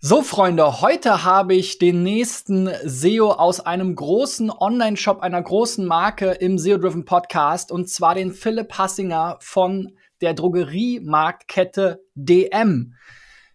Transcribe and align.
So, 0.00 0.22
Freunde, 0.22 0.80
heute 0.80 1.24
habe 1.24 1.56
ich 1.56 1.78
den 1.78 2.04
nächsten 2.04 2.70
SEO 2.84 3.32
aus 3.32 3.58
einem 3.58 3.96
großen 3.96 4.48
Online-Shop 4.48 5.22
einer 5.22 5.42
großen 5.42 5.84
Marke 5.84 6.30
im 6.30 6.56
SEO-Driven 6.56 7.04
Podcast 7.04 7.72
und 7.72 7.90
zwar 7.90 8.14
den 8.14 8.32
Philipp 8.32 8.78
Hassinger 8.78 9.38
von 9.40 9.96
der 10.20 10.34
Drogeriemarktkette 10.34 12.00
DM. 12.14 12.94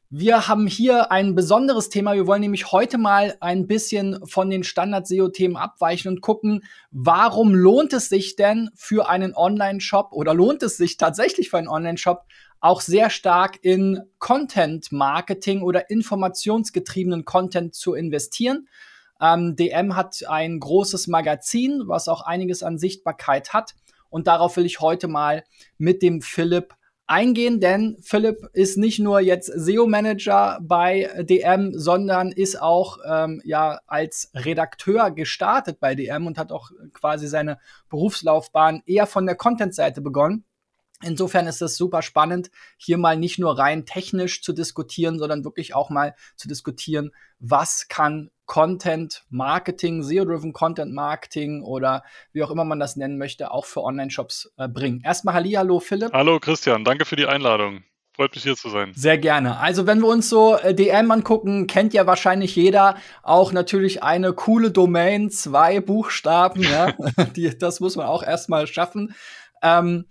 Wir 0.09 0.49
haben 0.49 0.67
hier 0.67 1.11
ein 1.11 1.33
besonderes 1.33 1.87
Thema. 1.87 2.13
Wir 2.13 2.27
wollen 2.27 2.41
nämlich 2.41 2.73
heute 2.73 2.98
mal 2.98 3.38
ein 3.39 3.66
bisschen 3.66 4.20
von 4.28 4.50
den 4.50 4.66
Standard-SEO-Themen 4.66 5.55
abweichen 5.55 6.10
und 6.10 6.20
gucken, 6.21 6.66
warum 6.91 7.55
lohnt 7.55 7.94
es 7.94 8.10
sich 8.10 8.36
denn 8.36 8.70
für 8.75 9.07
einen 9.07 9.34
Online-Shop 9.34 10.10
oder 10.12 10.34
lohnt 10.34 10.62
es 10.62 10.75
sich 10.75 10.98
tatsächlich 10.98 11.50
für 11.50 11.57
einen 11.57 11.70
Online-Shop 11.70 12.25
auch 12.64 12.80
sehr 12.80 13.09
stark 13.09 13.59
in 13.61 14.00
Content-Marketing 14.20 15.64
oder 15.64 15.89
informationsgetriebenen 15.89 17.25
Content 17.25 17.75
zu 17.75 17.93
investieren. 17.93 18.70
Ähm, 19.20 19.57
DM 19.57 19.97
hat 19.97 20.24
ein 20.29 20.61
großes 20.61 21.07
Magazin, 21.07 21.84
was 21.87 22.07
auch 22.07 22.21
einiges 22.21 22.64
an 22.64 22.78
Sichtbarkeit 22.78 23.51
hat. 23.51 23.75
Und 24.10 24.28
darauf 24.28 24.56
will 24.56 24.65
ich 24.65 24.79
heute 24.79 25.10
mal 25.10 25.43
mit 25.78 26.01
dem 26.01 26.21
Philipp 26.21 26.73
eingehen, 27.06 27.60
denn 27.60 27.97
Philipp 28.01 28.47
ist 28.54 28.78
nicht 28.78 29.00
nur 29.00 29.20
jetzt 29.20 29.48
SEO-Manager 29.48 30.59
bei 30.61 31.11
DM, 31.20 31.78
sondern 31.78 32.31
ist 32.31 32.61
auch 32.61 32.98
ähm, 33.06 33.42
ja 33.44 33.81
als 33.88 34.31
Redakteur 34.34 35.11
gestartet 35.11 35.81
bei 35.81 35.95
DM 35.95 36.28
und 36.28 36.38
hat 36.38 36.53
auch 36.53 36.72
quasi 36.94 37.28
seine 37.28 37.59
Berufslaufbahn 37.89 38.84
eher 38.86 39.06
von 39.06 39.25
der 39.25 39.36
Content-Seite 39.36 40.00
begonnen. 40.00 40.45
Insofern 41.03 41.48
ist 41.48 41.62
es 41.62 41.75
super 41.75 42.02
spannend, 42.02 42.50
hier 42.78 42.98
mal 42.98 43.17
nicht 43.17 43.39
nur 43.39 43.58
rein 43.58 43.86
technisch 43.86 44.42
zu 44.42 44.53
diskutieren, 44.53 45.20
sondern 45.20 45.44
wirklich 45.44 45.76
auch 45.76 45.89
mal 45.89 46.16
zu 46.36 46.48
diskutieren, 46.48 47.12
was 47.39 47.88
kann 47.88 48.30
Content 48.45 49.23
Marketing, 49.30 50.03
SEO-driven 50.03 50.54
Content 50.54 50.94
Marketing 50.94 51.64
oder 51.64 52.04
wie 52.34 52.44
auch 52.44 52.52
immer 52.52 52.66
man 52.66 52.80
das 52.80 52.95
nennen 52.95 53.18
möchte, 53.18 53.52
auch 53.52 53.66
für 53.66 53.84
Online-Shops 53.84 54.54
äh, 54.58 54.68
bringen. 54.68 55.02
Erstmal 55.04 55.34
Hallo, 55.36 55.80
Philipp. 55.80 56.12
Hallo 56.14 56.40
Christian, 56.40 56.84
danke 56.84 57.06
für 57.06 57.16
die 57.16 57.26
Einladung. 57.26 57.84
Freut 58.16 58.36
mich 58.36 58.44
hier 58.44 58.56
zu 58.56 58.70
sein. 58.70 58.92
Sehr 58.95 59.17
gerne. 59.17 59.58
Also 59.60 59.88
wenn 59.88 60.00
wir 60.00 60.08
uns 60.08 60.30
so 60.30 60.56
äh, 60.56 60.76
DM 60.76 61.10
angucken, 61.10 61.66
kennt 61.66 61.95
ja 61.95 62.06
wahrscheinlich 62.06 62.56
jeder 62.56 62.95
auch 63.23 63.52
natürlich 63.52 64.04
eine 64.04 64.34
coole 64.34 64.70
Domain, 64.70 65.32
zwei 65.32 65.80
Buchstaben. 65.80 66.62
ja? 66.62 66.94
Die, 67.36 67.58
das 67.58 67.80
muss 67.80 67.95
man 67.95 68.06
auch 68.06 68.22
erstmal 68.22 68.67
schaffen. 68.67 69.16
Ähm, 69.64 70.06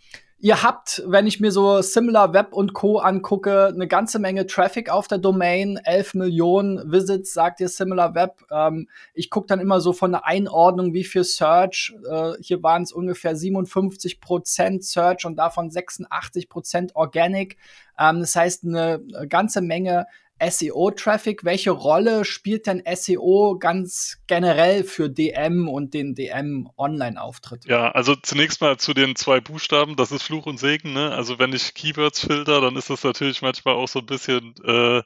Ihr 0.45 0.65
habt, 0.65 1.05
wenn 1.07 1.29
ich 1.29 1.39
mir 1.39 1.53
so 1.53 1.81
Similar 1.83 2.33
Web 2.33 2.53
und 2.53 2.75
Co. 2.75 2.99
angucke, 2.99 3.69
eine 3.69 3.87
ganze 3.87 4.19
Menge 4.19 4.45
Traffic 4.45 4.91
auf 4.91 5.07
der 5.07 5.19
Domain, 5.19 5.79
11 5.85 6.15
Millionen 6.15 6.91
Visits, 6.91 7.33
sagt 7.33 7.61
ihr 7.61 7.69
Similar 7.69 8.17
Web. 8.17 8.43
Ähm, 8.51 8.89
ich 9.15 9.31
gucke 9.31 9.47
dann 9.47 9.61
immer 9.61 9.81
so 9.81 9.93
von 9.93 10.11
der 10.11 10.27
Einordnung, 10.27 10.95
wie 10.95 11.05
viel 11.05 11.23
Search. 11.23 11.95
Äh, 12.11 12.33
hier 12.41 12.61
waren 12.61 12.83
es 12.83 12.91
ungefähr 12.91 13.37
57 13.37 14.21
Prozent 14.21 14.83
Search 14.83 15.25
und 15.27 15.37
davon 15.37 15.71
86 15.71 16.49
Prozent 16.49 16.97
Organic. 16.97 17.57
Ähm, 17.97 18.19
das 18.19 18.35
heißt, 18.35 18.65
eine 18.65 19.01
ganze 19.29 19.61
Menge 19.61 20.07
SEO-Traffic. 20.43 21.45
Welche 21.45 21.71
Rolle 21.71 22.25
spielt 22.25 22.67
denn 22.67 22.83
SEO 22.95 23.57
ganz 23.59 24.19
generell 24.27 24.85
für 24.85 25.09
DM 25.09 25.69
und 25.69 25.95
den 25.95 26.15
DM-Online-Auftritt? 26.15 27.65
Ja, 27.67 27.91
also 27.91 28.15
zunächst 28.15 28.61
mal 28.61 28.77
zu 28.79 28.95
den 28.95 29.17
zwei 29.17 29.41
Buchstaben, 29.41 29.97
das 29.97 30.13
ist 30.13 30.23
Fluch 30.23 30.47
und 30.47 30.59
Segen. 30.59 30.93
Ne? 30.93 31.13
Also 31.13 31.39
wenn 31.39 31.53
ich 31.53 31.75
Keywords 31.75 32.21
filter, 32.21 32.61
dann 32.61 32.77
ist 32.77 32.91
das 32.91 33.05
natürlich 33.05 33.43
manchmal 33.43 33.75
auch 33.75 33.89
so 33.89 34.01
ein 34.01 34.07
bisschen 34.07 34.55
äh, 34.65 35.03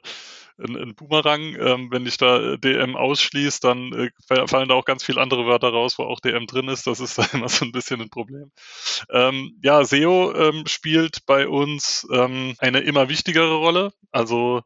ein, 0.59 0.75
ein 0.75 0.95
Boomerang. 0.95 1.55
Ähm, 1.59 1.91
wenn 1.91 2.05
ich 2.05 2.17
da 2.17 2.57
DM 2.57 2.95
ausschließe, 2.95 3.59
dann 3.61 3.93
äh, 3.93 4.47
fallen 4.47 4.69
da 4.69 4.75
auch 4.75 4.85
ganz 4.85 5.03
viele 5.03 5.21
andere 5.21 5.45
Wörter 5.45 5.69
raus, 5.69 5.97
wo 5.97 6.03
auch 6.03 6.19
DM 6.19 6.47
drin 6.47 6.67
ist. 6.67 6.87
Das 6.87 6.99
ist 6.99 7.17
da 7.17 7.27
immer 7.33 7.49
so 7.49 7.65
ein 7.65 7.71
bisschen 7.71 8.01
ein 8.01 8.09
Problem. 8.09 8.51
Ähm, 9.11 9.57
ja, 9.61 9.83
SEO 9.83 10.33
ähm, 10.33 10.65
spielt 10.67 11.25
bei 11.25 11.47
uns 11.47 12.07
ähm, 12.11 12.55
eine 12.59 12.79
immer 12.79 13.09
wichtigere 13.09 13.55
Rolle. 13.55 13.93
Also 14.11 14.63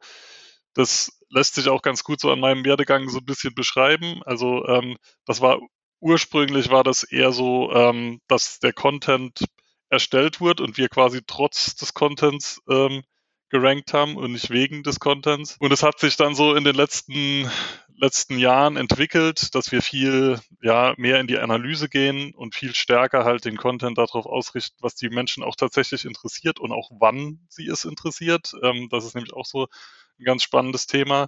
das 0.73 1.19
lässt 1.29 1.55
sich 1.55 1.69
auch 1.69 1.81
ganz 1.81 2.03
gut 2.03 2.19
so 2.19 2.31
an 2.31 2.39
meinem 2.39 2.65
Werdegang 2.65 3.09
so 3.09 3.19
ein 3.19 3.25
bisschen 3.25 3.55
beschreiben. 3.55 4.21
Also 4.25 4.65
ähm, 4.67 4.97
das 5.25 5.41
war 5.41 5.59
ursprünglich 5.99 6.69
war 6.69 6.83
das 6.83 7.03
eher 7.03 7.31
so, 7.31 7.71
ähm, 7.73 8.19
dass 8.27 8.59
der 8.59 8.73
Content 8.73 9.45
erstellt 9.89 10.39
wurde 10.39 10.63
und 10.63 10.77
wir 10.77 10.89
quasi 10.89 11.21
trotz 11.25 11.75
des 11.75 11.93
Contents 11.93 12.61
ähm, 12.69 13.03
gerankt 13.49 13.93
haben 13.93 14.15
und 14.15 14.31
nicht 14.31 14.49
wegen 14.49 14.81
des 14.81 14.99
Contents. 14.99 15.57
Und 15.59 15.71
es 15.71 15.83
hat 15.83 15.99
sich 15.99 16.15
dann 16.15 16.33
so 16.33 16.55
in 16.55 16.63
den 16.63 16.75
letzten, 16.75 17.51
letzten 17.97 18.39
Jahren 18.39 18.77
entwickelt, 18.77 19.53
dass 19.53 19.71
wir 19.71 19.81
viel 19.81 20.39
ja, 20.61 20.93
mehr 20.97 21.19
in 21.19 21.27
die 21.27 21.37
Analyse 21.37 21.89
gehen 21.89 22.33
und 22.33 22.55
viel 22.55 22.73
stärker 22.73 23.25
halt 23.25 23.43
den 23.45 23.57
Content 23.57 23.97
darauf 23.97 24.25
ausrichten, 24.25 24.77
was 24.79 24.95
die 24.95 25.09
Menschen 25.09 25.43
auch 25.43 25.55
tatsächlich 25.57 26.05
interessiert 26.05 26.59
und 26.59 26.71
auch 26.71 26.89
wann 26.99 27.45
sie 27.49 27.67
es 27.67 27.83
interessiert. 27.83 28.53
Ähm, 28.63 28.87
das 28.89 29.05
ist 29.05 29.15
nämlich 29.15 29.33
auch 29.33 29.45
so 29.45 29.67
ein 30.21 30.25
ganz 30.25 30.43
spannendes 30.43 30.87
Thema. 30.87 31.27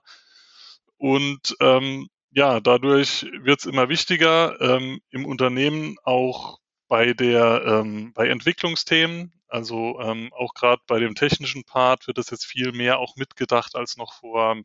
Und 0.98 1.56
ähm, 1.60 2.08
ja, 2.32 2.60
dadurch 2.60 3.26
wird 3.42 3.60
es 3.60 3.66
immer 3.66 3.90
wichtiger, 3.90 4.60
ähm, 4.62 5.02
im 5.10 5.26
Unternehmen 5.26 5.98
auch 6.04 6.60
bei 6.88 7.14
der 7.14 7.64
ähm, 7.66 8.14
bei 8.14 8.28
Entwicklungsthemen, 8.28 9.34
also 9.48 10.00
ähm, 10.00 10.32
auch 10.34 10.54
gerade 10.54 10.82
bei 10.88 11.00
dem 11.00 11.16
technischen 11.16 11.64
Part 11.64 12.08
wird 12.08 12.18
es 12.18 12.30
jetzt 12.30 12.46
viel 12.46 12.72
mehr 12.72 13.00
auch 13.00 13.16
mitgedacht 13.18 13.76
als 13.76 13.98
noch 13.98 14.14
vor 14.14 14.58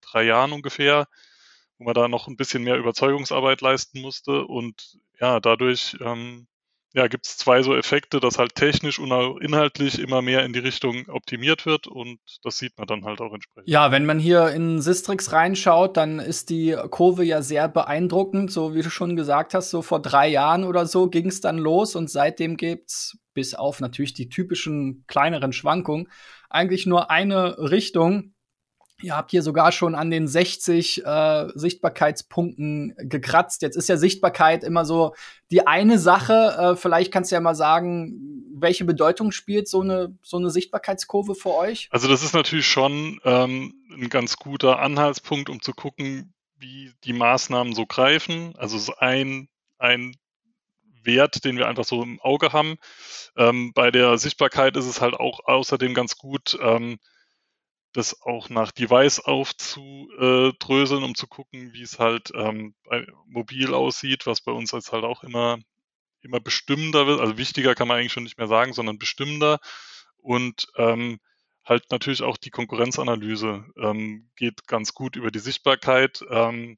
drei 0.00 0.24
Jahren 0.24 0.52
ungefähr, 0.52 1.06
wo 1.78 1.84
man 1.84 1.94
da 1.94 2.08
noch 2.08 2.28
ein 2.28 2.36
bisschen 2.36 2.62
mehr 2.62 2.76
Überzeugungsarbeit 2.76 3.60
leisten 3.60 4.00
musste. 4.00 4.44
Und 4.46 4.98
ja, 5.20 5.40
dadurch 5.40 5.96
ähm, 6.00 6.46
ja, 6.96 7.08
gibt 7.08 7.26
es 7.26 7.36
zwei 7.36 7.62
so 7.62 7.76
Effekte, 7.76 8.20
dass 8.20 8.38
halt 8.38 8.54
technisch 8.54 8.98
und 8.98 9.12
auch 9.12 9.36
inhaltlich 9.36 9.98
immer 9.98 10.22
mehr 10.22 10.46
in 10.46 10.54
die 10.54 10.60
Richtung 10.60 11.06
optimiert 11.08 11.66
wird 11.66 11.86
und 11.86 12.18
das 12.42 12.56
sieht 12.56 12.78
man 12.78 12.86
dann 12.86 13.04
halt 13.04 13.20
auch 13.20 13.34
entsprechend. 13.34 13.68
Ja, 13.68 13.92
wenn 13.92 14.06
man 14.06 14.18
hier 14.18 14.48
in 14.48 14.80
Sistrix 14.80 15.30
reinschaut, 15.30 15.98
dann 15.98 16.20
ist 16.20 16.48
die 16.48 16.74
Kurve 16.88 17.22
ja 17.22 17.42
sehr 17.42 17.68
beeindruckend, 17.68 18.50
so 18.50 18.74
wie 18.74 18.80
du 18.80 18.88
schon 18.88 19.14
gesagt 19.14 19.52
hast, 19.52 19.68
so 19.68 19.82
vor 19.82 20.00
drei 20.00 20.26
Jahren 20.28 20.64
oder 20.64 20.86
so 20.86 21.10
ging 21.10 21.26
es 21.26 21.42
dann 21.42 21.58
los 21.58 21.96
und 21.96 22.10
seitdem 22.10 22.56
gibt's 22.56 23.18
bis 23.34 23.54
auf 23.54 23.80
natürlich 23.80 24.14
die 24.14 24.30
typischen 24.30 25.04
kleineren 25.06 25.52
Schwankungen 25.52 26.08
eigentlich 26.48 26.86
nur 26.86 27.10
eine 27.10 27.58
Richtung 27.58 28.32
Ihr 29.02 29.14
habt 29.14 29.30
hier 29.30 29.42
sogar 29.42 29.72
schon 29.72 29.94
an 29.94 30.10
den 30.10 30.26
60 30.26 31.04
äh, 31.04 31.48
Sichtbarkeitspunkten 31.54 32.94
gekratzt. 32.98 33.60
Jetzt 33.60 33.76
ist 33.76 33.88
ja 33.88 33.98
Sichtbarkeit 33.98 34.64
immer 34.64 34.86
so 34.86 35.14
die 35.50 35.66
eine 35.66 35.98
Sache. 35.98 36.56
Äh, 36.58 36.76
vielleicht 36.76 37.12
kannst 37.12 37.30
du 37.30 37.36
ja 37.36 37.40
mal 37.40 37.54
sagen, 37.54 38.46
welche 38.54 38.86
Bedeutung 38.86 39.32
spielt 39.32 39.68
so 39.68 39.82
eine, 39.82 40.16
so 40.22 40.38
eine 40.38 40.50
Sichtbarkeitskurve 40.50 41.34
für 41.34 41.54
euch? 41.54 41.88
Also 41.90 42.08
das 42.08 42.22
ist 42.22 42.32
natürlich 42.32 42.66
schon 42.66 43.20
ähm, 43.24 43.74
ein 43.90 44.08
ganz 44.08 44.36
guter 44.36 44.78
Anhaltspunkt, 44.78 45.50
um 45.50 45.60
zu 45.60 45.72
gucken, 45.72 46.32
wie 46.58 46.92
die 47.04 47.12
Maßnahmen 47.12 47.74
so 47.74 47.84
greifen. 47.84 48.54
Also 48.56 48.78
so 48.78 48.94
ein, 48.96 49.48
ein 49.78 50.16
Wert, 51.02 51.44
den 51.44 51.58
wir 51.58 51.68
einfach 51.68 51.84
so 51.84 52.02
im 52.02 52.20
Auge 52.20 52.52
haben. 52.52 52.76
Ähm, 53.36 53.72
bei 53.74 53.90
der 53.90 54.16
Sichtbarkeit 54.16 54.76
ist 54.76 54.86
es 54.86 55.02
halt 55.02 55.14
auch 55.14 55.40
außerdem 55.44 55.92
ganz 55.92 56.16
gut, 56.16 56.58
ähm, 56.62 56.98
das 57.96 58.22
auch 58.22 58.50
nach 58.50 58.72
Device 58.72 59.20
aufzudröseln, 59.20 61.02
um 61.02 61.14
zu 61.14 61.26
gucken, 61.26 61.72
wie 61.72 61.82
es 61.82 61.98
halt 61.98 62.30
ähm, 62.34 62.74
mobil 63.26 63.72
aussieht, 63.72 64.26
was 64.26 64.40
bei 64.42 64.52
uns 64.52 64.72
jetzt 64.72 64.92
halt 64.92 65.04
auch 65.04 65.24
immer, 65.24 65.58
immer 66.20 66.40
bestimmender 66.40 67.06
wird. 67.06 67.20
Also 67.20 67.38
wichtiger 67.38 67.74
kann 67.74 67.88
man 67.88 67.98
eigentlich 67.98 68.12
schon 68.12 68.24
nicht 68.24 68.38
mehr 68.38 68.48
sagen, 68.48 68.74
sondern 68.74 68.98
bestimmender. 68.98 69.60
Und 70.18 70.66
ähm, 70.76 71.20
halt 71.64 71.90
natürlich 71.90 72.22
auch 72.22 72.36
die 72.36 72.50
Konkurrenzanalyse 72.50 73.64
ähm, 73.78 74.28
geht 74.36 74.66
ganz 74.66 74.92
gut 74.92 75.16
über 75.16 75.30
die 75.30 75.38
Sichtbarkeit. 75.38 76.22
Ähm, 76.30 76.76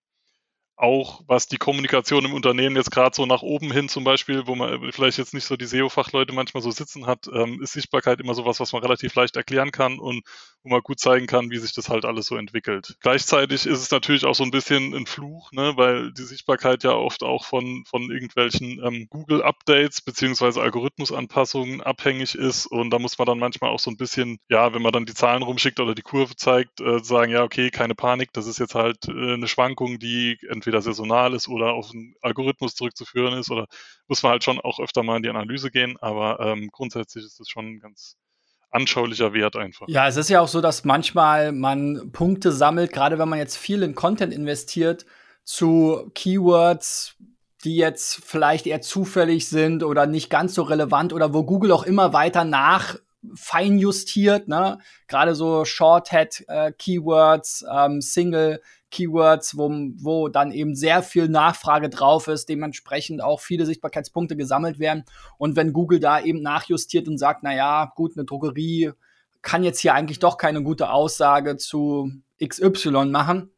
auch 0.79 1.23
was 1.27 1.49
die 1.49 1.57
Kommunikation 1.57 2.25
im 2.25 2.35
Unternehmen 2.35 2.77
jetzt 2.77 2.93
gerade 2.93 3.15
so 3.15 3.27
nach 3.27 3.43
oben 3.43 3.73
hin 3.73 3.89
zum 3.89 4.05
Beispiel, 4.05 4.47
wo 4.47 4.55
man 4.55 4.93
vielleicht 4.93 5.19
jetzt 5.19 5.35
nicht 5.35 5.45
so 5.45 5.57
die 5.57 5.67
SEO-Fachleute 5.67 6.33
manchmal 6.33 6.63
so 6.63 6.71
sitzen 6.71 7.07
hat, 7.07 7.27
ähm, 7.33 7.61
ist 7.63 7.73
Sichtbarkeit 7.73 8.21
immer 8.21 8.35
sowas, 8.35 8.61
was 8.61 8.73
man 8.73 8.83
relativ 8.83 9.15
leicht 9.15 9.37
erklären 9.37 9.73
kann 9.73 9.99
und 9.99 10.23
wo 10.63 10.71
man 10.71 10.81
gut 10.81 11.01
zeigen 11.01 11.27
kann, 11.27 11.51
wie 11.51 11.59
sich 11.59 11.73
das 11.75 11.89
halt 11.89 12.05
alles 12.05 12.27
so 12.27 12.37
entwickelt. 12.37 12.97
Gleichzeitig 13.01 13.67
ist 13.67 13.81
es 13.81 13.91
natürlich 13.91 14.25
auch 14.25 14.35
so 14.35 14.45
ein 14.45 14.51
bisschen 14.51 14.95
ein 14.95 15.07
Fluch, 15.07 15.51
ne, 15.53 15.73
weil 15.77 16.13
die 16.13 16.23
Sichtbarkeit 16.23 16.85
ja 16.85 16.93
oft 16.93 17.23
auch 17.23 17.45
von, 17.45 17.85
von 17.85 18.11
irgendwelchen 18.11 18.81
ähm, 18.85 19.07
Google-Updates 19.11 20.01
beziehungsweise 20.01 20.61
Algorithmusanpassungen 20.61 21.81
abhängig 21.81 22.35
ist 22.35 22.67
und 22.67 22.91
da 22.91 22.99
muss 22.99 23.19
man 23.19 23.27
dann 23.27 23.39
manchmal 23.39 23.71
auch 23.71 23.81
so 23.81 23.91
ein 23.91 23.97
bisschen, 23.97 24.39
ja, 24.49 24.75
wenn 24.75 24.83
man 24.83 24.93
dann 24.93 25.07
die 25.07 25.15
Zahlen 25.15 25.43
rumschickt 25.43 25.81
oder 25.81 25.95
die 25.95 26.03
Kurve 26.03 26.37
zeigt, 26.37 26.81
äh, 26.81 27.01
sagen, 27.03 27.33
ja, 27.33 27.43
okay, 27.43 27.71
keine 27.71 27.95
Panik, 27.95 28.33
das 28.33 28.47
ist 28.47 28.59
jetzt 28.59 28.75
halt 28.75 29.09
äh, 29.09 29.35
eine 29.35 29.49
Schwankung, 29.49 29.99
die 29.99 30.39
entweder 30.49 30.68
entweder 30.69 30.83
saisonal 30.83 31.35
ist 31.35 31.49
oder 31.49 31.73
auf 31.73 31.91
einen 31.93 32.15
Algorithmus 32.21 32.75
zurückzuführen 32.75 33.39
ist 33.39 33.51
oder 33.51 33.67
muss 34.07 34.23
man 34.23 34.33
halt 34.33 34.45
schon 34.45 34.61
auch 34.61 34.79
öfter 34.79 35.03
mal 35.03 35.17
in 35.17 35.23
die 35.23 35.31
Analyse 35.31 35.71
gehen, 35.71 35.97
aber 36.01 36.41
ähm, 36.41 36.69
grundsätzlich 36.71 37.25
ist 37.25 37.41
es 37.41 37.49
schon 37.49 37.81
ganz 37.81 38.17
anschaulicher 38.71 39.33
Wert 39.33 39.57
einfach. 39.57 39.89
Ja, 39.89 40.07
es 40.07 40.17
ist 40.17 40.29
ja 40.29 40.43
auch 40.43 40.49
so, 40.49 40.61
dass 40.61 40.85
manchmal 40.85 41.53
man 41.53 42.13
Punkte 42.13 42.53
sammelt, 42.53 42.93
gerade 42.93 43.19
wenn 43.19 43.29
man 43.29 43.39
jetzt 43.39 43.57
viel 43.57 43.83
in 43.83 43.95
Content 43.95 44.35
investiert, 44.35 45.07
zu 45.43 46.11
Keywords, 46.15 47.17
die 47.65 47.77
jetzt 47.77 48.23
vielleicht 48.23 48.67
eher 48.67 48.83
zufällig 48.83 49.49
sind 49.49 49.83
oder 49.83 50.07
nicht 50.07 50.29
ganz 50.29 50.55
so 50.55 50.63
relevant 50.63 51.15
oder 51.15 51.33
wo 51.33 51.45
Google 51.45 51.73
auch 51.73 51.85
immer 51.85 52.13
weiter 52.13 52.45
nach 52.45 52.97
feinjustiert, 53.35 54.49
ne? 54.49 54.79
Gerade 55.09 55.35
so 55.35 55.65
Shorthead-Keywords, 55.65 57.63
äh, 57.63 57.87
ähm, 57.87 58.01
Single 58.03 58.61
Keywords, 58.91 59.57
wo, 59.57 59.71
wo 59.97 60.29
dann 60.29 60.51
eben 60.51 60.75
sehr 60.75 61.03
viel 61.03 61.29
Nachfrage 61.29 61.91
drauf 61.91 62.29
ist, 62.29 62.49
dementsprechend 62.49 63.23
auch 63.23 63.41
viele 63.41 63.67
Sichtbarkeitspunkte 63.67 64.37
gesammelt 64.37 64.79
werden. 64.79 65.05
Und 65.37 65.57
wenn 65.57 65.73
Google 65.73 66.01
da 66.01 66.21
eben 66.21 66.43
nachjustiert 66.43 67.09
und 67.09 67.19
sagt, 67.19 67.43
na 67.43 67.55
ja, 67.55 67.93
gut, 67.95 68.17
eine 68.17 68.25
Drogerie 68.25 68.93
kann 69.43 69.63
jetzt 69.63 69.81
hier 69.81 69.95
eigentlich 69.95 70.19
doch 70.19 70.37
keine 70.37 70.63
gute 70.63 70.91
Aussage 70.91 71.57
zu 71.57 72.11
XY 72.45 73.07
machen. 73.07 73.51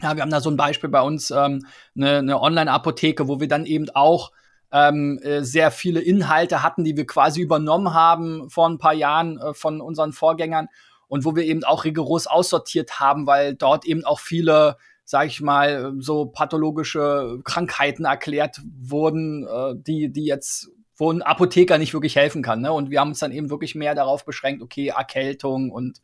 Ja, 0.00 0.14
wir 0.14 0.22
haben 0.22 0.30
da 0.30 0.40
so 0.40 0.50
ein 0.50 0.56
Beispiel 0.56 0.90
bei 0.90 1.00
uns, 1.00 1.30
ähm, 1.30 1.66
eine, 1.96 2.18
eine 2.18 2.40
Online-Apotheke, 2.40 3.26
wo 3.26 3.40
wir 3.40 3.48
dann 3.48 3.66
eben 3.66 3.90
auch 3.90 4.30
ähm, 4.70 5.18
äh, 5.22 5.42
sehr 5.42 5.70
viele 5.70 6.00
Inhalte 6.00 6.62
hatten, 6.62 6.84
die 6.84 6.96
wir 6.96 7.06
quasi 7.06 7.40
übernommen 7.40 7.94
haben 7.94 8.48
vor 8.50 8.68
ein 8.68 8.78
paar 8.78 8.94
Jahren 8.94 9.38
äh, 9.38 9.54
von 9.54 9.80
unseren 9.80 10.12
Vorgängern 10.12 10.68
und 11.08 11.24
wo 11.24 11.34
wir 11.34 11.44
eben 11.44 11.64
auch 11.64 11.84
rigoros 11.84 12.26
aussortiert 12.26 13.00
haben, 13.00 13.26
weil 13.26 13.54
dort 13.54 13.84
eben 13.86 14.04
auch 14.04 14.20
viele, 14.20 14.76
sag 15.04 15.26
ich 15.26 15.40
mal, 15.40 15.94
so 15.98 16.26
pathologische 16.26 17.40
Krankheiten 17.44 18.04
erklärt 18.04 18.60
wurden, 18.78 19.46
äh, 19.46 19.74
die, 19.76 20.12
die 20.12 20.24
jetzt 20.24 20.70
wo 20.98 21.12
ein 21.12 21.22
Apotheker 21.22 21.78
nicht 21.78 21.94
wirklich 21.94 22.16
helfen 22.16 22.42
kann. 22.42 22.60
Ne? 22.60 22.72
Und 22.72 22.90
wir 22.90 22.98
haben 23.00 23.10
uns 23.10 23.20
dann 23.20 23.30
eben 23.30 23.50
wirklich 23.50 23.76
mehr 23.76 23.94
darauf 23.94 24.24
beschränkt, 24.24 24.62
okay, 24.62 24.88
Erkältung 24.88 25.70
und 25.70 26.02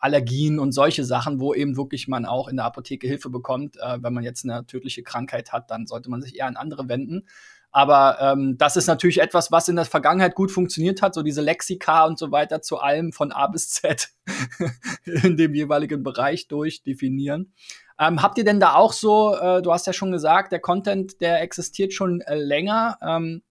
Allergien 0.00 0.58
und 0.58 0.72
solche 0.72 1.04
Sachen, 1.04 1.40
wo 1.40 1.54
eben 1.54 1.76
wirklich 1.76 2.08
man 2.08 2.24
auch 2.24 2.48
in 2.48 2.56
der 2.56 2.66
Apotheke 2.66 3.08
Hilfe 3.08 3.30
bekommt. 3.30 3.76
Äh, 3.78 3.98
wenn 4.00 4.14
man 4.14 4.22
jetzt 4.22 4.44
eine 4.44 4.64
tödliche 4.66 5.02
Krankheit 5.02 5.52
hat, 5.52 5.70
dann 5.70 5.86
sollte 5.86 6.10
man 6.10 6.22
sich 6.22 6.38
eher 6.38 6.46
an 6.46 6.56
andere 6.56 6.88
wenden. 6.88 7.26
Aber 7.70 8.18
ähm, 8.20 8.56
das 8.56 8.76
ist 8.76 8.86
natürlich 8.86 9.20
etwas, 9.20 9.52
was 9.52 9.68
in 9.68 9.76
der 9.76 9.84
Vergangenheit 9.84 10.34
gut 10.34 10.50
funktioniert 10.50 11.02
hat, 11.02 11.14
so 11.14 11.22
diese 11.22 11.42
Lexika 11.42 12.06
und 12.06 12.18
so 12.18 12.32
weiter 12.32 12.62
zu 12.62 12.78
allem 12.78 13.12
von 13.12 13.30
A 13.30 13.46
bis 13.46 13.70
Z 13.70 14.08
in 15.04 15.36
dem 15.36 15.54
jeweiligen 15.54 16.02
Bereich 16.02 16.48
durchdefinieren. 16.48 17.52
Ähm, 18.00 18.22
habt 18.22 18.38
ihr 18.38 18.44
denn 18.44 18.60
da 18.60 18.74
auch 18.74 18.92
so, 18.92 19.34
äh, 19.34 19.60
du 19.60 19.72
hast 19.72 19.86
ja 19.86 19.92
schon 19.92 20.12
gesagt, 20.12 20.52
der 20.52 20.60
Content, 20.60 21.20
der 21.20 21.42
existiert 21.42 21.92
schon 21.92 22.20
äh, 22.22 22.36
länger 22.36 22.96
ähm, 23.02 23.42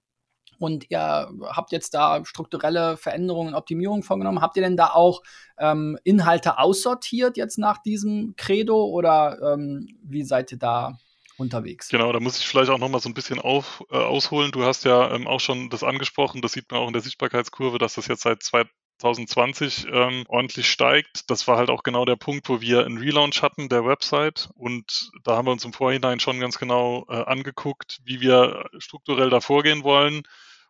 und 0.60 0.90
ihr 0.90 1.30
habt 1.44 1.72
jetzt 1.72 1.94
da 1.94 2.26
strukturelle 2.26 2.98
Veränderungen, 2.98 3.54
Optimierungen 3.54 4.04
vorgenommen. 4.04 4.42
Habt 4.42 4.58
ihr 4.58 4.64
denn 4.64 4.78
da 4.78 4.88
auch 4.88 5.22
ähm, 5.60 6.00
Inhalte 6.04 6.58
aussortiert 6.58 7.38
jetzt 7.38 7.60
nach 7.60 7.78
diesem 7.78 8.34
Credo 8.38 8.86
oder 8.86 9.54
ähm, 9.54 9.88
wie 10.02 10.24
seid 10.24 10.52
ihr 10.52 10.58
da 10.58 10.98
unterwegs. 11.38 11.90
Genau, 11.90 12.12
da 12.12 12.20
muss 12.20 12.38
ich 12.40 12.48
vielleicht 12.48 12.70
auch 12.70 12.80
nochmal 12.80 13.02
so 13.02 13.10
ein 13.10 13.14
bisschen 13.14 13.40
auf, 13.40 13.84
äh, 13.92 13.98
ausholen. 13.98 14.52
Du 14.52 14.64
hast 14.64 14.86
ja 14.86 15.14
ähm, 15.14 15.28
auch 15.28 15.40
schon 15.40 15.70
das 15.70 15.84
angesprochen, 15.84 16.42
das 16.42 16.54
sieht 16.54 16.72
man 16.72 16.82
auch 16.82 16.88
in 16.88 16.94
der 16.94 17.02
Sichtbarkeitskurve, 17.02 17.78
dass 17.78 17.96
das 17.96 18.08
jetzt 18.08 18.24
seit 18.24 18.44
2020 18.44 19.88
ähm, 19.92 20.24
ordentlich 20.28 20.70
steigt. 20.70 21.30
Das 21.30 21.48
war 21.48 21.58
halt 21.58 21.70
auch 21.70 21.84
genau 21.84 22.06
der 22.06 22.16
Punkt, 22.16 22.50
wo 22.50 22.62
wir 22.62 22.86
einen 22.86 22.98
Relaunch 22.98 23.42
hatten 23.42 23.70
der 23.70 23.86
Website 23.86 24.50
und 24.56 25.12
da 25.24 25.38
haben 25.38 25.48
wir 25.48 25.52
uns 25.52 25.66
im 25.66 25.74
Vorhinein 25.74 26.20
schon 26.20 26.40
ganz 26.40 26.58
genau 26.58 27.06
äh, 27.10 27.24
angeguckt, 27.24 28.00
wie 28.04 28.22
wir 28.22 28.70
strukturell 28.80 29.30
da 29.30 29.40
vorgehen 29.40 29.84
wollen 29.84 30.24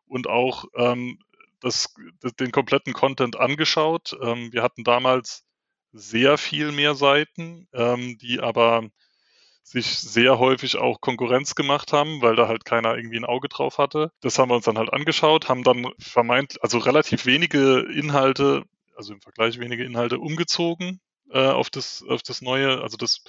und 0.06 0.28
auch 0.28 0.66
ähm, 0.76 1.20
das, 1.60 1.94
das, 2.20 2.36
den 2.36 2.52
kompletten 2.52 2.94
Content 2.94 3.38
angeschaut. 3.38 4.18
Ähm, 4.22 4.52
wir 4.52 4.64
hatten 4.64 4.84
damals 4.84 5.46
sehr 5.92 6.38
viel 6.38 6.72
mehr 6.72 6.96
Seiten, 6.96 7.68
ähm, 7.74 8.18
die 8.20 8.40
aber 8.40 8.90
sich 9.68 10.00
sehr 10.00 10.40
häufig 10.40 10.78
auch 10.78 11.02
Konkurrenz 11.02 11.54
gemacht 11.54 11.92
haben, 11.92 12.22
weil 12.22 12.38
da 12.38 12.48
halt 12.48 12.64
keiner 12.64 12.96
irgendwie 12.96 13.18
ein 13.18 13.26
Auge 13.26 13.50
drauf 13.50 13.78
hatte. 13.78 14.12
Das 14.22 14.40
haben 14.40 14.50
wir 14.50 14.56
uns 14.56 14.66
dann 14.66 14.78
halt 14.78 14.94
angeschaut, 14.94 15.50
haben 15.50 15.64
dann 15.64 15.88
vermeint, 16.00 16.58
also 16.64 16.78
relativ 16.78 17.26
wenige 17.26 17.80
Inhalte, 17.80 18.64
also 18.96 19.14
im 19.14 19.20
Vergleich 19.22 19.60
wenige 19.60 19.84
Inhalte 19.84 20.20
umgezogen 20.20 21.02
äh, 21.32 21.48
auf 21.48 21.70
das 21.70 22.04
auf 22.08 22.24
das 22.24 22.42
neue. 22.42 22.82
Also 22.82 22.96
das 22.96 23.24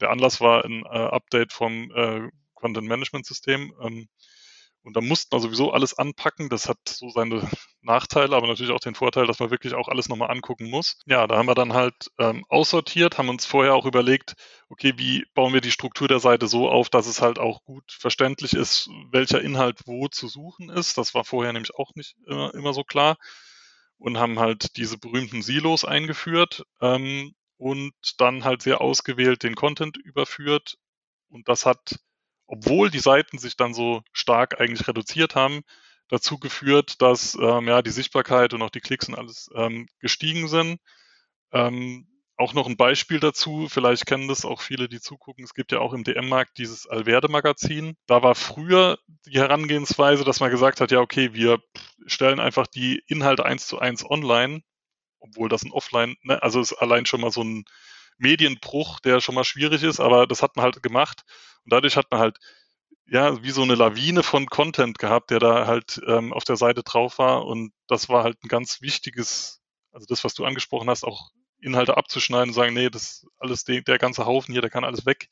der 0.00 0.10
Anlass 0.10 0.40
war 0.40 0.64
ein 0.64 0.84
äh, 0.84 0.88
Update 0.88 1.52
vom 1.52 1.90
äh, 1.94 2.30
Content 2.54 2.88
Management 2.88 3.26
System. 3.26 3.74
Ähm, 3.82 4.08
und 4.84 4.94
da 4.96 5.00
mussten 5.00 5.32
wir 5.34 5.40
sowieso 5.40 5.72
alles 5.72 5.94
anpacken. 5.98 6.50
Das 6.50 6.68
hat 6.68 6.78
so 6.84 7.08
seine 7.08 7.48
Nachteile, 7.80 8.36
aber 8.36 8.46
natürlich 8.46 8.70
auch 8.70 8.80
den 8.80 8.94
Vorteil, 8.94 9.26
dass 9.26 9.38
man 9.40 9.50
wirklich 9.50 9.72
auch 9.72 9.88
alles 9.88 10.10
nochmal 10.10 10.30
angucken 10.30 10.68
muss. 10.68 11.00
Ja, 11.06 11.26
da 11.26 11.38
haben 11.38 11.48
wir 11.48 11.54
dann 11.54 11.72
halt 11.72 12.10
ähm, 12.18 12.44
aussortiert, 12.50 13.16
haben 13.16 13.30
uns 13.30 13.46
vorher 13.46 13.74
auch 13.74 13.86
überlegt, 13.86 14.34
okay, 14.68 14.92
wie 14.96 15.24
bauen 15.34 15.54
wir 15.54 15.62
die 15.62 15.70
Struktur 15.70 16.06
der 16.06 16.20
Seite 16.20 16.48
so 16.48 16.68
auf, 16.68 16.90
dass 16.90 17.06
es 17.06 17.22
halt 17.22 17.38
auch 17.38 17.64
gut 17.64 17.84
verständlich 17.88 18.52
ist, 18.52 18.90
welcher 19.10 19.40
Inhalt 19.40 19.80
wo 19.86 20.08
zu 20.08 20.28
suchen 20.28 20.68
ist. 20.68 20.98
Das 20.98 21.14
war 21.14 21.24
vorher 21.24 21.54
nämlich 21.54 21.74
auch 21.74 21.90
nicht 21.94 22.14
immer, 22.26 22.52
immer 22.54 22.74
so 22.74 22.84
klar. 22.84 23.16
Und 23.96 24.18
haben 24.18 24.38
halt 24.38 24.76
diese 24.76 24.98
berühmten 24.98 25.40
Silos 25.40 25.86
eingeführt 25.86 26.64
ähm, 26.82 27.32
und 27.56 27.94
dann 28.18 28.44
halt 28.44 28.60
sehr 28.60 28.82
ausgewählt 28.82 29.44
den 29.44 29.54
Content 29.54 29.96
überführt. 29.96 30.74
Und 31.30 31.48
das 31.48 31.64
hat 31.64 31.96
obwohl 32.46 32.90
die 32.90 33.00
Seiten 33.00 33.38
sich 33.38 33.56
dann 33.56 33.74
so 33.74 34.02
stark 34.12 34.60
eigentlich 34.60 34.86
reduziert 34.88 35.34
haben, 35.34 35.62
dazu 36.08 36.38
geführt, 36.38 37.00
dass 37.00 37.36
ähm, 37.40 37.68
ja 37.68 37.82
die 37.82 37.90
Sichtbarkeit 37.90 38.54
und 38.54 38.62
auch 38.62 38.70
die 38.70 38.80
Klicks 38.80 39.08
und 39.08 39.16
alles 39.16 39.50
ähm, 39.54 39.88
gestiegen 40.00 40.48
sind. 40.48 40.78
Ähm, 41.52 42.06
auch 42.36 42.52
noch 42.52 42.66
ein 42.66 42.76
Beispiel 42.76 43.20
dazu, 43.20 43.68
vielleicht 43.70 44.06
kennen 44.06 44.26
das 44.26 44.44
auch 44.44 44.60
viele, 44.60 44.88
die 44.88 45.00
zugucken. 45.00 45.44
Es 45.44 45.54
gibt 45.54 45.70
ja 45.70 45.78
auch 45.78 45.92
im 45.92 46.02
DM-Markt 46.02 46.58
dieses 46.58 46.86
Alverde-Magazin. 46.86 47.96
Da 48.06 48.22
war 48.24 48.34
früher 48.34 48.98
die 49.26 49.38
Herangehensweise, 49.38 50.24
dass 50.24 50.40
man 50.40 50.50
gesagt 50.50 50.80
hat, 50.80 50.90
ja, 50.90 51.00
okay, 51.00 51.32
wir 51.32 51.60
stellen 52.06 52.40
einfach 52.40 52.66
die 52.66 53.02
Inhalte 53.06 53.46
eins 53.46 53.68
zu 53.68 53.78
eins 53.78 54.04
online, 54.04 54.62
obwohl 55.20 55.48
das 55.48 55.62
ein 55.62 55.70
Offline, 55.70 56.16
ne, 56.22 56.42
also 56.42 56.60
ist 56.60 56.72
allein 56.72 57.06
schon 57.06 57.20
mal 57.20 57.30
so 57.30 57.42
ein 57.42 57.64
Medienbruch, 58.18 59.00
der 59.00 59.20
schon 59.20 59.34
mal 59.34 59.44
schwierig 59.44 59.82
ist, 59.82 60.00
aber 60.00 60.26
das 60.26 60.42
hat 60.42 60.56
man 60.56 60.64
halt 60.64 60.82
gemacht. 60.82 61.24
Und 61.64 61.72
dadurch 61.72 61.96
hat 61.96 62.10
man 62.10 62.20
halt 62.20 62.38
ja, 63.06 63.42
wie 63.42 63.50
so 63.50 63.62
eine 63.62 63.74
Lawine 63.74 64.22
von 64.22 64.46
Content 64.46 64.98
gehabt, 64.98 65.30
der 65.30 65.38
da 65.38 65.66
halt 65.66 66.00
ähm, 66.06 66.32
auf 66.32 66.44
der 66.44 66.56
Seite 66.56 66.82
drauf 66.82 67.18
war. 67.18 67.46
Und 67.46 67.72
das 67.86 68.08
war 68.08 68.24
halt 68.24 68.42
ein 68.42 68.48
ganz 68.48 68.80
wichtiges, 68.80 69.60
also 69.92 70.06
das, 70.08 70.24
was 70.24 70.34
du 70.34 70.44
angesprochen 70.44 70.88
hast, 70.88 71.04
auch 71.04 71.30
Inhalte 71.60 71.96
abzuschneiden 71.96 72.50
und 72.50 72.54
sagen, 72.54 72.74
nee, 72.74 72.90
das 72.90 73.26
alles, 73.38 73.64
der, 73.64 73.82
der 73.82 73.98
ganze 73.98 74.26
Haufen 74.26 74.52
hier, 74.52 74.62
der 74.62 74.70
kann 74.70 74.84
alles 74.84 75.06
weg. 75.06 75.28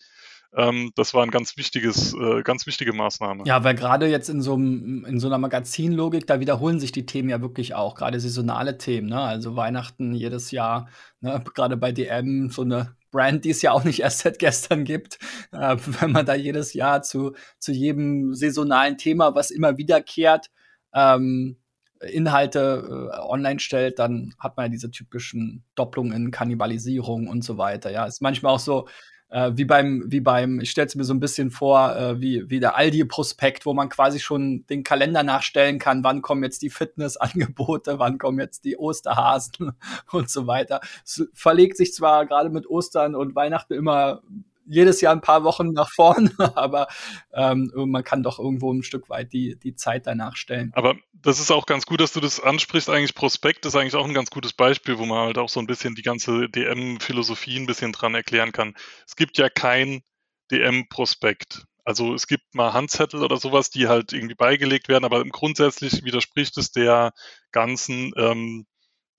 Ähm, 0.54 0.92
das 0.96 1.14
war 1.14 1.22
ein 1.22 1.30
ganz 1.30 1.56
wichtiges, 1.56 2.14
äh, 2.14 2.42
ganz 2.42 2.66
wichtige 2.66 2.92
Maßnahme. 2.92 3.44
Ja, 3.46 3.64
weil 3.64 3.74
gerade 3.74 4.06
jetzt 4.06 4.28
in 4.28 4.42
so, 4.42 4.54
in 4.54 5.18
so 5.18 5.26
einer 5.26 5.38
Magazinlogik, 5.38 6.26
da 6.26 6.40
wiederholen 6.40 6.78
sich 6.78 6.92
die 6.92 7.06
Themen 7.06 7.30
ja 7.30 7.40
wirklich 7.40 7.74
auch, 7.74 7.94
gerade 7.94 8.20
saisonale 8.20 8.76
Themen, 8.76 9.08
ne? 9.08 9.20
Also 9.20 9.56
Weihnachten 9.56 10.12
jedes 10.14 10.50
Jahr, 10.50 10.88
ne? 11.20 11.42
gerade 11.54 11.76
bei 11.76 11.92
DM, 11.92 12.50
so 12.50 12.62
eine 12.62 12.94
Brand, 13.10 13.44
die 13.44 13.50
es 13.50 13.62
ja 13.62 13.72
auch 13.72 13.84
nicht 13.84 14.00
erst 14.00 14.20
seit 14.20 14.38
gestern 14.38 14.84
gibt, 14.84 15.18
äh, 15.52 15.76
wenn 16.00 16.12
man 16.12 16.26
da 16.26 16.34
jedes 16.34 16.74
Jahr 16.74 17.02
zu, 17.02 17.32
zu 17.58 17.72
jedem 17.72 18.34
saisonalen 18.34 18.98
Thema, 18.98 19.34
was 19.34 19.50
immer 19.50 19.78
wiederkehrt, 19.78 20.50
ähm, 20.94 21.56
Inhalte 22.00 23.10
äh, 23.12 23.18
online 23.20 23.60
stellt, 23.60 23.98
dann 23.98 24.34
hat 24.38 24.56
man 24.56 24.66
ja 24.66 24.70
diese 24.70 24.90
typischen 24.90 25.64
Doppelungen, 25.76 26.30
Kannibalisierung 26.30 27.28
und 27.28 27.42
so 27.44 27.58
weiter. 27.58 27.90
Ja, 27.90 28.06
ist 28.06 28.20
manchmal 28.20 28.54
auch 28.54 28.58
so, 28.58 28.88
äh, 29.32 29.52
wie 29.54 29.64
beim, 29.64 30.04
wie 30.06 30.20
beim, 30.20 30.60
ich 30.60 30.70
stelle 30.70 30.88
es 30.88 30.94
mir 30.94 31.04
so 31.04 31.14
ein 31.14 31.20
bisschen 31.20 31.50
vor, 31.50 31.96
äh, 31.96 32.20
wie, 32.20 32.50
wie 32.50 32.60
der 32.60 32.76
Aldi-Prospekt, 32.76 33.64
wo 33.64 33.72
man 33.72 33.88
quasi 33.88 34.20
schon 34.20 34.66
den 34.66 34.84
Kalender 34.84 35.22
nachstellen 35.22 35.78
kann, 35.78 36.04
wann 36.04 36.20
kommen 36.20 36.42
jetzt 36.42 36.60
die 36.60 36.68
Fitnessangebote, 36.68 37.98
wann 37.98 38.18
kommen 38.18 38.38
jetzt 38.38 38.66
die 38.66 38.76
Osterhasen 38.76 39.72
und 40.12 40.28
so 40.28 40.46
weiter. 40.46 40.80
Es 41.04 41.26
verlegt 41.32 41.78
sich 41.78 41.94
zwar 41.94 42.26
gerade 42.26 42.50
mit 42.50 42.68
Ostern 42.68 43.14
und 43.14 43.34
Weihnachten 43.34 43.72
immer 43.72 44.22
jedes 44.66 45.00
Jahr 45.00 45.12
ein 45.12 45.20
paar 45.20 45.44
Wochen 45.44 45.72
nach 45.72 45.90
vorn, 45.90 46.32
aber 46.54 46.88
ähm, 47.32 47.70
man 47.74 48.04
kann 48.04 48.22
doch 48.22 48.38
irgendwo 48.38 48.72
ein 48.72 48.82
Stück 48.82 49.08
weit 49.08 49.32
die, 49.32 49.58
die 49.58 49.74
Zeit 49.74 50.06
danach 50.06 50.36
stellen. 50.36 50.70
Aber 50.74 50.96
das 51.12 51.40
ist 51.40 51.50
auch 51.50 51.66
ganz 51.66 51.86
gut, 51.86 52.00
dass 52.00 52.12
du 52.12 52.20
das 52.20 52.40
ansprichst. 52.40 52.90
Eigentlich 52.90 53.14
Prospekt 53.14 53.66
ist 53.66 53.76
eigentlich 53.76 53.96
auch 53.96 54.06
ein 54.06 54.14
ganz 54.14 54.30
gutes 54.30 54.52
Beispiel, 54.52 54.98
wo 54.98 55.04
man 55.04 55.26
halt 55.26 55.38
auch 55.38 55.48
so 55.48 55.60
ein 55.60 55.66
bisschen 55.66 55.94
die 55.94 56.02
ganze 56.02 56.48
DM-Philosophie 56.48 57.58
ein 57.58 57.66
bisschen 57.66 57.92
dran 57.92 58.14
erklären 58.14 58.52
kann. 58.52 58.74
Es 59.06 59.16
gibt 59.16 59.38
ja 59.38 59.48
kein 59.48 60.02
DM-Prospekt. 60.50 61.64
Also 61.84 62.14
es 62.14 62.26
gibt 62.26 62.54
mal 62.54 62.72
Handzettel 62.72 63.24
oder 63.24 63.38
sowas, 63.38 63.70
die 63.70 63.88
halt 63.88 64.12
irgendwie 64.12 64.36
beigelegt 64.36 64.88
werden, 64.88 65.04
aber 65.04 65.24
grundsätzlich 65.24 66.04
widerspricht 66.04 66.56
es 66.56 66.70
der 66.70 67.12
ganzen 67.50 68.12
ähm, 68.16 68.66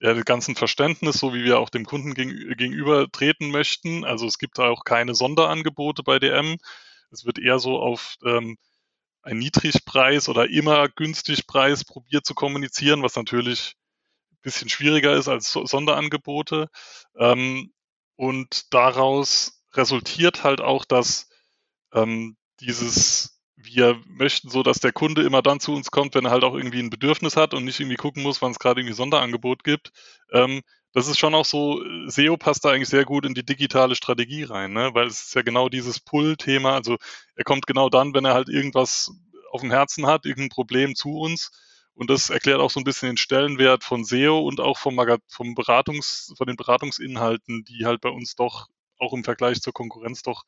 ja, 0.03 0.13
ganzen 0.23 0.55
Verständnis, 0.55 1.17
so 1.17 1.33
wie 1.33 1.45
wir 1.45 1.59
auch 1.59 1.69
dem 1.69 1.85
Kunden 1.85 2.13
gegenüber 2.13 3.09
treten 3.09 3.51
möchten. 3.51 4.03
Also 4.03 4.27
es 4.27 4.37
gibt 4.37 4.57
da 4.57 4.67
auch 4.67 4.83
keine 4.83 5.15
Sonderangebote 5.15 6.03
bei 6.03 6.19
DM. 6.19 6.57
Es 7.09 7.23
wird 7.25 7.39
eher 7.39 7.57
so 7.57 7.79
auf 7.79 8.17
ähm, 8.25 8.57
ein 9.21 9.37
Niedrigpreis 9.37 10.27
oder 10.27 10.49
immer 10.49 10.89
günstig 10.89 11.47
Preis 11.47 11.85
probiert 11.85 12.25
zu 12.25 12.33
kommunizieren, 12.33 13.01
was 13.01 13.15
natürlich 13.15 13.75
bisschen 14.41 14.67
schwieriger 14.67 15.15
ist 15.15 15.29
als 15.29 15.51
Sonderangebote. 15.53 16.67
Ähm, 17.17 17.71
und 18.17 18.73
daraus 18.73 19.63
resultiert 19.71 20.43
halt 20.43 20.59
auch, 20.59 20.83
dass 20.83 21.29
ähm, 21.93 22.35
dieses 22.59 23.32
wir 23.63 24.01
möchten 24.05 24.49
so, 24.49 24.63
dass 24.63 24.79
der 24.79 24.91
Kunde 24.91 25.23
immer 25.23 25.41
dann 25.41 25.59
zu 25.59 25.73
uns 25.73 25.91
kommt, 25.91 26.15
wenn 26.15 26.25
er 26.25 26.31
halt 26.31 26.43
auch 26.43 26.55
irgendwie 26.55 26.79
ein 26.79 26.89
Bedürfnis 26.89 27.37
hat 27.37 27.53
und 27.53 27.65
nicht 27.65 27.79
irgendwie 27.79 27.97
gucken 27.97 28.23
muss, 28.23 28.41
wann 28.41 28.51
es 28.51 28.59
gerade 28.59 28.81
irgendwie 28.81 28.95
Sonderangebot 28.95 29.63
gibt. 29.63 29.91
Ähm, 30.31 30.61
das 30.93 31.07
ist 31.07 31.17
schon 31.17 31.33
auch 31.33 31.45
so, 31.45 31.83
SEO 32.05 32.37
passt 32.37 32.65
da 32.65 32.69
eigentlich 32.69 32.89
sehr 32.89 33.05
gut 33.05 33.25
in 33.25 33.33
die 33.33 33.45
digitale 33.45 33.95
Strategie 33.95 34.43
rein, 34.43 34.73
ne? 34.73 34.91
weil 34.93 35.07
es 35.07 35.25
ist 35.25 35.35
ja 35.35 35.41
genau 35.41 35.67
dieses 35.67 35.99
Pull-Thema. 35.99 36.73
Also 36.73 36.97
er 37.35 37.43
kommt 37.43 37.65
genau 37.65 37.89
dann, 37.89 38.13
wenn 38.13 38.25
er 38.25 38.35
halt 38.35 38.47
irgendwas 38.47 39.11
auf 39.51 39.61
dem 39.61 39.71
Herzen 39.71 40.05
hat, 40.05 40.25
irgendein 40.25 40.49
Problem 40.49 40.95
zu 40.95 41.17
uns. 41.17 41.51
Und 41.95 42.09
das 42.09 42.29
erklärt 42.29 42.59
auch 42.59 42.71
so 42.71 42.79
ein 42.79 42.83
bisschen 42.83 43.07
den 43.09 43.17
Stellenwert 43.17 43.83
von 43.83 44.03
SEO 44.03 44.39
und 44.39 44.59
auch 44.59 44.77
vom, 44.77 44.99
vom 45.27 45.55
Beratungs, 45.55 46.33
von 46.37 46.47
den 46.47 46.57
Beratungsinhalten, 46.57 47.63
die 47.65 47.85
halt 47.85 48.01
bei 48.01 48.09
uns 48.09 48.35
doch 48.35 48.67
auch 48.97 49.13
im 49.13 49.23
Vergleich 49.23 49.61
zur 49.61 49.73
Konkurrenz 49.73 50.21
doch 50.21 50.43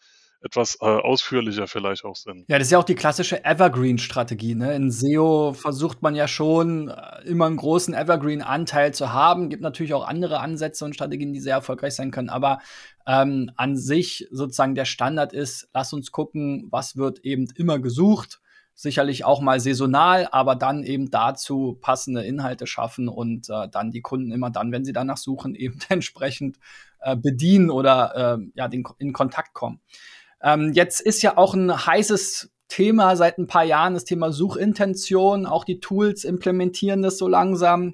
etwas 0.45 0.77
äh, 0.79 0.85
ausführlicher 0.85 1.65
vielleicht 1.65 2.05
auch 2.05 2.15
sind. 2.15 2.45
Ja, 2.47 2.59
das 2.59 2.67
ist 2.67 2.71
ja 2.71 2.77
auch 2.77 2.83
die 2.83 2.93
klassische 2.93 3.43
Evergreen-Strategie. 3.43 4.53
Ne? 4.53 4.75
In 4.75 4.91
SEO 4.91 5.53
versucht 5.53 6.03
man 6.03 6.13
ja 6.13 6.27
schon 6.27 6.89
äh, 6.89 7.23
immer 7.25 7.47
einen 7.47 7.57
großen 7.57 7.95
Evergreen-Anteil 7.95 8.93
zu 8.93 9.11
haben. 9.11 9.49
Gibt 9.49 9.63
natürlich 9.63 9.95
auch 9.95 10.07
andere 10.07 10.39
Ansätze 10.39 10.85
und 10.85 10.93
Strategien, 10.93 11.33
die 11.33 11.39
sehr 11.39 11.55
erfolgreich 11.55 11.95
sein 11.95 12.11
können. 12.11 12.29
Aber 12.29 12.59
ähm, 13.07 13.49
an 13.55 13.75
sich 13.75 14.27
sozusagen 14.29 14.75
der 14.75 14.85
Standard 14.85 15.33
ist, 15.33 15.67
lass 15.73 15.93
uns 15.93 16.11
gucken, 16.11 16.67
was 16.69 16.95
wird 16.95 17.25
eben 17.25 17.47
immer 17.55 17.79
gesucht. 17.79 18.39
Sicherlich 18.75 19.25
auch 19.25 19.41
mal 19.41 19.59
saisonal, 19.59 20.27
aber 20.31 20.55
dann 20.55 20.83
eben 20.83 21.09
dazu 21.09 21.77
passende 21.81 22.23
Inhalte 22.23 22.67
schaffen 22.67 23.07
und 23.07 23.49
äh, 23.49 23.67
dann 23.69 23.89
die 23.89 24.01
Kunden 24.01 24.31
immer 24.31 24.51
dann, 24.51 24.71
wenn 24.71 24.85
sie 24.85 24.93
danach 24.93 25.17
suchen, 25.17 25.55
eben 25.55 25.79
entsprechend 25.89 26.57
äh, 26.99 27.15
bedienen 27.15 27.71
oder 27.71 28.37
äh, 28.37 28.45
ja, 28.53 28.67
den, 28.67 28.83
in 28.99 29.11
Kontakt 29.11 29.53
kommen. 29.53 29.79
Ähm, 30.45 30.71
jetzt 30.73 31.01
ist 31.01 31.23
ja 31.23 31.37
auch 31.37 31.55
ein 31.55 31.85
heißes 31.85 32.51
Thema 32.67 33.15
seit 33.15 33.37
ein 33.39 33.47
paar 33.47 33.63
Jahren 33.63 33.95
das 33.95 34.05
Thema 34.05 34.31
Suchintention. 34.31 35.47
Auch 35.47 35.65
die 35.65 35.79
Tools 35.79 36.23
implementieren 36.23 37.01
das 37.01 37.17
so 37.17 37.27
langsam 37.27 37.93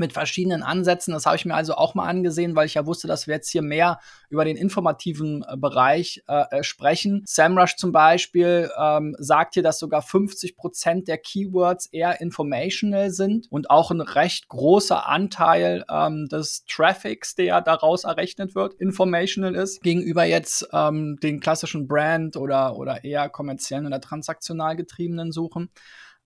mit 0.00 0.12
verschiedenen 0.12 0.64
Ansätzen. 0.64 1.14
Das 1.14 1.26
habe 1.26 1.36
ich 1.36 1.44
mir 1.44 1.54
also 1.54 1.74
auch 1.74 1.94
mal 1.94 2.08
angesehen, 2.08 2.56
weil 2.56 2.66
ich 2.66 2.74
ja 2.74 2.86
wusste, 2.86 3.06
dass 3.06 3.28
wir 3.28 3.34
jetzt 3.36 3.50
hier 3.50 3.62
mehr 3.62 4.00
über 4.28 4.44
den 4.44 4.56
informativen 4.56 5.44
äh, 5.48 5.56
Bereich 5.56 6.24
äh, 6.26 6.42
äh 6.50 6.62
sprechen. 6.64 7.22
SAMrush 7.26 7.76
zum 7.76 7.92
Beispiel 7.92 8.70
ähm, 8.76 9.14
sagt 9.18 9.54
hier, 9.54 9.62
dass 9.62 9.78
sogar 9.78 10.02
50 10.02 10.56
Prozent 10.56 11.06
der 11.06 11.18
Keywords 11.18 11.86
eher 11.86 12.20
informational 12.20 13.10
sind 13.10 13.46
und 13.50 13.70
auch 13.70 13.92
ein 13.92 14.00
recht 14.00 14.48
großer 14.48 15.06
Anteil 15.06 15.84
ähm, 15.88 16.26
des 16.28 16.64
Traffics, 16.68 17.36
der 17.36 17.60
daraus 17.60 18.04
errechnet 18.04 18.54
wird, 18.54 18.74
informational 18.74 19.54
ist, 19.54 19.82
gegenüber 19.82 20.24
jetzt 20.24 20.66
ähm, 20.72 21.18
den 21.22 21.40
klassischen 21.40 21.86
Brand 21.86 22.36
oder, 22.36 22.76
oder 22.76 23.04
eher 23.04 23.28
kommerziellen 23.28 23.86
oder 23.86 24.00
transaktional 24.00 24.74
getriebenen 24.74 25.30
Suchen. 25.30 25.70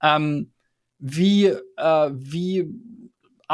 Ähm, 0.03 0.53
wie, 0.99 1.47
äh, 1.47 2.11
wie 2.13 2.67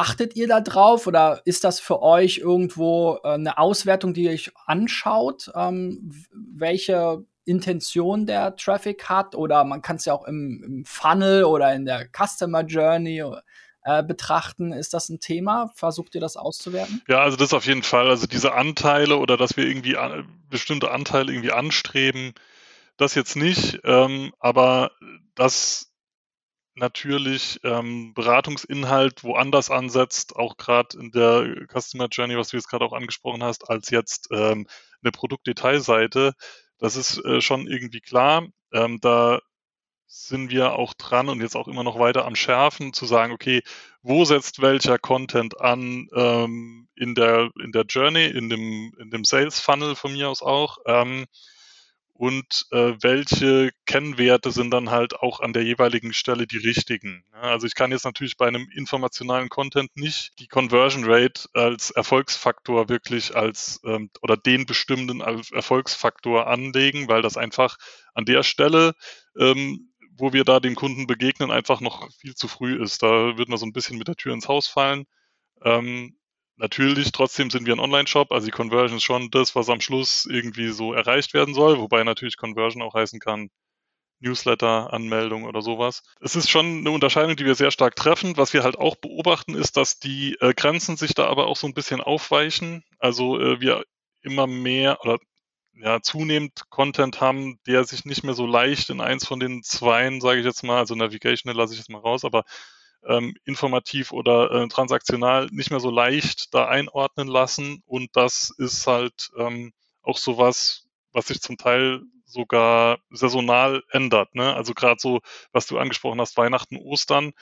Achtet 0.00 0.34
ihr 0.34 0.48
da 0.48 0.62
drauf 0.62 1.06
oder 1.06 1.42
ist 1.44 1.62
das 1.62 1.78
für 1.78 2.00
euch 2.00 2.38
irgendwo 2.38 3.18
äh, 3.22 3.34
eine 3.34 3.58
Auswertung, 3.58 4.14
die 4.14 4.30
euch 4.30 4.50
anschaut, 4.64 5.52
ähm, 5.54 6.10
welche 6.32 7.22
Intention 7.44 8.24
der 8.24 8.56
Traffic 8.56 9.10
hat? 9.10 9.34
Oder 9.34 9.62
man 9.64 9.82
kann 9.82 9.96
es 9.96 10.06
ja 10.06 10.14
auch 10.14 10.24
im, 10.24 10.62
im, 10.64 10.84
Funnel 10.86 11.44
oder 11.44 11.74
in 11.74 11.84
der 11.84 12.08
Customer 12.16 12.62
Journey 12.62 13.22
äh, 13.82 14.02
betrachten. 14.02 14.72
Ist 14.72 14.94
das 14.94 15.10
ein 15.10 15.20
Thema? 15.20 15.70
Versucht 15.74 16.14
ihr 16.14 16.22
das 16.22 16.38
auszuwerten? 16.38 17.02
Ja, 17.06 17.20
also 17.20 17.36
das 17.36 17.52
auf 17.52 17.66
jeden 17.66 17.82
Fall. 17.82 18.08
Also 18.08 18.26
diese 18.26 18.54
Anteile 18.54 19.18
oder 19.18 19.36
dass 19.36 19.58
wir 19.58 19.66
irgendwie 19.66 19.98
an, 19.98 20.26
bestimmte 20.48 20.92
Anteile 20.92 21.30
irgendwie 21.30 21.52
anstreben, 21.52 22.32
das 22.96 23.14
jetzt 23.14 23.36
nicht. 23.36 23.80
Ähm, 23.84 24.32
aber 24.38 24.92
das 25.34 25.89
natürlich 26.74 27.60
ähm, 27.64 28.14
Beratungsinhalt 28.14 29.24
woanders 29.24 29.70
ansetzt, 29.70 30.36
auch 30.36 30.56
gerade 30.56 30.98
in 30.98 31.10
der 31.10 31.66
Customer 31.68 32.08
Journey, 32.10 32.36
was 32.36 32.48
du 32.48 32.56
jetzt 32.56 32.68
gerade 32.68 32.84
auch 32.84 32.92
angesprochen 32.92 33.42
hast, 33.42 33.68
als 33.68 33.90
jetzt 33.90 34.28
ähm, 34.32 34.66
eine 35.02 35.12
Produktdetailseite. 35.12 36.32
Das 36.78 36.96
ist 36.96 37.24
äh, 37.24 37.40
schon 37.40 37.66
irgendwie 37.66 38.00
klar. 38.00 38.46
Ähm, 38.72 38.98
da 39.00 39.40
sind 40.06 40.50
wir 40.50 40.72
auch 40.72 40.92
dran 40.94 41.28
und 41.28 41.40
jetzt 41.40 41.54
auch 41.54 41.68
immer 41.68 41.84
noch 41.84 41.98
weiter 41.98 42.24
am 42.24 42.34
Schärfen, 42.34 42.92
zu 42.92 43.06
sagen, 43.06 43.32
okay, 43.32 43.62
wo 44.02 44.24
setzt 44.24 44.60
welcher 44.60 44.98
Content 44.98 45.60
an 45.60 46.08
ähm, 46.14 46.88
in 46.96 47.14
der 47.14 47.50
in 47.62 47.70
der 47.70 47.84
Journey, 47.84 48.26
in 48.26 48.48
dem 48.48 48.92
in 48.98 49.10
dem 49.10 49.24
Sales 49.24 49.60
Funnel 49.60 49.94
von 49.94 50.12
mir 50.12 50.28
aus 50.28 50.42
auch. 50.42 50.78
Ähm, 50.86 51.26
und 52.20 52.66
äh, 52.70 52.92
welche 53.00 53.70
Kennwerte 53.86 54.50
sind 54.50 54.72
dann 54.72 54.90
halt 54.90 55.14
auch 55.14 55.40
an 55.40 55.54
der 55.54 55.64
jeweiligen 55.64 56.12
Stelle 56.12 56.46
die 56.46 56.58
richtigen. 56.58 57.24
Ja, 57.32 57.40
also 57.40 57.66
ich 57.66 57.74
kann 57.74 57.92
jetzt 57.92 58.04
natürlich 58.04 58.36
bei 58.36 58.46
einem 58.46 58.68
informationalen 58.74 59.48
Content 59.48 59.88
nicht 59.96 60.38
die 60.38 60.46
Conversion 60.46 61.04
Rate 61.06 61.48
als 61.54 61.90
Erfolgsfaktor 61.90 62.90
wirklich 62.90 63.34
als 63.34 63.80
ähm, 63.86 64.10
oder 64.20 64.36
den 64.36 64.66
bestimmenden 64.66 65.22
als 65.22 65.50
Erfolgsfaktor 65.50 66.46
anlegen, 66.46 67.08
weil 67.08 67.22
das 67.22 67.38
einfach 67.38 67.78
an 68.12 68.26
der 68.26 68.42
Stelle 68.42 68.92
ähm, 69.38 69.88
wo 70.18 70.34
wir 70.34 70.44
da 70.44 70.60
dem 70.60 70.74
Kunden 70.74 71.06
begegnen, 71.06 71.50
einfach 71.50 71.80
noch 71.80 72.12
viel 72.12 72.34
zu 72.34 72.48
früh 72.48 72.82
ist. 72.82 73.02
Da 73.02 73.38
wird 73.38 73.48
man 73.48 73.56
so 73.56 73.64
ein 73.64 73.72
bisschen 73.72 73.96
mit 73.96 74.08
der 74.08 74.16
Tür 74.16 74.34
ins 74.34 74.46
Haus 74.46 74.66
fallen. 74.66 75.06
Ähm, 75.62 76.18
Natürlich, 76.60 77.10
trotzdem 77.12 77.48
sind 77.48 77.64
wir 77.64 77.72
ein 77.72 77.80
Online-Shop, 77.80 78.32
also 78.32 78.44
die 78.44 78.50
Conversion 78.50 78.98
ist 78.98 79.02
schon 79.02 79.30
das, 79.30 79.54
was 79.54 79.70
am 79.70 79.80
Schluss 79.80 80.26
irgendwie 80.26 80.68
so 80.68 80.92
erreicht 80.92 81.32
werden 81.32 81.54
soll, 81.54 81.78
wobei 81.78 82.04
natürlich 82.04 82.36
Conversion 82.36 82.82
auch 82.82 82.92
heißen 82.92 83.18
kann, 83.18 83.48
Newsletter, 84.18 84.92
Anmeldung 84.92 85.44
oder 85.44 85.62
sowas. 85.62 86.02
Es 86.20 86.36
ist 86.36 86.50
schon 86.50 86.80
eine 86.80 86.90
Unterscheidung, 86.90 87.34
die 87.36 87.46
wir 87.46 87.54
sehr 87.54 87.70
stark 87.70 87.96
treffen. 87.96 88.36
Was 88.36 88.52
wir 88.52 88.62
halt 88.62 88.76
auch 88.76 88.96
beobachten, 88.96 89.54
ist, 89.54 89.78
dass 89.78 90.00
die 90.00 90.36
äh, 90.40 90.52
Grenzen 90.52 90.98
sich 90.98 91.14
da 91.14 91.28
aber 91.28 91.46
auch 91.46 91.56
so 91.56 91.66
ein 91.66 91.72
bisschen 91.72 92.02
aufweichen. 92.02 92.84
Also 92.98 93.40
äh, 93.40 93.58
wir 93.62 93.82
immer 94.20 94.46
mehr 94.46 95.00
oder 95.00 95.18
ja, 95.72 96.02
zunehmend 96.02 96.68
Content 96.68 97.22
haben, 97.22 97.58
der 97.66 97.84
sich 97.84 98.04
nicht 98.04 98.22
mehr 98.22 98.34
so 98.34 98.44
leicht 98.44 98.90
in 98.90 99.00
eins 99.00 99.26
von 99.26 99.40
den 99.40 99.62
zweien, 99.62 100.20
sage 100.20 100.40
ich 100.40 100.44
jetzt 100.44 100.62
mal, 100.62 100.76
also 100.76 100.94
Navigational 100.94 101.56
lasse 101.56 101.72
ich 101.72 101.78
jetzt 101.78 101.88
mal 101.88 102.00
raus, 102.00 102.26
aber 102.26 102.44
ähm, 103.06 103.34
informativ 103.44 104.12
oder 104.12 104.50
äh, 104.50 104.68
transaktional 104.68 105.48
nicht 105.50 105.70
mehr 105.70 105.80
so 105.80 105.90
leicht 105.90 106.54
da 106.54 106.66
einordnen 106.66 107.28
lassen. 107.28 107.82
Und 107.86 108.16
das 108.16 108.50
ist 108.58 108.86
halt 108.86 109.30
ähm, 109.38 109.72
auch 110.02 110.18
sowas, 110.18 110.86
was 111.12 111.26
sich 111.26 111.40
zum 111.40 111.56
Teil 111.56 112.02
sogar 112.24 112.98
saisonal 113.10 113.82
ändert. 113.90 114.34
Ne? 114.34 114.54
Also 114.54 114.74
gerade 114.74 115.00
so, 115.00 115.20
was 115.52 115.66
du 115.66 115.78
angesprochen 115.78 116.20
hast, 116.20 116.36
Weihnachten, 116.36 116.76
Ostern. 116.76 117.32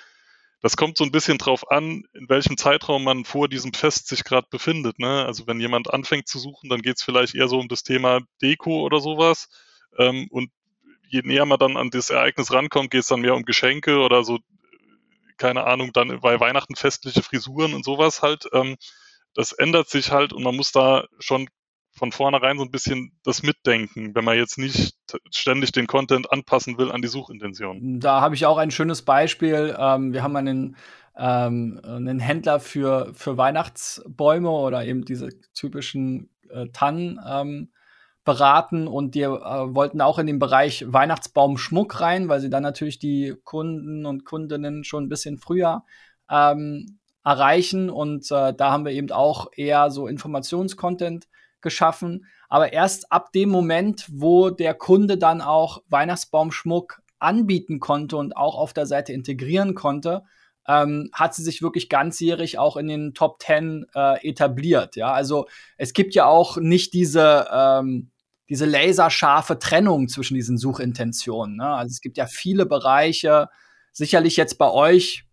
Das 0.61 0.77
kommt 0.77 0.97
so 0.97 1.05
ein 1.05 1.13
bisschen 1.13 1.39
drauf 1.39 1.71
an, 1.71 2.03
in 2.15 2.29
welchem 2.29 2.57
Zeitraum 2.57 3.05
man 3.05 3.25
vor 3.25 3.49
diesem 3.49 3.73
Fest 3.73 4.09
sich 4.09 4.25
gerade 4.25 4.49
befindet. 4.51 4.99
Ne? 4.99 5.25
Also 5.25 5.47
wenn 5.47 5.61
jemand 5.61 5.93
anfängt 5.93 6.27
zu 6.27 6.39
suchen, 6.39 6.69
dann 6.69 6.83
geht 6.83 6.97
es 6.97 7.03
vielleicht 7.03 7.35
eher 7.35 7.49
so 7.49 7.61
um 7.61 7.69
das 7.69 7.85
Thema 7.85 8.21
Deko 8.43 8.83
oder 8.83 9.01
sowas. 9.01 9.49
Ähm, 9.99 10.27
und 10.31 10.51
je 11.09 11.23
näher 11.23 11.47
man 11.47 11.59
dann 11.59 11.77
an 11.77 11.91
das 11.91 12.11
Ereignis 12.11 12.53
rankommt, 12.53 12.91
geht 12.91 13.03
es 13.03 13.09
dann 13.09 13.21
mehr 13.21 13.35
um 13.35 13.45
Geschenke 13.45 13.99
oder 14.01 14.25
so 14.25 14.39
keine 15.39 15.65
Ahnung, 15.65 15.93
dann 15.93 16.21
bei 16.21 16.39
Weihnachten 16.41 16.77
festliche 16.77 17.23
Frisuren 17.23 17.75
und 17.75 17.85
sowas 17.85 18.23
halt. 18.23 18.49
Ähm, 18.53 18.77
das 19.35 19.53
ändert 19.53 19.89
sich 19.89 20.11
halt 20.11 20.33
und 20.33 20.43
man 20.43 20.57
muss 20.57 20.73
da 20.73 21.05
schon 21.19 21.49
von 21.99 22.13
vornherein 22.13 22.59
so 22.59 22.65
ein 22.65 22.71
bisschen 22.71 23.13
das 23.25 23.43
mitdenken, 23.43 24.15
wenn 24.15 24.25
man 24.25 24.37
jetzt 24.37 24.59
nicht 24.59 24.95
ständig 25.31 25.73
den 25.73 25.87
Content 25.87 26.33
anpassen 26.33 26.79
will 26.79 26.93
an 26.93 27.03
die 27.03 27.09
Suchintention. 27.09 28.01
Da 28.01 28.21
habe 28.21 28.35
ich 28.35 28.47
auch 28.47 28.59
ein 28.59 28.71
schönes 28.71 29.03
Beispiel. 29.03 29.77
Ähm, 29.79 30.13
wir 30.13 30.23
haben 30.23 30.37
einen, 30.37 30.77
ähm, 31.17 31.81
einen 31.83 32.21
Händler 32.21 32.61
für, 32.61 33.13
für 33.15 33.37
Weihnachtsbäume 33.37 34.51
oder 34.51 34.85
eben 34.85 35.05
diese 35.05 35.31
typischen 35.55 36.31
äh, 36.51 36.69
Tannen. 36.69 37.21
Ähm, 37.27 37.73
beraten 38.29 38.89
und 38.89 39.15
die 39.15 39.23
äh, 39.23 39.31
wollten 39.31 40.03
auch 40.03 40.19
in 40.19 40.27
den 40.27 40.39
Bereich 40.39 40.85
Weihnachtsbaumschmuck 40.87 42.03
rein, 42.03 42.29
weil 42.29 42.41
sie 42.41 42.51
dann 42.51 42.63
natürlich 42.63 42.99
die 42.99 43.35
Kunden 43.43 44.05
und 44.05 44.27
Kundinnen 44.27 44.85
schon 44.85 45.05
ein 45.05 45.09
bisschen 45.09 45.39
früher 45.39 45.83
ähm, 46.31 46.99
erreichen. 47.25 47.89
Und 47.89 48.31
äh, 48.31 48.53
da 48.53 48.71
haben 48.71 48.85
wir 48.85 48.93
eben 48.93 49.11
auch 49.13 49.47
eher 49.57 49.91
so 49.91 50.07
Informationscontent 50.07 51.27
geschaffen. 51.63 52.27
Aber 52.51 52.71
erst 52.75 53.11
ab 53.11 53.33
dem 53.33 53.49
Moment, 53.49 54.07
wo 54.13 54.51
der 54.51 54.75
Kunde 54.75 55.17
dann 55.17 55.41
auch 55.41 55.83
Weihnachtsbaumschmuck 55.89 57.01
anbieten 57.19 57.81
konnte 57.81 58.19
und 58.19 58.37
auch 58.37 58.59
auf 58.59 58.75
der 58.75 58.85
Seite 58.85 59.15
integrieren 59.15 59.75
konnte, 59.75 60.25
ähm, 60.67 61.09
hat 61.15 61.35
sie 61.35 61.43
sich 61.43 61.63
wirklich 61.63 61.89
ganzjährig 61.89 62.59
auch 62.59 62.77
in 62.77 62.89
den 62.89 63.15
Top 63.15 63.43
10 63.43 63.87
äh, 63.95 64.29
etabliert. 64.29 64.97
Ja, 64.97 65.13
also 65.13 65.47
es 65.79 65.95
gibt 65.95 66.15
ja 66.15 66.27
auch 66.27 66.59
nicht 66.59 66.93
diese 66.93 67.49
ähm, 67.51 68.11
diese 68.49 68.67
laserscharfe 68.67 69.59
Trennung 69.59 70.09
zwischen 70.09 70.35
diesen 70.35 70.59
Suchintentionen. 70.59 71.57
Ne? 71.57 71.69
Also 71.69 71.93
es 71.93 72.01
gibt 72.01 72.17
ja 72.17 72.27
viele 72.27 72.67
Bereiche. 72.67 73.49
Sicherlich 73.93 74.37
jetzt 74.37 74.59
bei 74.59 74.71
euch 74.71 75.25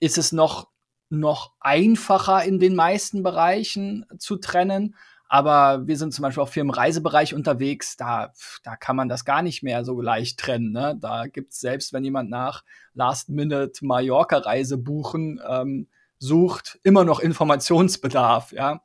ist 0.00 0.18
es 0.18 0.32
noch 0.32 0.68
noch 1.10 1.52
einfacher 1.60 2.44
in 2.44 2.58
den 2.58 2.74
meisten 2.74 3.22
Bereichen 3.22 4.06
zu 4.18 4.36
trennen. 4.36 4.96
Aber 5.28 5.86
wir 5.86 5.96
sind 5.96 6.12
zum 6.12 6.22
Beispiel 6.22 6.42
auch 6.42 6.48
viel 6.48 6.60
im 6.60 6.70
Reisebereich 6.70 7.34
unterwegs. 7.34 7.96
Da, 7.96 8.32
da 8.62 8.76
kann 8.76 8.94
man 8.96 9.08
das 9.08 9.24
gar 9.24 9.42
nicht 9.42 9.62
mehr 9.62 9.84
so 9.84 10.00
leicht 10.00 10.38
trennen. 10.38 10.72
Ne? 10.72 10.96
Da 11.00 11.26
gibt's 11.26 11.60
selbst, 11.60 11.92
wenn 11.92 12.04
jemand 12.04 12.30
nach 12.30 12.62
Last-Minute 12.92 13.84
Mallorca-Reise 13.84 14.78
buchen 14.78 15.40
ähm, 15.46 15.88
sucht, 16.18 16.78
immer 16.82 17.04
noch 17.04 17.20
Informationsbedarf. 17.20 18.52
Ja? 18.52 18.82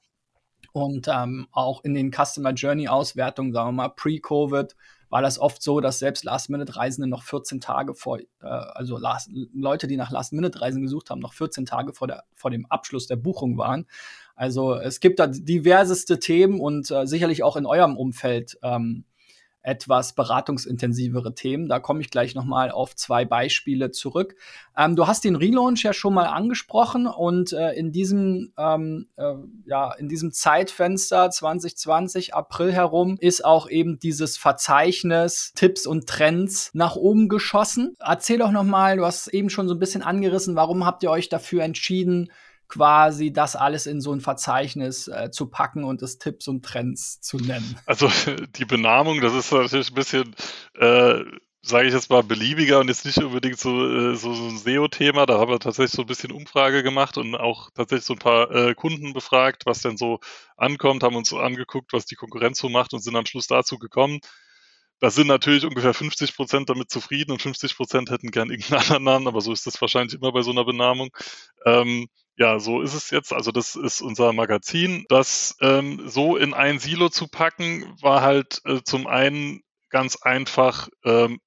Und 0.71 1.07
ähm, 1.07 1.47
auch 1.51 1.83
in 1.83 1.93
den 1.93 2.11
Customer 2.11 2.51
Journey 2.51 2.87
Auswertungen, 2.87 3.53
sagen 3.53 3.69
wir 3.69 3.83
mal, 3.83 3.89
pre-Covid, 3.89 4.75
war 5.09 5.21
das 5.23 5.39
oft 5.39 5.61
so, 5.61 5.79
dass 5.79 5.99
selbst 5.99 6.23
Last-Minute-Reisende 6.23 7.09
noch 7.09 7.23
14 7.23 7.59
Tage 7.59 7.95
vor, 7.95 8.19
äh, 8.19 8.25
also 8.41 8.97
Last, 8.97 9.29
Leute, 9.53 9.87
die 9.87 9.97
nach 9.97 10.11
Last-Minute-Reisen 10.11 10.81
gesucht 10.81 11.09
haben, 11.09 11.19
noch 11.19 11.33
14 11.33 11.65
Tage 11.65 11.93
vor, 11.93 12.07
der, 12.07 12.23
vor 12.35 12.51
dem 12.51 12.65
Abschluss 12.67 13.07
der 13.07 13.15
Buchung 13.15 13.57
waren. 13.57 13.87
Also 14.35 14.75
es 14.75 14.99
gibt 14.99 15.19
da 15.19 15.27
diverseste 15.27 16.19
Themen 16.19 16.59
und 16.59 16.91
äh, 16.91 17.05
sicherlich 17.07 17.43
auch 17.43 17.57
in 17.57 17.65
eurem 17.65 17.97
Umfeld 17.97 18.57
ähm, 18.61 19.03
etwas 19.69 20.13
beratungsintensivere 20.13 21.35
Themen. 21.35 21.69
Da 21.69 21.79
komme 21.79 22.01
ich 22.01 22.09
gleich 22.09 22.33
nochmal 22.33 22.71
auf 22.71 22.95
zwei 22.95 23.23
Beispiele 23.23 23.91
zurück. 23.91 24.35
Ähm, 24.75 24.95
du 24.95 25.05
hast 25.05 25.23
den 25.23 25.35
Relaunch 25.35 25.83
ja 25.83 25.93
schon 25.93 26.15
mal 26.15 26.25
angesprochen 26.25 27.05
und 27.05 27.53
äh, 27.53 27.73
in 27.73 27.91
diesem 27.91 28.51
ähm, 28.57 29.07
äh, 29.15 29.35
ja 29.65 29.93
in 29.93 30.09
diesem 30.09 30.31
Zeitfenster 30.31 31.29
2020 31.29 32.33
April 32.33 32.73
herum 32.73 33.17
ist 33.19 33.45
auch 33.45 33.69
eben 33.69 33.99
dieses 33.99 34.37
Verzeichnis 34.37 35.53
Tipps 35.55 35.85
und 35.85 36.07
Trends 36.07 36.71
nach 36.73 36.95
oben 36.95 37.29
geschossen. 37.29 37.95
Erzähl 37.99 38.39
doch 38.39 38.51
nochmal, 38.51 38.97
du 38.97 39.05
hast 39.05 39.27
eben 39.27 39.51
schon 39.51 39.67
so 39.67 39.75
ein 39.75 39.79
bisschen 39.79 40.01
angerissen, 40.01 40.55
warum 40.55 40.85
habt 40.85 41.03
ihr 41.03 41.11
euch 41.11 41.29
dafür 41.29 41.63
entschieden? 41.63 42.31
Quasi 42.69 43.33
das 43.33 43.55
alles 43.55 43.87
in 43.87 43.99
so 43.99 44.13
ein 44.13 44.21
Verzeichnis 44.21 45.07
äh, 45.07 45.31
zu 45.31 45.47
packen 45.47 45.83
und 45.83 46.01
es 46.01 46.19
Tipps 46.19 46.47
und 46.47 46.63
Trends 46.63 47.19
zu 47.19 47.37
nennen? 47.37 47.77
Also 47.85 48.09
die 48.55 48.65
Benamung, 48.65 49.19
das 49.19 49.33
ist 49.33 49.51
natürlich 49.51 49.89
ein 49.89 49.95
bisschen, 49.95 50.35
äh, 50.75 51.23
sage 51.61 51.87
ich 51.87 51.93
jetzt 51.93 52.09
mal, 52.09 52.23
beliebiger 52.23 52.79
und 52.79 52.87
jetzt 52.87 53.05
nicht 53.05 53.17
unbedingt 53.17 53.59
so, 53.59 53.85
äh, 53.85 54.15
so, 54.15 54.33
so 54.33 54.47
ein 54.47 54.57
SEO-Thema. 54.57 55.25
Da 55.25 55.39
haben 55.39 55.51
wir 55.51 55.59
tatsächlich 55.59 55.93
so 55.93 56.03
ein 56.03 56.07
bisschen 56.07 56.31
Umfrage 56.31 56.83
gemacht 56.83 57.17
und 57.17 57.35
auch 57.35 57.71
tatsächlich 57.71 58.05
so 58.05 58.13
ein 58.13 58.19
paar 58.19 58.51
äh, 58.51 58.75
Kunden 58.75 59.13
befragt, 59.13 59.65
was 59.65 59.81
denn 59.81 59.97
so 59.97 60.19
ankommt, 60.55 61.03
haben 61.03 61.15
uns 61.15 61.29
so 61.29 61.39
angeguckt, 61.39 61.91
was 61.91 62.05
die 62.05 62.15
Konkurrenz 62.15 62.59
so 62.59 62.69
macht 62.69 62.93
und 62.93 63.01
sind 63.01 63.15
am 63.15 63.25
Schluss 63.25 63.47
dazu 63.47 63.77
gekommen. 63.79 64.19
Da 64.99 65.09
sind 65.09 65.27
natürlich 65.27 65.65
ungefähr 65.65 65.93
50 65.93 66.35
Prozent 66.35 66.69
damit 66.69 66.91
zufrieden 66.91 67.31
und 67.31 67.41
50 67.41 67.75
Prozent 67.75 68.11
hätten 68.11 68.31
gern 68.31 68.51
irgendeinen 68.51 68.81
anderen 68.81 69.03
Namen, 69.03 69.27
aber 69.27 69.41
so 69.41 69.51
ist 69.53 69.65
das 69.65 69.79
wahrscheinlich 69.81 70.13
immer 70.13 70.31
bei 70.31 70.41
so 70.43 70.51
einer 70.51 70.65
Benamung. 70.65 71.09
Ähm, 71.65 72.07
ja, 72.39 72.57
so 72.57 72.81
ist 72.81 72.93
es 72.93 73.11
jetzt. 73.11 73.33
Also 73.33 73.51
das 73.51 73.75
ist 73.75 74.01
unser 74.01 74.31
Magazin. 74.31 75.05
Das 75.09 75.57
ähm, 75.59 76.07
so 76.07 76.37
in 76.37 76.53
ein 76.53 76.79
Silo 76.79 77.09
zu 77.09 77.27
packen, 77.27 77.93
war 78.01 78.21
halt 78.21 78.61
äh, 78.65 78.81
zum 78.83 79.07
einen 79.07 79.61
ganz 79.89 80.15
einfach 80.21 80.87
ähm, 81.03 81.39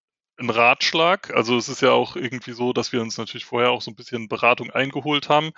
ein 0.43 0.51
Ratschlag. 0.51 1.35
Also 1.35 1.57
es 1.57 1.69
ist 1.69 1.83
ja 1.83 1.93
auch 1.93 2.17
irgendwie 2.17 2.53
so, 2.53 2.73
dass 2.73 2.93
wir 2.93 3.01
uns 3.01 3.19
natürlich 3.19 3.45
vorher 3.45 3.71
auch 3.71 3.83
so 3.83 3.91
ein 3.91 3.95
bisschen 3.97 4.29
Beratung 4.29 4.71
eingeholt 4.71 5.29
haben. 5.29 5.53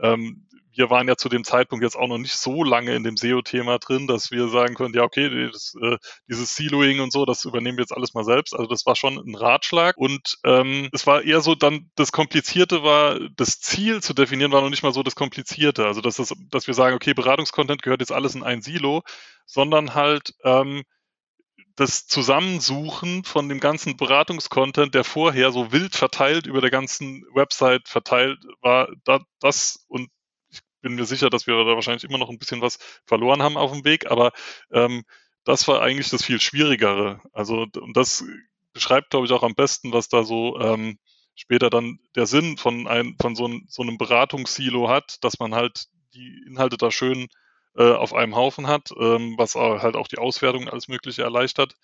Ähm, 0.00 0.46
wir 0.78 0.90
waren 0.90 1.08
ja 1.08 1.16
zu 1.16 1.28
dem 1.28 1.42
Zeitpunkt 1.42 1.82
jetzt 1.82 1.96
auch 1.96 2.06
noch 2.06 2.18
nicht 2.18 2.36
so 2.36 2.62
lange 2.62 2.94
in 2.94 3.02
dem 3.02 3.16
SEO-Thema 3.16 3.78
drin, 3.78 4.06
dass 4.06 4.30
wir 4.30 4.48
sagen 4.48 4.76
können, 4.76 4.94
ja, 4.94 5.02
okay, 5.02 5.50
das, 5.50 5.74
äh, 5.82 5.96
dieses 6.28 6.54
Siloing 6.54 7.00
und 7.00 7.12
so, 7.12 7.24
das 7.24 7.44
übernehmen 7.44 7.78
wir 7.78 7.82
jetzt 7.82 7.96
alles 7.96 8.14
mal 8.14 8.22
selbst. 8.22 8.54
Also 8.54 8.66
das 8.66 8.86
war 8.86 8.94
schon 8.94 9.18
ein 9.18 9.34
Ratschlag. 9.34 9.96
Und 9.96 10.38
ähm, 10.44 10.88
es 10.92 11.04
war 11.06 11.22
eher 11.22 11.40
so 11.40 11.56
dann, 11.56 11.90
das 11.96 12.12
Komplizierte 12.12 12.84
war, 12.84 13.18
das 13.36 13.58
Ziel 13.58 14.02
zu 14.02 14.14
definieren, 14.14 14.52
war 14.52 14.62
noch 14.62 14.70
nicht 14.70 14.84
mal 14.84 14.92
so 14.92 15.02
das 15.02 15.16
Komplizierte. 15.16 15.84
Also 15.84 16.00
dass, 16.00 16.16
das, 16.16 16.32
dass 16.48 16.68
wir 16.68 16.74
sagen, 16.74 16.94
okay, 16.94 17.12
Beratungskontent 17.12 17.82
gehört 17.82 18.00
jetzt 18.00 18.12
alles 18.12 18.36
in 18.36 18.44
ein 18.44 18.62
Silo, 18.62 19.02
sondern 19.46 19.94
halt 19.94 20.34
ähm, 20.44 20.84
das 21.78 22.08
Zusammensuchen 22.08 23.22
von 23.22 23.48
dem 23.48 23.60
ganzen 23.60 23.96
Beratungskontent, 23.96 24.94
der 24.94 25.04
vorher 25.04 25.52
so 25.52 25.70
wild 25.70 25.94
verteilt 25.94 26.48
über 26.48 26.60
der 26.60 26.70
ganzen 26.70 27.24
Website 27.32 27.88
verteilt 27.88 28.40
war, 28.60 28.88
da, 29.04 29.20
das 29.38 29.84
und 29.86 30.10
ich 30.48 30.60
bin 30.80 30.96
mir 30.96 31.04
sicher, 31.04 31.30
dass 31.30 31.46
wir 31.46 31.54
da 31.54 31.76
wahrscheinlich 31.76 32.02
immer 32.02 32.18
noch 32.18 32.30
ein 32.30 32.38
bisschen 32.38 32.60
was 32.60 32.78
verloren 33.04 33.42
haben 33.42 33.56
auf 33.56 33.70
dem 33.70 33.84
Weg, 33.84 34.10
aber 34.10 34.32
ähm, 34.72 35.04
das 35.44 35.68
war 35.68 35.80
eigentlich 35.80 36.10
das 36.10 36.24
viel 36.24 36.40
Schwierigere. 36.40 37.20
Also 37.32 37.66
und 37.80 37.96
das 37.96 38.24
beschreibt, 38.72 39.10
glaube 39.10 39.26
ich, 39.26 39.32
auch 39.32 39.44
am 39.44 39.54
besten, 39.54 39.92
was 39.92 40.08
da 40.08 40.24
so 40.24 40.58
ähm, 40.58 40.98
später 41.36 41.70
dann 41.70 42.00
der 42.16 42.26
Sinn 42.26 42.56
von, 42.56 42.88
ein, 42.88 43.16
von 43.20 43.36
so, 43.36 43.46
ein, 43.46 43.66
so 43.68 43.82
einem 43.82 43.98
Beratungssilo 43.98 44.88
hat, 44.88 45.22
dass 45.22 45.38
man 45.38 45.54
halt 45.54 45.86
die 46.12 46.42
Inhalte 46.48 46.76
da 46.76 46.90
schön 46.90 47.28
äh, 47.78 47.92
auf 47.92 48.12
einem 48.12 48.34
Haufen 48.34 48.66
hat, 48.66 48.90
ähm, 48.98 49.36
was 49.38 49.54
halt 49.54 49.94
auch 49.96 50.08
die 50.08 50.18
Auswertung 50.18 50.68
alles 50.68 50.88
Mögliche 50.88 51.22
erleichtert. 51.22 51.74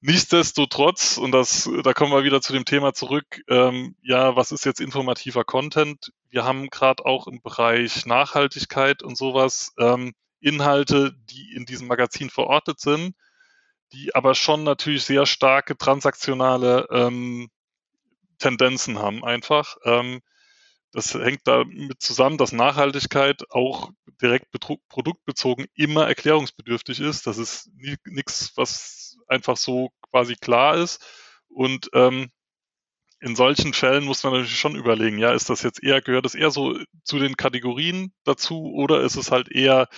Nichtsdestotrotz, 0.00 1.16
und 1.16 1.32
das, 1.32 1.70
da 1.82 1.94
kommen 1.94 2.12
wir 2.12 2.24
wieder 2.24 2.42
zu 2.42 2.52
dem 2.52 2.64
Thema 2.64 2.92
zurück, 2.92 3.40
ähm, 3.48 3.96
ja, 4.02 4.36
was 4.36 4.52
ist 4.52 4.64
jetzt 4.64 4.80
informativer 4.80 5.44
Content? 5.44 6.12
Wir 6.28 6.44
haben 6.44 6.68
gerade 6.68 7.06
auch 7.06 7.28
im 7.28 7.40
Bereich 7.40 8.04
Nachhaltigkeit 8.04 9.02
und 9.02 9.16
sowas 9.16 9.72
ähm, 9.78 10.12
Inhalte, 10.40 11.14
die 11.30 11.54
in 11.54 11.64
diesem 11.64 11.86
Magazin 11.86 12.28
verortet 12.28 12.80
sind, 12.80 13.14
die 13.92 14.14
aber 14.14 14.34
schon 14.34 14.64
natürlich 14.64 15.04
sehr 15.04 15.24
starke 15.24 15.78
transaktionale 15.78 16.86
ähm, 16.90 17.48
Tendenzen 18.38 18.98
haben 18.98 19.24
einfach. 19.24 19.76
Das 20.96 21.12
hängt 21.12 21.42
damit 21.44 22.00
zusammen, 22.00 22.38
dass 22.38 22.52
Nachhaltigkeit 22.52 23.42
auch 23.50 23.90
direkt 24.22 24.46
produktbezogen 24.88 25.66
immer 25.74 26.06
erklärungsbedürftig 26.06 27.00
ist. 27.00 27.26
Das 27.26 27.36
ist 27.36 27.68
nichts, 28.06 28.52
was 28.56 29.18
einfach 29.28 29.58
so 29.58 29.90
quasi 30.10 30.36
klar 30.36 30.78
ist. 30.78 31.04
Und 31.48 31.90
ähm, 31.92 32.30
in 33.20 33.36
solchen 33.36 33.74
Fällen 33.74 34.04
muss 34.06 34.22
man 34.22 34.32
natürlich 34.32 34.58
schon 34.58 34.74
überlegen, 34.74 35.18
ja, 35.18 35.34
ist 35.34 35.50
das 35.50 35.60
jetzt 35.60 35.82
eher, 35.82 36.00
gehört 36.00 36.24
es 36.24 36.34
eher 36.34 36.50
so 36.50 36.78
zu 37.04 37.18
den 37.18 37.36
Kategorien 37.36 38.14
dazu 38.24 38.72
oder 38.74 39.02
ist 39.02 39.16
es 39.16 39.30
halt 39.30 39.52
eher 39.52 39.88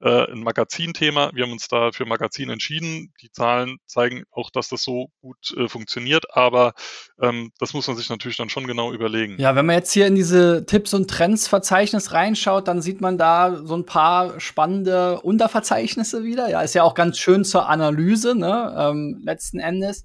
äh, 0.00 0.30
ein 0.30 0.40
Magazinthema. 0.40 1.30
Wir 1.34 1.44
haben 1.44 1.52
uns 1.52 1.68
da 1.68 1.92
für 1.92 2.06
Magazin 2.06 2.50
entschieden. 2.50 3.12
Die 3.20 3.30
Zahlen 3.30 3.78
zeigen 3.86 4.24
auch, 4.30 4.50
dass 4.50 4.68
das 4.68 4.82
so 4.82 5.10
gut 5.20 5.54
äh, 5.56 5.68
funktioniert, 5.68 6.34
aber 6.34 6.74
ähm, 7.20 7.50
das 7.58 7.74
muss 7.74 7.86
man 7.88 7.96
sich 7.96 8.08
natürlich 8.08 8.36
dann 8.36 8.48
schon 8.48 8.66
genau 8.66 8.92
überlegen. 8.92 9.36
Ja, 9.38 9.54
wenn 9.56 9.66
man 9.66 9.76
jetzt 9.76 9.92
hier 9.92 10.06
in 10.06 10.14
diese 10.14 10.64
Tipps 10.66 10.94
und 10.94 11.08
Trends 11.10 11.48
Verzeichnis 11.48 12.12
reinschaut, 12.12 12.68
dann 12.68 12.82
sieht 12.82 13.00
man 13.00 13.18
da 13.18 13.60
so 13.64 13.76
ein 13.76 13.86
paar 13.86 14.38
spannende 14.40 15.20
Unterverzeichnisse 15.20 16.24
wieder. 16.24 16.48
Ja, 16.48 16.62
ist 16.62 16.74
ja 16.74 16.82
auch 16.82 16.94
ganz 16.94 17.18
schön 17.18 17.44
zur 17.44 17.68
Analyse, 17.68 18.34
ne, 18.34 18.74
ähm, 18.78 19.20
letzten 19.24 19.58
Endes. 19.58 20.04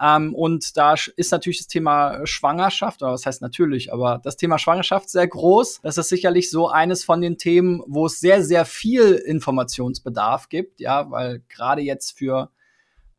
Ähm, 0.00 0.34
und 0.34 0.76
da 0.76 0.94
ist 1.16 1.32
natürlich 1.32 1.58
das 1.58 1.66
Thema 1.66 2.26
Schwangerschaft, 2.26 3.02
oder 3.02 3.12
was 3.12 3.26
heißt 3.26 3.42
natürlich, 3.42 3.92
aber 3.92 4.20
das 4.22 4.36
Thema 4.36 4.58
Schwangerschaft 4.58 5.10
sehr 5.10 5.28
groß. 5.28 5.80
Das 5.82 5.98
ist 5.98 6.08
sicherlich 6.08 6.50
so 6.50 6.68
eines 6.68 7.04
von 7.04 7.20
den 7.20 7.36
Themen, 7.36 7.82
wo 7.86 8.06
es 8.06 8.20
sehr, 8.20 8.42
sehr 8.42 8.64
viel 8.64 9.14
Informationsbedarf 9.14 10.48
gibt, 10.48 10.80
ja, 10.80 11.10
weil 11.10 11.42
gerade 11.48 11.82
jetzt 11.82 12.16
für 12.16 12.50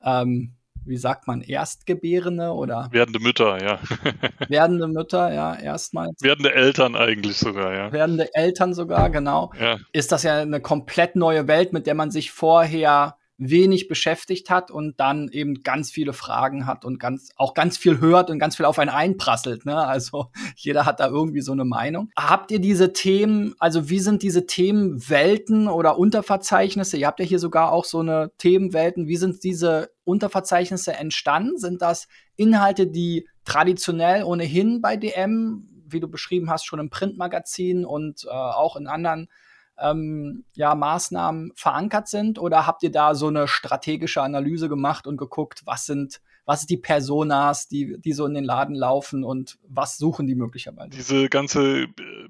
ähm, 0.03 0.55
wie 0.85 0.97
sagt 0.97 1.27
man, 1.27 1.41
Erstgebärende 1.41 2.51
oder? 2.51 2.87
Werdende 2.91 3.19
Mütter, 3.19 3.63
ja. 3.63 3.79
werdende 4.49 4.87
Mütter, 4.87 5.31
ja, 5.31 5.55
erstmal. 5.55 6.09
Werdende 6.21 6.53
Eltern 6.53 6.95
eigentlich 6.95 7.37
sogar, 7.37 7.73
ja. 7.73 7.91
Werdende 7.91 8.33
Eltern 8.33 8.73
sogar, 8.73 9.09
genau. 9.09 9.51
Ja. 9.59 9.77
Ist 9.91 10.11
das 10.11 10.23
ja 10.23 10.39
eine 10.39 10.59
komplett 10.59 11.15
neue 11.15 11.47
Welt, 11.47 11.73
mit 11.73 11.85
der 11.85 11.93
man 11.93 12.11
sich 12.11 12.31
vorher 12.31 13.15
wenig 13.41 13.87
beschäftigt 13.87 14.51
hat 14.51 14.69
und 14.69 14.99
dann 14.99 15.27
eben 15.29 15.63
ganz 15.63 15.89
viele 15.89 16.13
Fragen 16.13 16.67
hat 16.67 16.85
und 16.85 16.99
ganz, 16.99 17.31
auch 17.37 17.55
ganz 17.55 17.75
viel 17.75 17.99
hört 17.99 18.29
und 18.29 18.37
ganz 18.37 18.55
viel 18.55 18.67
auf 18.67 18.77
einen 18.77 18.91
einprasselt. 18.91 19.65
Ne? 19.65 19.75
Also 19.75 20.27
jeder 20.55 20.85
hat 20.85 20.99
da 20.99 21.07
irgendwie 21.07 21.41
so 21.41 21.51
eine 21.51 21.65
Meinung. 21.65 22.09
Habt 22.15 22.51
ihr 22.51 22.59
diese 22.59 22.93
Themen, 22.93 23.55
also 23.57 23.89
wie 23.89 23.99
sind 23.99 24.21
diese 24.21 24.45
Themenwelten 24.45 25.67
oder 25.67 25.97
Unterverzeichnisse? 25.97 26.97
Ihr 26.97 27.07
habt 27.07 27.19
ja 27.19 27.25
hier 27.25 27.39
sogar 27.39 27.71
auch 27.71 27.85
so 27.85 27.99
eine 27.99 28.31
Themenwelten. 28.37 29.07
Wie 29.07 29.17
sind 29.17 29.43
diese 29.43 29.89
Unterverzeichnisse 30.03 30.93
entstanden? 30.93 31.57
Sind 31.57 31.81
das 31.81 32.07
Inhalte, 32.35 32.85
die 32.85 33.27
traditionell 33.43 34.23
ohnehin 34.23 34.81
bei 34.81 34.97
DM, 34.97 35.67
wie 35.87 35.99
du 35.99 36.07
beschrieben 36.07 36.51
hast, 36.51 36.65
schon 36.65 36.79
im 36.79 36.91
Printmagazin 36.91 37.85
und 37.85 38.25
äh, 38.25 38.29
auch 38.29 38.75
in 38.75 38.85
anderen 38.85 39.29
ähm, 39.79 40.45
ja, 40.53 40.75
Maßnahmen 40.75 41.51
verankert 41.55 42.07
sind? 42.07 42.39
Oder 42.39 42.65
habt 42.67 42.83
ihr 42.83 42.91
da 42.91 43.15
so 43.15 43.27
eine 43.27 43.47
strategische 43.47 44.21
Analyse 44.21 44.69
gemacht 44.69 45.07
und 45.07 45.17
geguckt, 45.17 45.61
was 45.65 45.85
sind 45.85 46.21
was 46.45 46.61
sind 46.61 46.69
die 46.71 46.77
Personas, 46.77 47.67
die, 47.67 47.97
die 47.99 48.13
so 48.13 48.25
in 48.25 48.33
den 48.33 48.43
Laden 48.43 48.75
laufen 48.75 49.23
und 49.23 49.57
was 49.67 49.97
suchen 49.97 50.27
die 50.27 50.35
möglicherweise? 50.35 50.89
Diese 50.89 51.29
ganze 51.29 51.83
äh, 51.83 51.87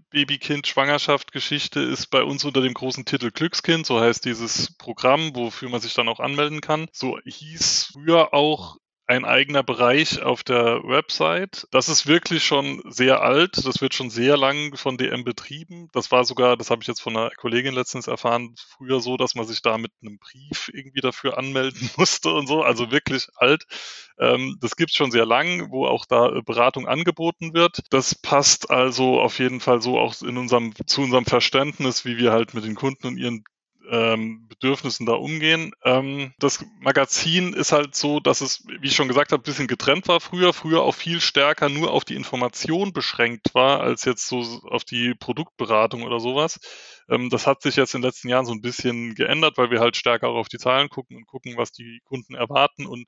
Babykind-Schwangerschaft-Geschichte 0.09 1.79
ist 1.79 2.07
bei 2.07 2.23
uns 2.23 2.43
unter 2.43 2.61
dem 2.61 2.73
großen 2.73 3.05
Titel 3.05 3.31
Glückskind, 3.31 3.85
so 3.85 3.99
heißt 3.99 4.25
dieses 4.25 4.75
Programm, 4.77 5.35
wofür 5.35 5.69
man 5.69 5.81
sich 5.81 5.93
dann 5.93 6.09
auch 6.09 6.19
anmelden 6.19 6.61
kann. 6.61 6.87
So 6.91 7.17
hieß 7.25 7.91
früher 7.93 8.33
auch 8.33 8.77
ein 9.07 9.25
eigener 9.25 9.63
Bereich 9.63 10.21
auf 10.21 10.43
der 10.43 10.83
Website. 10.83 11.67
Das 11.71 11.89
ist 11.89 12.07
wirklich 12.07 12.45
schon 12.45 12.81
sehr 12.87 13.21
alt. 13.21 13.65
Das 13.65 13.81
wird 13.81 13.93
schon 13.93 14.09
sehr 14.09 14.37
lang 14.37 14.77
von 14.77 14.97
DM 14.97 15.23
betrieben. 15.23 15.89
Das 15.91 16.11
war 16.11 16.23
sogar, 16.23 16.55
das 16.55 16.69
habe 16.69 16.81
ich 16.81 16.87
jetzt 16.87 17.01
von 17.01 17.17
einer 17.17 17.29
Kollegin 17.31 17.73
letztens 17.73 18.07
erfahren, 18.07 18.55
früher 18.77 19.01
so, 19.01 19.17
dass 19.17 19.35
man 19.35 19.45
sich 19.45 19.61
da 19.61 19.77
mit 19.77 19.91
einem 20.01 20.17
Brief 20.17 20.69
irgendwie 20.73 21.01
dafür 21.01 21.37
anmelden 21.37 21.89
musste 21.97 22.29
und 22.31 22.47
so. 22.47 22.61
Also 22.61 22.91
wirklich 22.91 23.27
alt. 23.35 23.65
Ähm, 24.17 24.57
das 24.61 24.75
gibt 24.75 24.91
es 24.91 24.95
schon 24.95 25.11
sehr 25.11 25.25
lang, 25.25 25.71
wo 25.71 25.85
auch 25.85 26.05
da 26.05 26.41
Beratung 26.45 26.87
angeboten 26.87 27.53
wird. 27.53 27.81
Das 27.89 28.15
passt 28.15 28.69
also 28.69 29.19
auf 29.19 29.39
jeden 29.39 29.59
Fall 29.59 29.81
so 29.81 29.99
auch 29.99 30.21
in 30.21 30.37
unserem, 30.37 30.73
zu 30.85 31.01
unserem 31.01 31.25
Verständnis, 31.25 32.05
wie 32.05 32.17
wir 32.17 32.31
halt 32.31 32.53
mit 32.53 32.63
den 32.63 32.75
Kunden 32.75 33.07
und 33.07 33.17
ihren 33.17 33.43
ähm, 33.91 34.47
Bedürfnissen 34.47 35.05
da 35.05 35.13
umgehen. 35.13 35.73
Ähm, 35.83 36.33
das 36.39 36.63
Magazin 36.79 37.53
ist 37.53 37.73
halt 37.73 37.93
so, 37.93 38.21
dass 38.21 38.39
es, 38.39 38.63
wie 38.65 38.87
ich 38.87 38.95
schon 38.95 39.09
gesagt 39.09 39.33
habe, 39.33 39.41
ein 39.41 39.43
bisschen 39.43 39.67
getrennt 39.67 40.07
war 40.07 40.21
früher, 40.21 40.53
früher 40.53 40.81
auch 40.81 40.95
viel 40.95 41.19
stärker 41.19 41.67
nur 41.67 41.91
auf 41.91 42.05
die 42.05 42.15
Information 42.15 42.93
beschränkt 42.93 43.53
war, 43.53 43.81
als 43.81 44.05
jetzt 44.05 44.27
so 44.27 44.39
auf 44.69 44.85
die 44.85 45.13
Produktberatung 45.13 46.03
oder 46.03 46.21
sowas. 46.21 46.59
Ähm, 47.09 47.29
das 47.29 47.45
hat 47.45 47.61
sich 47.61 47.75
jetzt 47.75 47.93
in 47.93 48.01
den 48.01 48.07
letzten 48.07 48.29
Jahren 48.29 48.45
so 48.45 48.53
ein 48.53 48.61
bisschen 48.61 49.13
geändert, 49.13 49.57
weil 49.57 49.71
wir 49.71 49.81
halt 49.81 49.97
stärker 49.97 50.29
auch 50.29 50.37
auf 50.37 50.47
die 50.47 50.57
Zahlen 50.57 50.87
gucken 50.87 51.17
und 51.17 51.27
gucken, 51.27 51.57
was 51.57 51.73
die 51.73 51.99
Kunden 52.05 52.33
erwarten 52.33 52.85
und 52.85 53.05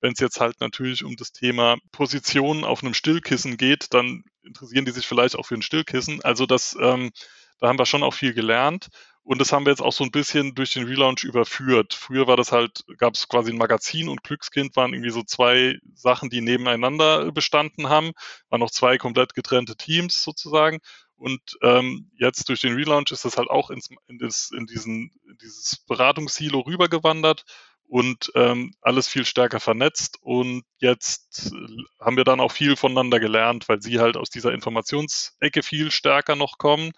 wenn 0.00 0.12
es 0.12 0.20
jetzt 0.20 0.40
halt 0.40 0.60
natürlich 0.60 1.04
um 1.04 1.16
das 1.16 1.32
Thema 1.32 1.76
Position 1.90 2.64
auf 2.64 2.82
einem 2.84 2.94
Stillkissen 2.94 3.56
geht, 3.56 3.92
dann 3.94 4.22
interessieren 4.44 4.84
die 4.84 4.92
sich 4.92 5.06
vielleicht 5.06 5.36
auch 5.36 5.46
für 5.46 5.56
ein 5.56 5.62
Stillkissen. 5.62 6.22
Also 6.22 6.46
das, 6.46 6.76
ähm, 6.80 7.10
da 7.58 7.68
haben 7.68 7.78
wir 7.78 7.86
schon 7.86 8.04
auch 8.04 8.14
viel 8.14 8.34
gelernt. 8.34 8.88
Und 9.28 9.42
das 9.42 9.52
haben 9.52 9.66
wir 9.66 9.72
jetzt 9.72 9.82
auch 9.82 9.92
so 9.92 10.04
ein 10.04 10.10
bisschen 10.10 10.54
durch 10.54 10.72
den 10.72 10.86
Relaunch 10.86 11.22
überführt. 11.22 11.92
Früher 11.92 12.26
war 12.26 12.38
das 12.38 12.50
halt, 12.50 12.86
gab 12.96 13.12
es 13.12 13.28
quasi 13.28 13.52
ein 13.52 13.58
Magazin 13.58 14.08
und 14.08 14.24
Glückskind 14.24 14.74
waren 14.74 14.94
irgendwie 14.94 15.10
so 15.10 15.22
zwei 15.22 15.78
Sachen, 15.92 16.30
die 16.30 16.40
nebeneinander 16.40 17.30
bestanden 17.30 17.90
haben. 17.90 18.12
Waren 18.48 18.60
noch 18.60 18.70
zwei 18.70 18.96
komplett 18.96 19.34
getrennte 19.34 19.76
Teams 19.76 20.22
sozusagen. 20.22 20.78
Und 21.16 21.42
ähm, 21.60 22.10
jetzt 22.16 22.48
durch 22.48 22.62
den 22.62 22.72
Relaunch 22.72 23.10
ist 23.10 23.26
das 23.26 23.36
halt 23.36 23.50
auch 23.50 23.68
ins, 23.68 23.90
in, 24.06 24.16
das, 24.16 24.50
in, 24.56 24.64
diesen, 24.64 25.12
in 25.28 25.36
dieses 25.42 25.76
Beratungssilo 25.86 26.60
rübergewandert 26.60 27.44
und 27.86 28.32
ähm, 28.34 28.72
alles 28.80 29.08
viel 29.08 29.26
stärker 29.26 29.60
vernetzt. 29.60 30.16
Und 30.22 30.62
jetzt 30.78 31.52
haben 32.00 32.16
wir 32.16 32.24
dann 32.24 32.40
auch 32.40 32.52
viel 32.52 32.76
voneinander 32.76 33.20
gelernt, 33.20 33.68
weil 33.68 33.82
sie 33.82 33.98
halt 33.98 34.16
aus 34.16 34.30
dieser 34.30 34.54
Informationsecke 34.54 35.62
viel 35.62 35.90
stärker 35.90 36.34
noch 36.34 36.56
kommen. 36.56 36.92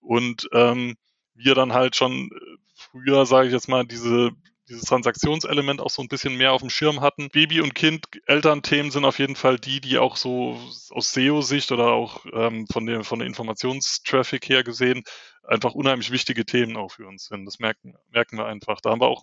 Und 0.00 0.48
ähm, 0.52 0.96
wir 1.34 1.54
dann 1.54 1.72
halt 1.72 1.96
schon 1.96 2.30
äh, 2.30 2.56
früher, 2.74 3.26
sage 3.26 3.48
ich 3.48 3.52
jetzt 3.52 3.68
mal, 3.68 3.84
diese 3.84 4.30
dieses 4.68 4.84
Transaktionselement 4.84 5.80
auch 5.80 5.90
so 5.90 6.00
ein 6.00 6.08
bisschen 6.08 6.36
mehr 6.36 6.52
auf 6.52 6.62
dem 6.62 6.70
Schirm 6.70 7.00
hatten. 7.00 7.28
Baby- 7.28 7.60
und 7.60 7.74
Kind-Elternthemen 7.74 8.90
sind 8.90 9.04
auf 9.04 9.18
jeden 9.18 9.36
Fall 9.36 9.58
die, 9.58 9.80
die 9.80 9.98
auch 9.98 10.16
so 10.16 10.58
aus 10.90 11.12
SEO-Sicht 11.12 11.70
oder 11.70 11.88
auch 11.88 12.24
ähm, 12.32 12.66
von, 12.72 12.86
der, 12.86 13.04
von 13.04 13.18
der 13.18 13.28
Informationstraffic 13.28 14.48
her 14.48 14.64
gesehen 14.64 15.02
einfach 15.42 15.74
unheimlich 15.74 16.10
wichtige 16.10 16.46
Themen 16.46 16.76
auch 16.76 16.92
für 16.92 17.06
uns 17.06 17.26
sind. 17.26 17.44
Das 17.44 17.58
merken, 17.58 17.94
merken 18.08 18.38
wir 18.38 18.46
einfach. 18.46 18.80
Da 18.80 18.90
haben 18.90 19.00
wir 19.00 19.08
auch 19.08 19.22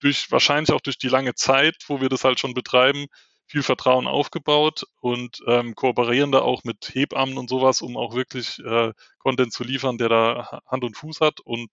durch, 0.00 0.30
wahrscheinlich 0.30 0.72
auch 0.72 0.82
durch 0.82 0.98
die 0.98 1.08
lange 1.08 1.34
Zeit, 1.34 1.76
wo 1.86 2.00
wir 2.02 2.10
das 2.10 2.24
halt 2.24 2.38
schon 2.38 2.52
betreiben, 2.52 3.06
viel 3.46 3.62
Vertrauen 3.62 4.06
aufgebaut 4.06 4.84
und 5.00 5.40
ähm, 5.46 5.74
kooperieren 5.74 6.32
da 6.32 6.40
auch 6.40 6.64
mit 6.64 6.90
Hebammen 6.94 7.38
und 7.38 7.48
sowas, 7.48 7.82
um 7.82 7.96
auch 7.96 8.14
wirklich 8.14 8.58
äh, 8.64 8.92
Content 9.18 9.52
zu 9.52 9.64
liefern, 9.64 9.98
der 9.98 10.08
da 10.08 10.60
Hand 10.66 10.84
und 10.84 10.96
Fuß 10.96 11.20
hat 11.20 11.40
und 11.40 11.70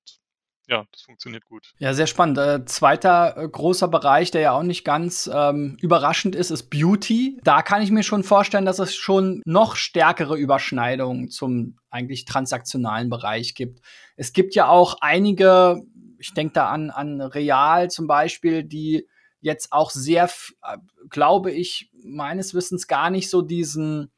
ja, 0.68 0.86
das 0.92 1.02
funktioniert 1.02 1.46
gut. 1.46 1.74
Ja, 1.80 1.94
sehr 1.94 2.08
spannend. 2.08 2.38
Äh, 2.38 2.64
zweiter 2.66 3.36
äh, 3.36 3.50
großer 3.50 3.90
Bereich, 3.90 4.32
der 4.32 4.42
ja 4.42 4.52
auch 4.54 4.64
nicht 4.64 4.86
ganz 4.86 5.30
ähm, 5.32 5.78
überraschend 5.82 6.34
ist, 6.34 6.50
ist 6.50 6.70
Beauty. 6.70 7.40
Da 7.44 7.62
kann 7.62 7.82
ich 7.82 7.92
mir 7.92 8.04
schon 8.04 8.24
vorstellen, 8.24 8.66
dass 8.66 8.80
es 8.80 8.96
schon 8.96 9.42
noch 9.46 9.76
stärkere 9.76 10.38
Überschneidungen 10.38 11.30
zum 11.30 11.78
eigentlich 11.90 12.24
transaktionalen 12.24 13.10
Bereich 13.10 13.54
gibt. 13.54 13.82
Es 14.16 14.32
gibt 14.32 14.56
ja 14.56 14.70
auch 14.70 14.98
einige, 15.02 15.82
ich 16.20 16.34
denke 16.34 16.54
da 16.54 16.70
an, 16.70 16.90
an 16.90 17.20
Real 17.20 17.90
zum 17.90 18.08
Beispiel, 18.08 18.64
die 18.64 19.08
jetzt 19.42 19.72
auch 19.72 19.92
sehr, 19.92 20.26
äh, 20.64 20.78
glaube 21.10 21.52
ich, 21.52 21.92
meines 22.04 22.54
Wissens 22.54 22.88
gar 22.88 23.10
nicht 23.10 23.30
so 23.30 23.42
diesen 23.42 24.12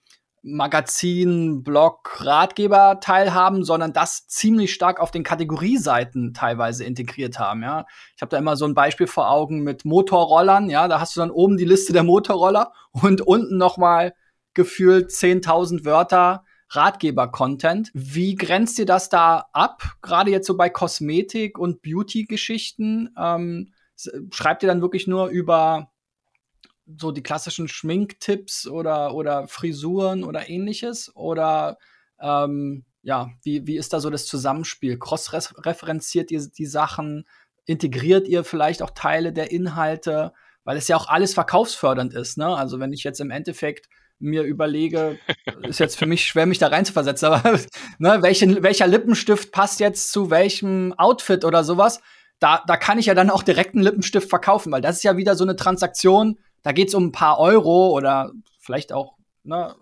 Magazin, 0.46 1.64
Blog, 1.64 2.22
Ratgeber 2.22 3.00
teilhaben, 3.00 3.64
sondern 3.64 3.94
das 3.94 4.28
ziemlich 4.28 4.74
stark 4.74 5.00
auf 5.00 5.10
den 5.10 5.24
Kategorieseiten 5.24 6.34
teilweise 6.34 6.84
integriert 6.84 7.40
haben, 7.40 7.64
ja. 7.64 7.86
Ich 8.16 8.22
habe 8.22 8.30
da 8.30 8.38
immer 8.38 8.58
so 8.58 8.66
ein 8.66 8.74
Beispiel 8.74 9.08
vor 9.08 9.32
Augen 9.32 9.62
mit 9.62 9.86
Motorrollern, 9.86 10.70
ja, 10.70 10.90
da 10.90 11.00
hast 11.00 11.16
du 11.16 11.22
dann 11.22 11.32
oben 11.32 11.56
die 11.56 11.66
Liste 11.66 11.94
der 11.94 12.04
Motorroller 12.04 12.74
und 12.92 13.22
unten 13.22 13.58
noch 13.58 13.78
mal 13.78 14.14
gefühlt 14.54 15.12
10.000 15.12 15.86
Wörter 15.86 16.44
Ratgeber-Content. 16.70 17.92
Wie 17.94 18.36
grenzt 18.36 18.80
ihr 18.80 18.86
das 18.86 19.10
da 19.10 19.46
ab? 19.54 19.84
Gerade 20.02 20.32
jetzt 20.32 20.48
so 20.48 20.58
bei 20.58 20.70
Kosmetik 20.70 21.58
und 21.58 21.82
Beauty-Geschichten. 21.82 23.14
Ähm, 23.18 23.73
schreibt 24.32 24.64
ihr 24.64 24.68
dann 24.68 24.82
wirklich 24.82 25.08
nur 25.08 25.28
über 25.28 25.92
so 26.98 27.12
die 27.12 27.24
klassischen 27.24 27.68
Schminktipps 27.68 28.68
oder, 28.68 29.14
oder 29.14 29.48
Frisuren 29.48 30.24
oder 30.24 30.50
ähnliches? 30.50 31.16
Oder 31.16 31.78
ähm, 32.20 32.86
ja, 33.02 33.32
wie, 33.44 33.68
wie 33.68 33.78
ist 33.78 33.94
da 33.94 34.00
so 34.00 34.10
das 34.10 34.26
Zusammenspiel? 34.26 34.98
Cross-referenziert 34.98 36.32
ihr 36.32 36.46
die 36.48 36.66
Sachen? 36.66 37.26
Integriert 37.66 38.28
ihr 38.28 38.44
vielleicht 38.44 38.82
auch 38.82 38.92
Teile 38.92 39.34
der 39.34 39.52
Inhalte? 39.52 40.34
Weil 40.64 40.78
es 40.78 40.88
ja 40.88 40.96
auch 40.96 41.08
alles 41.08 41.34
verkaufsfördernd 41.34 42.14
ist. 42.14 42.38
Ne? 42.38 42.48
Also 42.48 42.80
wenn 42.80 42.94
ich 42.94 43.04
jetzt 43.04 43.20
im 43.20 43.32
Endeffekt 43.32 43.88
mir 44.20 44.44
überlege, 44.44 45.20
ist 45.64 45.80
jetzt 45.80 45.98
für 45.98 46.06
mich 46.06 46.26
schwer, 46.26 46.46
mich 46.46 46.60
da 46.60 46.68
reinzuversetzen, 46.68 47.28
aber 47.28 47.60
ne, 48.00 48.22
welchen, 48.22 48.64
welcher 48.64 48.88
Lippenstift 48.88 49.52
passt 49.52 49.82
jetzt 49.82 50.12
zu 50.12 50.30
welchem 50.30 50.94
Outfit 50.94 51.44
oder 51.44 51.64
sowas? 51.64 52.02
Da, 52.44 52.62
da 52.68 52.76
kann 52.76 53.00
ich 53.00 53.06
ja 53.06 53.14
dann 53.14 53.30
auch 53.30 53.42
direkt 53.42 53.74
einen 53.74 53.84
Lippenstift 53.84 54.30
verkaufen, 54.30 54.72
weil 54.72 54.82
das 54.82 54.98
ist 54.98 55.04
ja 55.04 55.16
wieder 55.16 55.36
so 55.36 55.46
eine 55.46 55.56
Transaktion, 55.56 56.38
da 56.62 56.74
geht 56.74 56.90
es 56.90 56.94
um 56.94 57.06
ein 57.06 57.12
paar 57.14 57.40
Euro 57.40 57.92
oder 57.92 58.32
vielleicht 58.60 58.92
auch 58.92 59.14
ne, 59.44 59.74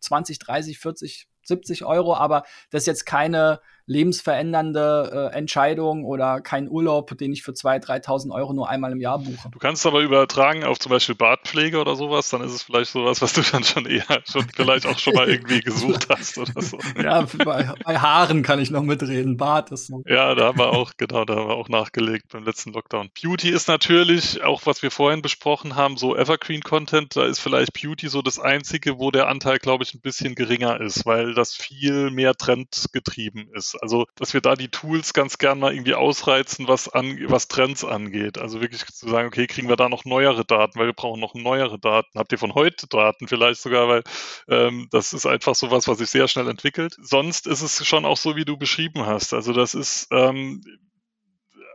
20, 0.00 0.38
30, 0.38 0.78
40, 0.78 1.28
70 1.42 1.84
Euro, 1.84 2.16
aber 2.16 2.44
das 2.70 2.82
ist 2.82 2.86
jetzt 2.86 3.04
keine 3.06 3.60
lebensverändernde 3.88 5.30
äh, 5.32 5.36
Entscheidung 5.36 6.04
oder 6.04 6.42
kein 6.42 6.68
Urlaub, 6.68 7.16
den 7.16 7.32
ich 7.32 7.42
für 7.42 7.52
2.000, 7.52 8.04
3.000 8.04 8.34
Euro 8.34 8.52
nur 8.52 8.68
einmal 8.68 8.92
im 8.92 9.00
Jahr 9.00 9.18
buche. 9.18 9.48
Du 9.50 9.58
kannst 9.58 9.86
aber 9.86 10.02
übertragen 10.02 10.62
auf 10.62 10.78
zum 10.78 10.90
Beispiel 10.90 11.14
Bartpflege 11.14 11.80
oder 11.80 11.96
sowas, 11.96 12.28
dann 12.28 12.42
ist 12.42 12.52
es 12.52 12.62
vielleicht 12.62 12.92
sowas, 12.92 13.22
was 13.22 13.32
du 13.32 13.40
dann 13.40 13.64
schon 13.64 13.86
eher, 13.86 14.04
schon 14.30 14.46
vielleicht 14.54 14.86
auch 14.86 14.98
schon 14.98 15.14
mal 15.14 15.28
irgendwie 15.28 15.60
gesucht 15.64 16.06
hast 16.10 16.36
oder 16.36 16.60
so. 16.60 16.78
Ja, 17.02 17.26
bei, 17.38 17.72
bei 17.82 17.98
Haaren 17.98 18.42
kann 18.42 18.60
ich 18.60 18.70
noch 18.70 18.82
mitreden, 18.82 19.38
Bart 19.38 19.72
ist 19.72 19.88
noch. 19.88 20.02
Ja, 20.06 20.34
da 20.34 20.48
haben 20.48 20.58
wir 20.58 20.68
auch, 20.68 20.92
genau, 20.98 21.24
da 21.24 21.36
haben 21.36 21.48
wir 21.48 21.56
auch 21.56 21.70
nachgelegt 21.70 22.26
beim 22.30 22.44
letzten 22.44 22.72
Lockdown. 22.74 23.08
Beauty 23.20 23.48
ist 23.48 23.68
natürlich, 23.68 24.44
auch 24.44 24.66
was 24.66 24.82
wir 24.82 24.90
vorhin 24.90 25.22
besprochen 25.22 25.76
haben, 25.76 25.96
so 25.96 26.14
Evergreen-Content, 26.14 27.16
da 27.16 27.24
ist 27.24 27.38
vielleicht 27.38 27.72
Beauty 27.72 28.08
so 28.08 28.20
das 28.20 28.38
Einzige, 28.38 28.98
wo 28.98 29.10
der 29.10 29.28
Anteil, 29.28 29.58
glaube 29.58 29.84
ich, 29.84 29.94
ein 29.94 30.02
bisschen 30.02 30.34
geringer 30.34 30.78
ist, 30.78 31.06
weil 31.06 31.32
das 31.32 31.54
viel 31.54 32.10
mehr 32.10 32.34
trendgetrieben 32.34 33.48
ist. 33.54 33.77
Also, 33.80 34.06
dass 34.16 34.34
wir 34.34 34.40
da 34.40 34.54
die 34.54 34.68
Tools 34.68 35.12
ganz 35.12 35.38
gern 35.38 35.58
mal 35.58 35.72
irgendwie 35.72 35.94
ausreizen, 35.94 36.68
was, 36.68 36.88
an, 36.88 37.18
was 37.28 37.48
Trends 37.48 37.84
angeht. 37.84 38.38
Also 38.38 38.60
wirklich 38.60 38.84
zu 38.86 39.08
sagen, 39.08 39.28
okay, 39.28 39.46
kriegen 39.46 39.68
wir 39.68 39.76
da 39.76 39.88
noch 39.88 40.04
neuere 40.04 40.44
Daten, 40.44 40.78
weil 40.78 40.86
wir 40.86 40.92
brauchen 40.92 41.20
noch 41.20 41.34
neuere 41.34 41.78
Daten. 41.78 42.18
Habt 42.18 42.32
ihr 42.32 42.38
von 42.38 42.54
heute 42.54 42.86
Daten 42.88 43.28
vielleicht 43.28 43.60
sogar, 43.60 43.88
weil 43.88 44.02
ähm, 44.48 44.88
das 44.90 45.12
ist 45.12 45.26
einfach 45.26 45.54
so 45.54 45.70
was, 45.70 45.88
was 45.88 45.98
sich 45.98 46.10
sehr 46.10 46.28
schnell 46.28 46.48
entwickelt. 46.48 46.96
Sonst 47.00 47.46
ist 47.46 47.62
es 47.62 47.86
schon 47.86 48.04
auch 48.04 48.16
so, 48.16 48.36
wie 48.36 48.44
du 48.44 48.56
beschrieben 48.56 49.06
hast. 49.06 49.34
Also 49.34 49.52
das 49.52 49.74
ist 49.74 50.08
ähm, 50.10 50.62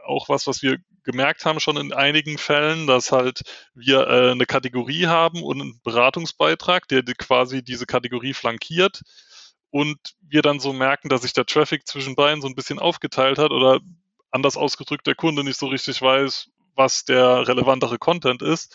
auch 0.05 0.29
was, 0.29 0.47
was 0.47 0.61
wir 0.61 0.77
gemerkt 1.03 1.45
haben 1.45 1.59
schon 1.59 1.77
in 1.77 1.93
einigen 1.93 2.37
Fällen, 2.37 2.87
dass 2.87 3.11
halt 3.11 3.41
wir 3.73 4.07
äh, 4.07 4.31
eine 4.31 4.45
Kategorie 4.45 5.07
haben 5.07 5.43
und 5.43 5.61
einen 5.61 5.79
Beratungsbeitrag, 5.83 6.87
der 6.87 7.03
quasi 7.03 7.63
diese 7.63 7.85
Kategorie 7.85 8.33
flankiert 8.33 9.01
und 9.73 9.97
wir 10.21 10.43
dann 10.43 10.59
so 10.59 10.71
merken, 10.71 11.09
dass 11.09 11.23
sich 11.23 11.33
der 11.33 11.47
Traffic 11.47 11.87
zwischen 11.87 12.13
beiden 12.13 12.43
so 12.43 12.47
ein 12.47 12.53
bisschen 12.53 12.77
aufgeteilt 12.77 13.39
hat 13.39 13.49
oder 13.49 13.79
anders 14.29 14.55
ausgedrückt 14.55 15.07
der 15.07 15.15
Kunde 15.15 15.43
nicht 15.43 15.57
so 15.57 15.65
richtig 15.65 15.99
weiß, 15.99 16.51
was 16.75 17.05
der 17.05 17.47
relevantere 17.47 17.97
Content 17.97 18.43
ist. 18.43 18.71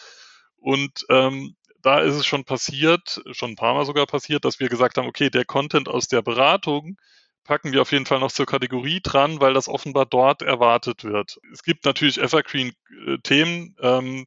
Und 0.57 1.07
ähm, 1.09 1.55
da 1.83 2.01
ist 2.01 2.17
es 2.17 2.27
schon 2.27 2.45
passiert, 2.45 3.23
schon 3.31 3.53
ein 3.53 3.57
paar 3.57 3.75
Mal 3.75 3.87
sogar 3.87 4.07
passiert, 4.07 4.45
dass 4.45 4.59
wir 4.59 4.69
gesagt 4.69 4.99
haben, 4.99 5.07
okay, 5.07 5.31
der 5.31 5.45
Content 5.45 5.89
aus 5.89 6.09
der 6.09 6.21
Beratung 6.21 6.97
packen 7.45 7.73
wir 7.73 7.83
auf 7.83 7.93
jeden 7.93 8.07
Fall 8.07 8.19
noch 8.19 8.33
zur 8.33 8.47
Kategorie 8.47 8.99
dran, 9.01 9.41
weil 9.41 9.55
das 9.55 9.69
offenbar 9.69 10.05
dort 10.05 10.43
erwartet 10.43 11.05
wird. 11.05 11.39
Es 11.53 11.63
gibt 11.63 11.85
natürlich 11.85 12.19
Evergreen-Themen, 12.19 13.77
ähm, 13.81 14.27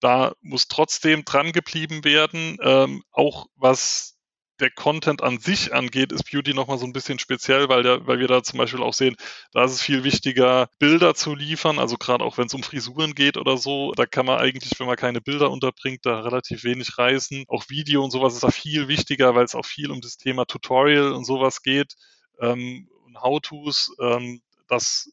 da 0.00 0.34
muss 0.42 0.68
trotzdem 0.68 1.24
dran 1.24 1.52
geblieben 1.52 2.04
werden, 2.04 2.58
ähm, 2.62 3.02
auch 3.10 3.46
was 3.56 4.19
der 4.60 4.70
Content 4.70 5.22
an 5.22 5.38
sich 5.38 5.74
angeht, 5.74 6.12
ist 6.12 6.30
Beauty 6.30 6.54
nochmal 6.54 6.78
so 6.78 6.86
ein 6.86 6.92
bisschen 6.92 7.18
speziell, 7.18 7.68
weil, 7.68 7.82
der, 7.82 8.06
weil 8.06 8.18
wir 8.18 8.28
da 8.28 8.42
zum 8.42 8.58
Beispiel 8.58 8.82
auch 8.82 8.94
sehen, 8.94 9.16
da 9.52 9.64
ist 9.64 9.72
es 9.72 9.82
viel 9.82 10.04
wichtiger, 10.04 10.68
Bilder 10.78 11.14
zu 11.14 11.34
liefern, 11.34 11.78
also 11.78 11.96
gerade 11.96 12.24
auch 12.24 12.38
wenn 12.38 12.46
es 12.46 12.54
um 12.54 12.62
Frisuren 12.62 13.14
geht 13.14 13.36
oder 13.36 13.56
so, 13.56 13.92
da 13.92 14.06
kann 14.06 14.26
man 14.26 14.38
eigentlich, 14.38 14.78
wenn 14.78 14.86
man 14.86 14.96
keine 14.96 15.20
Bilder 15.20 15.50
unterbringt, 15.50 16.04
da 16.04 16.20
relativ 16.20 16.64
wenig 16.64 16.98
reißen. 16.98 17.44
Auch 17.48 17.68
Video 17.68 18.04
und 18.04 18.10
sowas 18.10 18.34
ist 18.34 18.42
da 18.44 18.50
viel 18.50 18.88
wichtiger, 18.88 19.34
weil 19.34 19.44
es 19.44 19.54
auch 19.54 19.66
viel 19.66 19.90
um 19.90 20.00
das 20.00 20.16
Thema 20.16 20.44
Tutorial 20.44 21.12
und 21.12 21.24
sowas 21.24 21.62
geht 21.62 21.94
ähm, 22.40 22.88
und 23.06 23.20
How-Tos. 23.20 23.94
Ähm, 24.00 24.40
das 24.68 25.10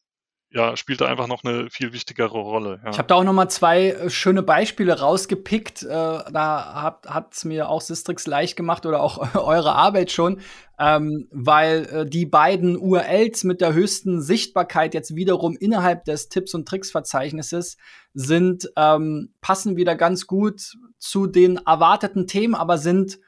ja, 0.49 0.77
spielt 0.77 1.01
da 1.01 1.07
einfach 1.07 1.27
noch 1.27 1.43
eine 1.43 1.69
viel 1.69 1.91
wichtigere 1.91 2.37
Rolle. 2.37 2.79
Ja. 2.83 2.91
Ich 2.91 2.97
habe 2.97 3.07
da 3.07 3.15
auch 3.15 3.23
noch 3.23 3.33
mal 3.33 3.49
zwei 3.49 3.89
äh, 3.89 4.09
schöne 4.09 4.43
Beispiele 4.43 4.97
rausgepickt. 4.97 5.83
Äh, 5.83 5.87
da 5.87 6.95
hat 7.05 7.33
es 7.33 7.43
mir 7.43 7.69
auch 7.69 7.81
Sistrix 7.81 8.27
leicht 8.27 8.55
gemacht 8.55 8.85
oder 8.85 9.01
auch 9.01 9.35
eure 9.35 9.75
Arbeit 9.75 10.09
schon, 10.11 10.39
ähm, 10.79 11.27
weil 11.31 11.85
äh, 11.85 12.05
die 12.05 12.25
beiden 12.25 12.77
URLs 12.77 13.43
mit 13.43 13.59
der 13.59 13.73
höchsten 13.73 14.21
Sichtbarkeit 14.21 14.93
jetzt 14.93 15.15
wiederum 15.15 15.57
innerhalb 15.57 16.05
des 16.05 16.29
Tipps 16.29 16.53
und 16.53 16.65
Tricks 16.65 16.91
Verzeichnisses 16.91 17.77
sind 18.13 18.71
ähm, 18.77 19.33
passen 19.41 19.75
wieder 19.75 19.95
ganz 19.95 20.27
gut 20.27 20.77
zu 20.97 21.27
den 21.27 21.57
erwarteten 21.57 22.25
Themen, 22.25 22.55
aber 22.55 22.77
sind 22.77 23.19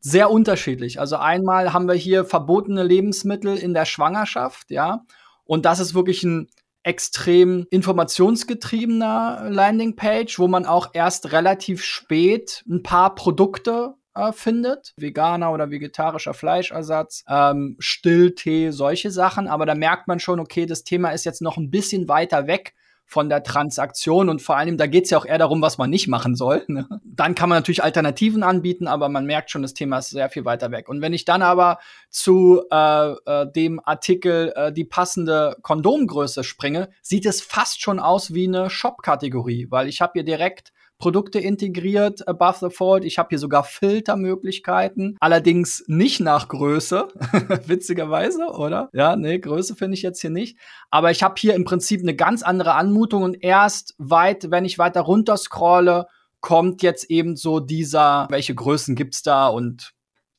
sehr 0.00 0.30
unterschiedlich. 0.30 0.98
Also 0.98 1.16
einmal 1.16 1.74
haben 1.74 1.88
wir 1.88 1.94
hier 1.94 2.24
verbotene 2.24 2.82
Lebensmittel 2.82 3.56
in 3.56 3.74
der 3.74 3.84
Schwangerschaft, 3.84 4.70
ja. 4.70 5.02
Und 5.44 5.64
das 5.64 5.80
ist 5.80 5.94
wirklich 5.94 6.22
ein 6.22 6.48
extrem 6.82 7.66
informationsgetriebener 7.70 9.46
Landingpage, 9.48 10.38
wo 10.38 10.48
man 10.48 10.66
auch 10.66 10.90
erst 10.92 11.32
relativ 11.32 11.82
spät 11.82 12.62
ein 12.68 12.82
paar 12.82 13.14
Produkte 13.14 13.94
äh, 14.14 14.32
findet. 14.32 14.92
Veganer 14.96 15.52
oder 15.52 15.70
vegetarischer 15.70 16.34
Fleischersatz, 16.34 17.24
ähm, 17.28 17.76
Stilltee, 17.78 18.70
solche 18.70 19.10
Sachen. 19.10 19.48
Aber 19.48 19.66
da 19.66 19.74
merkt 19.74 20.08
man 20.08 20.20
schon, 20.20 20.40
okay, 20.40 20.66
das 20.66 20.84
Thema 20.84 21.10
ist 21.10 21.24
jetzt 21.24 21.42
noch 21.42 21.56
ein 21.56 21.70
bisschen 21.70 22.08
weiter 22.08 22.46
weg 22.46 22.74
von 23.06 23.28
der 23.28 23.42
Transaktion 23.42 24.28
und 24.28 24.42
vor 24.42 24.56
allem, 24.56 24.76
da 24.76 24.86
geht 24.86 25.04
es 25.04 25.10
ja 25.10 25.18
auch 25.18 25.26
eher 25.26 25.38
darum, 25.38 25.62
was 25.62 25.78
man 25.78 25.90
nicht 25.90 26.08
machen 26.08 26.34
soll. 26.34 26.64
Ne? 26.68 26.88
Dann 27.04 27.34
kann 27.34 27.48
man 27.48 27.58
natürlich 27.58 27.82
Alternativen 27.82 28.42
anbieten, 28.42 28.86
aber 28.86 29.08
man 29.08 29.26
merkt 29.26 29.50
schon, 29.50 29.62
das 29.62 29.74
Thema 29.74 29.98
ist 29.98 30.10
sehr 30.10 30.28
viel 30.28 30.44
weiter 30.44 30.70
weg. 30.70 30.88
Und 30.88 31.00
wenn 31.00 31.12
ich 31.12 31.24
dann 31.24 31.42
aber 31.42 31.78
zu 32.10 32.62
äh, 32.70 33.12
äh, 33.12 33.50
dem 33.52 33.80
Artikel 33.84 34.52
äh, 34.56 34.72
die 34.72 34.84
passende 34.84 35.56
Kondomgröße 35.62 36.44
springe, 36.44 36.90
sieht 37.02 37.26
es 37.26 37.40
fast 37.40 37.80
schon 37.80 38.00
aus 38.00 38.34
wie 38.34 38.48
eine 38.48 38.68
Shop-Kategorie, 38.68 39.68
weil 39.70 39.88
ich 39.88 40.00
habe 40.00 40.12
hier 40.14 40.24
direkt 40.24 40.72
Produkte 40.98 41.38
integriert, 41.38 42.26
above 42.28 42.58
the 42.60 42.74
fold. 42.74 43.04
Ich 43.04 43.18
habe 43.18 43.30
hier 43.30 43.38
sogar 43.38 43.64
Filtermöglichkeiten, 43.64 45.16
allerdings 45.20 45.84
nicht 45.86 46.20
nach 46.20 46.48
Größe, 46.48 47.08
witzigerweise, 47.66 48.46
oder? 48.46 48.88
Ja, 48.92 49.16
nee, 49.16 49.38
Größe 49.38 49.74
finde 49.74 49.94
ich 49.94 50.02
jetzt 50.02 50.20
hier 50.20 50.30
nicht. 50.30 50.58
Aber 50.90 51.10
ich 51.10 51.22
habe 51.22 51.34
hier 51.38 51.54
im 51.54 51.64
Prinzip 51.64 52.00
eine 52.00 52.14
ganz 52.14 52.42
andere 52.42 52.74
Anmutung 52.74 53.22
und 53.22 53.42
erst 53.42 53.94
weit, 53.98 54.50
wenn 54.50 54.64
ich 54.64 54.78
weiter 54.78 55.00
runter 55.00 55.36
scrolle, 55.36 56.06
kommt 56.40 56.82
jetzt 56.82 57.10
eben 57.10 57.36
so 57.36 57.58
dieser, 57.58 58.26
welche 58.28 58.54
Größen 58.54 58.94
gibt's 58.96 59.22
da 59.22 59.48
und 59.48 59.93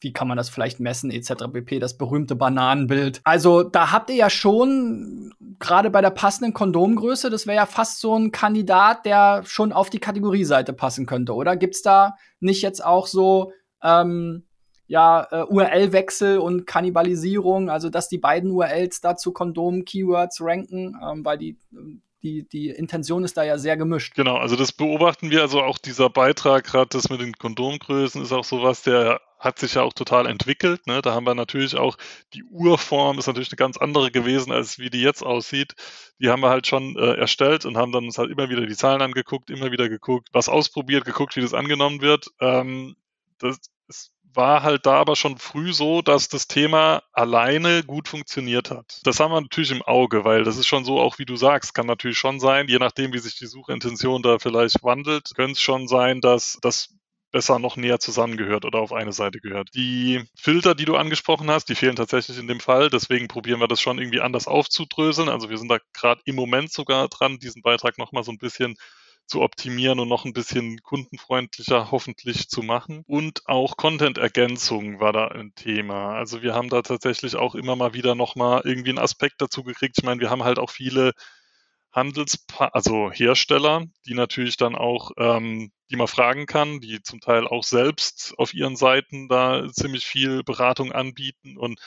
wie 0.05 0.13
kann 0.13 0.27
man 0.27 0.37
das 0.37 0.49
vielleicht 0.49 0.79
messen, 0.79 1.09
etc. 1.09 1.45
pp. 1.51 1.79
Das 1.79 1.97
berühmte 1.97 2.35
Bananenbild. 2.35 3.21
Also 3.23 3.63
da 3.63 3.91
habt 3.91 4.11
ihr 4.11 4.15
ja 4.15 4.29
schon, 4.29 5.33
gerade 5.57 5.89
bei 5.89 5.99
der 6.01 6.11
passenden 6.11 6.53
Kondomgröße, 6.53 7.31
das 7.31 7.47
wäre 7.47 7.57
ja 7.57 7.65
fast 7.65 7.99
so 7.99 8.15
ein 8.15 8.31
Kandidat, 8.31 9.07
der 9.07 9.41
schon 9.45 9.73
auf 9.73 9.89
die 9.89 9.97
Kategorieseite 9.97 10.73
passen 10.73 11.07
könnte, 11.07 11.33
oder? 11.33 11.57
Gibt's 11.57 11.81
da 11.81 12.17
nicht 12.39 12.61
jetzt 12.61 12.85
auch 12.85 13.07
so 13.07 13.51
ähm, 13.81 14.43
ja, 14.85 15.27
äh, 15.31 15.43
URL-Wechsel 15.45 16.37
und 16.37 16.67
Kannibalisierung, 16.67 17.71
also 17.71 17.89
dass 17.89 18.07
die 18.07 18.19
beiden 18.19 18.51
URLs 18.51 19.01
da 19.01 19.15
zu 19.15 19.33
Kondom-Keywords 19.33 20.37
ranken, 20.41 20.95
ähm, 21.03 21.25
weil 21.25 21.39
die 21.39 21.57
die, 22.25 22.47
die 22.49 22.69
Intention 22.69 23.23
ist 23.23 23.37
da 23.37 23.43
ja 23.43 23.59
sehr 23.59 23.77
gemischt. 23.77 24.15
Genau, 24.15 24.37
also 24.37 24.55
das 24.55 24.71
beobachten 24.71 25.29
wir, 25.29 25.41
also 25.41 25.61
auch 25.61 25.77
dieser 25.77 26.09
Beitrag, 26.09 26.63
gerade 26.63 26.89
das 26.91 27.09
mit 27.09 27.21
den 27.21 27.33
Kondomgrößen, 27.33 28.21
ist 28.21 28.31
auch 28.31 28.43
sowas, 28.43 28.81
der 28.81 29.21
hat 29.45 29.59
sich 29.59 29.75
ja 29.75 29.83
auch 29.83 29.93
total 29.93 30.25
entwickelt. 30.25 30.87
Ne? 30.87 31.01
Da 31.01 31.13
haben 31.13 31.25
wir 31.25 31.35
natürlich 31.35 31.75
auch, 31.75 31.97
die 32.33 32.43
Urform 32.43 33.19
ist 33.19 33.27
natürlich 33.27 33.51
eine 33.51 33.57
ganz 33.57 33.77
andere 33.77 34.11
gewesen, 34.11 34.51
als 34.51 34.79
wie 34.79 34.89
die 34.89 35.01
jetzt 35.01 35.23
aussieht. 35.23 35.75
Die 36.19 36.29
haben 36.29 36.41
wir 36.41 36.49
halt 36.49 36.67
schon 36.67 36.97
äh, 36.97 37.13
erstellt 37.13 37.65
und 37.65 37.77
haben 37.77 37.91
dann 37.91 38.05
uns 38.05 38.17
halt 38.17 38.31
immer 38.31 38.49
wieder 38.49 38.65
die 38.65 38.75
Zahlen 38.75 39.01
angeguckt, 39.01 39.49
immer 39.49 39.71
wieder 39.71 39.87
geguckt, 39.87 40.29
was 40.33 40.49
ausprobiert, 40.49 41.05
geguckt, 41.05 41.35
wie 41.35 41.41
das 41.41 41.53
angenommen 41.53 42.01
wird. 42.01 42.27
Ähm, 42.41 42.95
das 43.37 43.59
ist 43.87 44.11
war 44.35 44.63
halt 44.63 44.85
da 44.85 44.95
aber 44.95 45.15
schon 45.15 45.37
früh 45.37 45.73
so, 45.73 46.01
dass 46.01 46.27
das 46.27 46.47
Thema 46.47 47.03
alleine 47.13 47.83
gut 47.83 48.07
funktioniert 48.07 48.71
hat. 48.71 48.99
Das 49.03 49.19
haben 49.19 49.31
wir 49.31 49.41
natürlich 49.41 49.71
im 49.71 49.81
Auge, 49.81 50.25
weil 50.25 50.43
das 50.43 50.57
ist 50.57 50.67
schon 50.67 50.85
so, 50.85 50.99
auch 50.99 51.19
wie 51.19 51.25
du 51.25 51.35
sagst, 51.35 51.73
kann 51.73 51.87
natürlich 51.87 52.17
schon 52.17 52.39
sein, 52.39 52.67
je 52.67 52.77
nachdem, 52.77 53.13
wie 53.13 53.19
sich 53.19 53.37
die 53.37 53.47
Suchintention 53.47 54.21
da 54.21 54.39
vielleicht 54.39 54.83
wandelt, 54.83 55.31
könnte 55.35 55.53
es 55.53 55.61
schon 55.61 55.87
sein, 55.87 56.21
dass 56.21 56.57
das 56.61 56.94
besser 57.35 57.59
noch 57.59 57.75
näher 57.75 57.99
zusammengehört 57.99 58.63
oder 58.63 58.79
auf 58.79 58.93
eine 58.93 59.11
Seite 59.11 59.41
gehört. 59.41 59.71
Die 59.75 60.23
Filter, 60.37 60.73
die 60.73 60.85
du 60.85 60.95
angesprochen 60.95 61.51
hast, 61.51 61.67
die 61.67 61.75
fehlen 61.75 61.97
tatsächlich 61.97 62.39
in 62.39 62.47
dem 62.47 62.61
Fall. 62.61 62.89
Deswegen 62.89 63.27
probieren 63.27 63.59
wir 63.59 63.67
das 63.67 63.81
schon 63.81 63.99
irgendwie 63.99 64.21
anders 64.21 64.47
aufzudröseln. 64.47 65.27
Also 65.27 65.49
wir 65.49 65.57
sind 65.57 65.69
da 65.69 65.79
gerade 65.91 66.21
im 66.23 66.37
Moment 66.37 66.71
sogar 66.71 67.09
dran, 67.09 67.37
diesen 67.37 67.61
Beitrag 67.61 67.97
nochmal 67.97 68.23
so 68.23 68.31
ein 68.31 68.37
bisschen 68.37 68.77
zu 69.27 69.41
optimieren 69.41 69.99
und 69.99 70.07
noch 70.07 70.23
ein 70.23 70.31
bisschen 70.31 70.81
kundenfreundlicher 70.81 71.91
hoffentlich 71.91 72.47
zu 72.47 72.61
machen. 72.61 73.03
Und 73.05 73.41
auch 73.47 73.75
Content-Ergänzung 73.75 75.01
war 75.01 75.11
da 75.11 75.27
ein 75.27 75.53
Thema. 75.55 76.15
Also 76.15 76.41
wir 76.41 76.55
haben 76.55 76.69
da 76.69 76.83
tatsächlich 76.83 77.35
auch 77.35 77.55
immer 77.55 77.75
mal 77.75 77.93
wieder 77.93 78.15
nochmal 78.15 78.61
irgendwie 78.63 78.91
einen 78.91 78.99
Aspekt 78.99 79.41
dazu 79.41 79.63
gekriegt. 79.63 79.97
Ich 79.97 80.05
meine, 80.05 80.21
wir 80.21 80.29
haben 80.29 80.45
halt 80.45 80.57
auch 80.57 80.69
viele 80.69 81.11
Handelspa 81.95 82.67
also 82.73 83.11
Hersteller, 83.11 83.85
die 84.05 84.15
natürlich 84.15 84.57
dann 84.57 84.75
auch, 84.75 85.11
ähm, 85.17 85.71
die 85.89 85.95
man 85.95 86.07
fragen 86.07 86.45
kann, 86.45 86.81
die 86.81 87.01
zum 87.01 87.21
Teil 87.21 87.47
auch 87.47 87.63
selbst 87.63 88.33
auf 88.37 88.53
ihren 88.53 88.75
Seiten 88.75 89.29
da 89.29 89.67
ziemlich 89.71 90.05
viel 90.05 90.43
Beratung 90.43 90.91
anbieten 90.91 91.57
und 91.57 91.79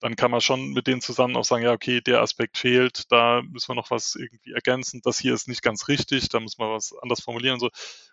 dann 0.00 0.14
kann 0.14 0.30
man 0.30 0.40
schon 0.40 0.70
mit 0.74 0.86
denen 0.86 1.00
zusammen 1.00 1.36
auch 1.36 1.44
sagen, 1.44 1.64
ja, 1.64 1.72
okay, 1.72 2.00
der 2.00 2.22
Aspekt 2.22 2.56
fehlt, 2.56 3.10
da 3.10 3.42
müssen 3.42 3.70
wir 3.70 3.74
noch 3.74 3.90
was 3.90 4.14
irgendwie 4.14 4.52
ergänzen, 4.52 5.00
das 5.02 5.18
hier 5.18 5.34
ist 5.34 5.48
nicht 5.48 5.62
ganz 5.62 5.88
richtig, 5.88 6.28
da 6.28 6.38
muss 6.38 6.56
man 6.58 6.70
was 6.70 6.94
anders 7.02 7.20
formulieren 7.20 7.54
und 7.54 7.60
so. 7.60 7.70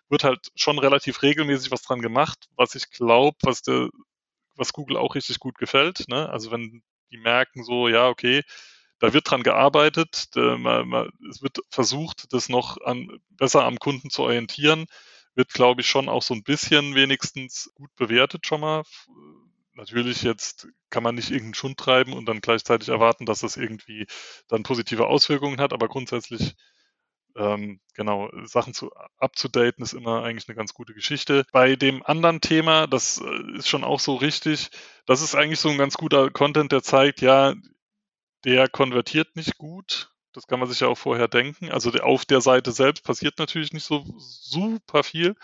Wird 0.08 0.24
halt 0.24 0.48
schon 0.56 0.80
relativ 0.80 1.22
regelmäßig 1.22 1.70
was 1.70 1.82
dran 1.82 2.02
gemacht, 2.02 2.48
was 2.56 2.74
ich 2.74 2.90
glaube, 2.90 3.36
was 3.42 3.62
was 4.56 4.72
Google 4.72 4.96
auch 4.96 5.14
richtig 5.14 5.38
gut 5.38 5.58
gefällt. 5.58 6.08
Ne? 6.08 6.28
Also 6.28 6.50
wenn 6.50 6.82
die 7.10 7.18
merken 7.18 7.62
so, 7.64 7.88
ja, 7.88 8.08
okay, 8.08 8.42
da 8.98 9.12
wird 9.12 9.30
dran 9.30 9.42
gearbeitet, 9.42 10.28
es 10.34 11.42
wird 11.42 11.58
versucht, 11.70 12.32
das 12.32 12.48
noch 12.48 12.78
an, 12.82 13.20
besser 13.30 13.64
am 13.64 13.78
Kunden 13.78 14.10
zu 14.10 14.22
orientieren, 14.22 14.86
wird, 15.34 15.50
glaube 15.50 15.82
ich, 15.82 15.88
schon 15.88 16.08
auch 16.08 16.22
so 16.22 16.34
ein 16.34 16.42
bisschen 16.42 16.94
wenigstens 16.94 17.70
gut 17.74 17.94
bewertet 17.96 18.46
schon 18.46 18.60
mal 18.60 18.82
natürlich 19.76 20.22
jetzt 20.22 20.68
kann 20.90 21.02
man 21.02 21.14
nicht 21.14 21.30
irgendeinen 21.30 21.54
Schund 21.54 21.78
treiben 21.78 22.12
und 22.12 22.26
dann 22.26 22.40
gleichzeitig 22.40 22.88
erwarten, 22.88 23.26
dass 23.26 23.40
das 23.40 23.56
irgendwie 23.56 24.06
dann 24.48 24.62
positive 24.62 25.06
Auswirkungen 25.06 25.60
hat, 25.60 25.72
aber 25.72 25.88
grundsätzlich 25.88 26.54
ähm, 27.36 27.80
genau, 27.94 28.30
Sachen 28.44 28.72
zu 28.72 28.90
abzudaten 29.18 29.84
ist 29.84 29.92
immer 29.92 30.22
eigentlich 30.22 30.48
eine 30.48 30.56
ganz 30.56 30.72
gute 30.72 30.94
Geschichte. 30.94 31.44
Bei 31.52 31.76
dem 31.76 32.02
anderen 32.02 32.40
Thema, 32.40 32.86
das 32.86 33.20
äh, 33.20 33.58
ist 33.58 33.68
schon 33.68 33.84
auch 33.84 34.00
so 34.00 34.14
richtig, 34.14 34.70
das 35.04 35.20
ist 35.20 35.34
eigentlich 35.34 35.60
so 35.60 35.68
ein 35.68 35.76
ganz 35.76 35.98
guter 35.98 36.30
Content, 36.30 36.72
der 36.72 36.82
zeigt, 36.82 37.20
ja, 37.20 37.54
der 38.46 38.68
konvertiert 38.68 39.34
nicht 39.34 39.58
gut. 39.58 40.10
Das 40.32 40.46
kann 40.46 40.60
man 40.60 40.68
sich 40.68 40.80
ja 40.80 40.88
auch 40.88 40.98
vorher 40.98 41.28
denken. 41.28 41.70
Also 41.70 41.90
auf 41.90 42.24
der 42.24 42.40
Seite 42.40 42.70
selbst 42.70 43.04
passiert 43.04 43.38
natürlich 43.38 43.72
nicht 43.72 43.84
so 43.84 44.04
super 44.18 45.02
viel. 45.02 45.34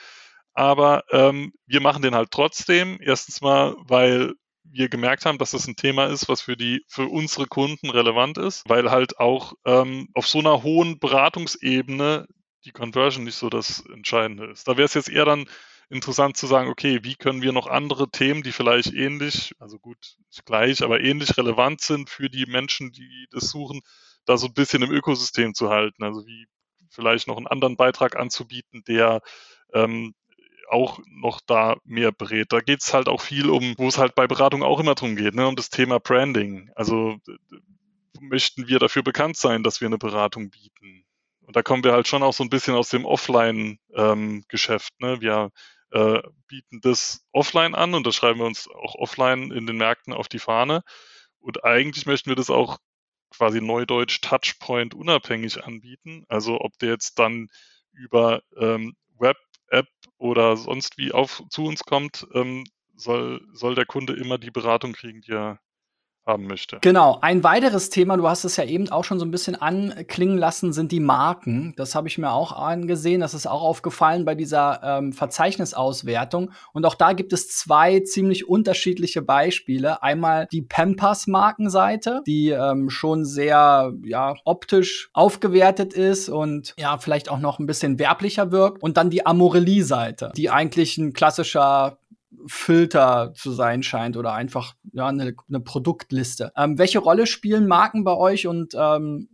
Aber 0.54 1.04
ähm, 1.10 1.52
wir 1.66 1.80
machen 1.80 2.02
den 2.02 2.14
halt 2.14 2.30
trotzdem. 2.30 2.98
Erstens 3.00 3.40
mal, 3.40 3.74
weil 3.80 4.34
wir 4.64 4.88
gemerkt 4.88 5.26
haben, 5.26 5.38
dass 5.38 5.50
das 5.50 5.66
ein 5.66 5.76
Thema 5.76 6.06
ist, 6.06 6.28
was 6.28 6.42
für 6.42 6.56
die 6.56 6.84
für 6.86 7.06
unsere 7.06 7.46
Kunden 7.46 7.90
relevant 7.90 8.38
ist, 8.38 8.62
weil 8.68 8.90
halt 8.90 9.18
auch 9.18 9.54
ähm, 9.64 10.08
auf 10.14 10.28
so 10.28 10.38
einer 10.38 10.62
hohen 10.62 10.98
Beratungsebene 10.98 12.26
die 12.64 12.70
Conversion 12.70 13.24
nicht 13.24 13.34
so 13.34 13.50
das 13.50 13.84
Entscheidende 13.92 14.46
ist. 14.46 14.68
Da 14.68 14.76
wäre 14.76 14.84
es 14.84 14.94
jetzt 14.94 15.08
eher 15.08 15.24
dann 15.24 15.46
interessant 15.92 16.36
zu 16.36 16.46
sagen, 16.46 16.70
okay, 16.70 17.00
wie 17.02 17.14
können 17.14 17.42
wir 17.42 17.52
noch 17.52 17.66
andere 17.66 18.10
Themen, 18.10 18.42
die 18.42 18.52
vielleicht 18.52 18.92
ähnlich, 18.94 19.54
also 19.58 19.78
gut, 19.78 20.16
nicht 20.28 20.46
gleich, 20.46 20.82
aber 20.82 21.00
ähnlich 21.00 21.36
relevant 21.36 21.80
sind 21.82 22.08
für 22.08 22.30
die 22.30 22.46
Menschen, 22.46 22.92
die 22.92 23.26
das 23.30 23.50
suchen, 23.50 23.82
da 24.24 24.36
so 24.36 24.46
ein 24.46 24.54
bisschen 24.54 24.82
im 24.82 24.90
Ökosystem 24.90 25.54
zu 25.54 25.68
halten. 25.68 26.02
Also 26.02 26.26
wie 26.26 26.46
vielleicht 26.90 27.28
noch 27.28 27.36
einen 27.36 27.46
anderen 27.46 27.76
Beitrag 27.76 28.16
anzubieten, 28.16 28.82
der 28.86 29.20
ähm, 29.74 30.14
auch 30.70 30.98
noch 31.06 31.40
da 31.46 31.76
mehr 31.84 32.12
berät. 32.12 32.52
Da 32.52 32.60
geht 32.60 32.80
es 32.80 32.94
halt 32.94 33.08
auch 33.08 33.20
viel 33.20 33.50
um, 33.50 33.74
wo 33.76 33.88
es 33.88 33.98
halt 33.98 34.14
bei 34.14 34.26
Beratung 34.26 34.62
auch 34.62 34.80
immer 34.80 34.94
drum 34.94 35.16
geht, 35.16 35.34
ne, 35.34 35.46
um 35.46 35.56
das 35.56 35.68
Thema 35.68 36.00
Branding. 36.00 36.70
Also 36.74 37.16
möchten 38.20 38.68
wir 38.68 38.78
dafür 38.78 39.02
bekannt 39.02 39.36
sein, 39.36 39.62
dass 39.62 39.80
wir 39.80 39.88
eine 39.88 39.98
Beratung 39.98 40.50
bieten. 40.50 41.04
Und 41.40 41.56
da 41.56 41.62
kommen 41.62 41.84
wir 41.84 41.92
halt 41.92 42.08
schon 42.08 42.22
auch 42.22 42.32
so 42.32 42.44
ein 42.44 42.50
bisschen 42.50 42.74
aus 42.74 42.88
dem 42.88 43.04
Offline-Geschäft. 43.04 44.92
Ähm, 45.00 45.08
ne? 45.08 45.20
Wir 45.20 45.50
äh, 45.92 46.22
bieten 46.48 46.80
das 46.80 47.24
offline 47.32 47.74
an 47.74 47.94
und 47.94 48.06
das 48.06 48.16
schreiben 48.16 48.40
wir 48.40 48.46
uns 48.46 48.68
auch 48.68 48.94
offline 48.94 49.50
in 49.50 49.66
den 49.66 49.76
Märkten 49.76 50.12
auf 50.12 50.28
die 50.28 50.38
Fahne. 50.38 50.82
Und 51.38 51.64
eigentlich 51.64 52.06
möchten 52.06 52.30
wir 52.30 52.36
das 52.36 52.50
auch 52.50 52.78
quasi 53.30 53.60
neudeutsch 53.60 54.20
Touchpoint 54.20 54.94
unabhängig 54.94 55.64
anbieten. 55.64 56.24
Also 56.28 56.60
ob 56.60 56.78
der 56.78 56.90
jetzt 56.90 57.18
dann 57.18 57.48
über 57.92 58.42
ähm, 58.56 58.94
Web, 59.18 59.36
App 59.68 59.88
oder 60.18 60.56
sonst 60.56 60.98
wie 60.98 61.12
auf 61.12 61.42
zu 61.50 61.64
uns 61.64 61.84
kommt, 61.84 62.26
ähm, 62.34 62.64
soll, 62.94 63.46
soll 63.52 63.74
der 63.74 63.86
Kunde 63.86 64.14
immer 64.14 64.38
die 64.38 64.50
Beratung 64.50 64.92
kriegen, 64.92 65.20
die 65.22 65.32
er 65.32 65.60
haben 66.26 66.46
möchte. 66.46 66.78
Genau. 66.80 67.18
Ein 67.20 67.42
weiteres 67.42 67.90
Thema, 67.90 68.16
du 68.16 68.28
hast 68.28 68.44
es 68.44 68.56
ja 68.56 68.64
eben 68.64 68.88
auch 68.90 69.04
schon 69.04 69.18
so 69.18 69.24
ein 69.24 69.30
bisschen 69.30 69.56
anklingen 69.56 70.38
lassen, 70.38 70.72
sind 70.72 70.92
die 70.92 71.00
Marken. 71.00 71.74
Das 71.76 71.94
habe 71.94 72.08
ich 72.08 72.18
mir 72.18 72.30
auch 72.30 72.52
angesehen. 72.52 73.20
Das 73.20 73.34
ist 73.34 73.46
auch 73.46 73.62
aufgefallen 73.62 74.24
bei 74.24 74.34
dieser 74.34 74.80
ähm, 74.84 75.12
Verzeichnisauswertung. 75.12 76.52
Und 76.72 76.86
auch 76.86 76.94
da 76.94 77.12
gibt 77.12 77.32
es 77.32 77.48
zwei 77.48 78.00
ziemlich 78.00 78.48
unterschiedliche 78.48 79.22
Beispiele. 79.22 80.02
Einmal 80.02 80.46
die 80.52 80.62
Pampers-Markenseite, 80.62 82.22
die 82.26 82.50
ähm, 82.50 82.88
schon 82.88 83.24
sehr 83.24 83.92
ja, 84.04 84.34
optisch 84.44 85.10
aufgewertet 85.12 85.92
ist 85.92 86.28
und 86.28 86.74
ja, 86.78 86.98
vielleicht 86.98 87.30
auch 87.30 87.40
noch 87.40 87.58
ein 87.58 87.66
bisschen 87.66 87.98
werblicher 87.98 88.52
wirkt. 88.52 88.82
Und 88.82 88.96
dann 88.96 89.10
die 89.10 89.26
Amorelie-Seite, 89.26 90.32
die 90.36 90.50
eigentlich 90.50 90.98
ein 90.98 91.12
klassischer 91.12 91.98
Filter 92.46 93.32
zu 93.34 93.52
sein 93.52 93.82
scheint 93.82 94.16
oder 94.16 94.32
einfach 94.32 94.74
ja 94.92 95.06
eine, 95.06 95.34
eine 95.48 95.60
Produktliste. 95.60 96.52
Ähm, 96.56 96.78
welche 96.78 96.98
Rolle 96.98 97.26
spielen 97.26 97.66
Marken 97.66 98.04
bei 98.04 98.14
euch 98.16 98.46
und 98.46 98.74
ähm, 98.76 99.28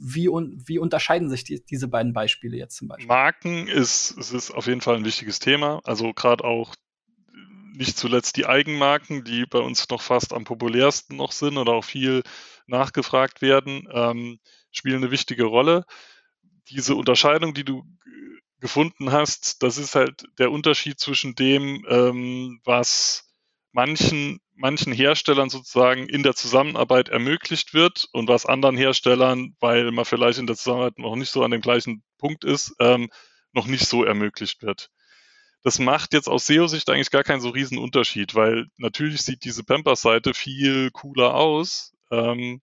wie, 0.00 0.28
un 0.28 0.62
wie 0.66 0.78
unterscheiden 0.78 1.28
sich 1.28 1.44
die, 1.44 1.64
diese 1.64 1.88
beiden 1.88 2.12
Beispiele 2.12 2.56
jetzt 2.56 2.76
zum 2.76 2.88
Beispiel? 2.88 3.06
Marken 3.06 3.68
ist, 3.68 4.16
es 4.18 4.32
ist 4.32 4.50
auf 4.50 4.66
jeden 4.66 4.80
Fall 4.80 4.96
ein 4.96 5.04
wichtiges 5.04 5.38
Thema. 5.38 5.80
Also 5.84 6.12
gerade 6.12 6.44
auch 6.44 6.74
nicht 7.76 7.98
zuletzt 7.98 8.36
die 8.36 8.46
Eigenmarken, 8.46 9.24
die 9.24 9.46
bei 9.46 9.58
uns 9.58 9.88
noch 9.88 10.00
fast 10.00 10.32
am 10.32 10.44
populärsten 10.44 11.16
noch 11.16 11.32
sind 11.32 11.58
oder 11.58 11.72
auch 11.72 11.84
viel 11.84 12.22
nachgefragt 12.66 13.42
werden, 13.42 13.88
ähm, 13.92 14.38
spielen 14.70 15.02
eine 15.02 15.10
wichtige 15.10 15.44
Rolle. 15.44 15.84
Diese 16.68 16.94
Unterscheidung, 16.94 17.52
die 17.52 17.64
du 17.64 17.84
gefunden 18.64 19.12
hast, 19.12 19.62
das 19.62 19.76
ist 19.76 19.94
halt 19.94 20.24
der 20.38 20.50
Unterschied 20.50 20.98
zwischen 20.98 21.34
dem, 21.34 21.84
ähm, 21.86 22.62
was 22.64 23.28
manchen, 23.72 24.40
manchen 24.54 24.90
Herstellern 24.90 25.50
sozusagen 25.50 26.08
in 26.08 26.22
der 26.22 26.34
Zusammenarbeit 26.34 27.10
ermöglicht 27.10 27.74
wird 27.74 28.08
und 28.12 28.26
was 28.26 28.46
anderen 28.46 28.78
Herstellern, 28.78 29.54
weil 29.60 29.90
man 29.90 30.06
vielleicht 30.06 30.38
in 30.38 30.46
der 30.46 30.56
Zusammenarbeit 30.56 30.98
noch 30.98 31.14
nicht 31.14 31.30
so 31.30 31.44
an 31.44 31.50
dem 31.50 31.60
gleichen 31.60 32.02
Punkt 32.16 32.42
ist, 32.42 32.74
ähm, 32.80 33.10
noch 33.52 33.66
nicht 33.66 33.86
so 33.86 34.02
ermöglicht 34.02 34.62
wird. 34.62 34.88
Das 35.62 35.78
macht 35.78 36.14
jetzt 36.14 36.30
aus 36.30 36.46
SEO-Sicht 36.46 36.88
eigentlich 36.88 37.10
gar 37.10 37.22
keinen 37.22 37.42
so 37.42 37.50
riesen 37.50 37.76
Unterschied, 37.76 38.34
weil 38.34 38.68
natürlich 38.78 39.20
sieht 39.20 39.44
diese 39.44 39.62
Pampers-Seite 39.62 40.32
viel 40.32 40.90
cooler 40.90 41.34
aus. 41.34 41.92
Ähm, 42.10 42.62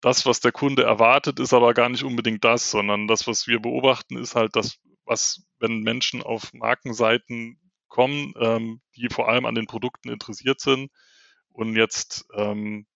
das, 0.00 0.26
was 0.26 0.38
der 0.38 0.52
Kunde 0.52 0.84
erwartet, 0.84 1.40
ist 1.40 1.54
aber 1.54 1.74
gar 1.74 1.88
nicht 1.88 2.04
unbedingt 2.04 2.44
das, 2.44 2.70
sondern 2.70 3.08
das, 3.08 3.26
was 3.26 3.48
wir 3.48 3.58
beobachten, 3.58 4.16
ist 4.16 4.36
halt 4.36 4.54
das, 4.54 4.78
was, 5.12 5.42
wenn 5.58 5.80
Menschen 5.80 6.22
auf 6.22 6.52
Markenseiten 6.54 7.58
kommen, 7.88 8.32
ähm, 8.40 8.80
die 8.96 9.08
vor 9.10 9.28
allem 9.28 9.44
an 9.44 9.54
den 9.54 9.66
Produkten 9.66 10.08
interessiert 10.08 10.60
sind 10.60 10.90
und 11.50 11.76
jetzt 11.76 12.24
ähm, 12.34 12.86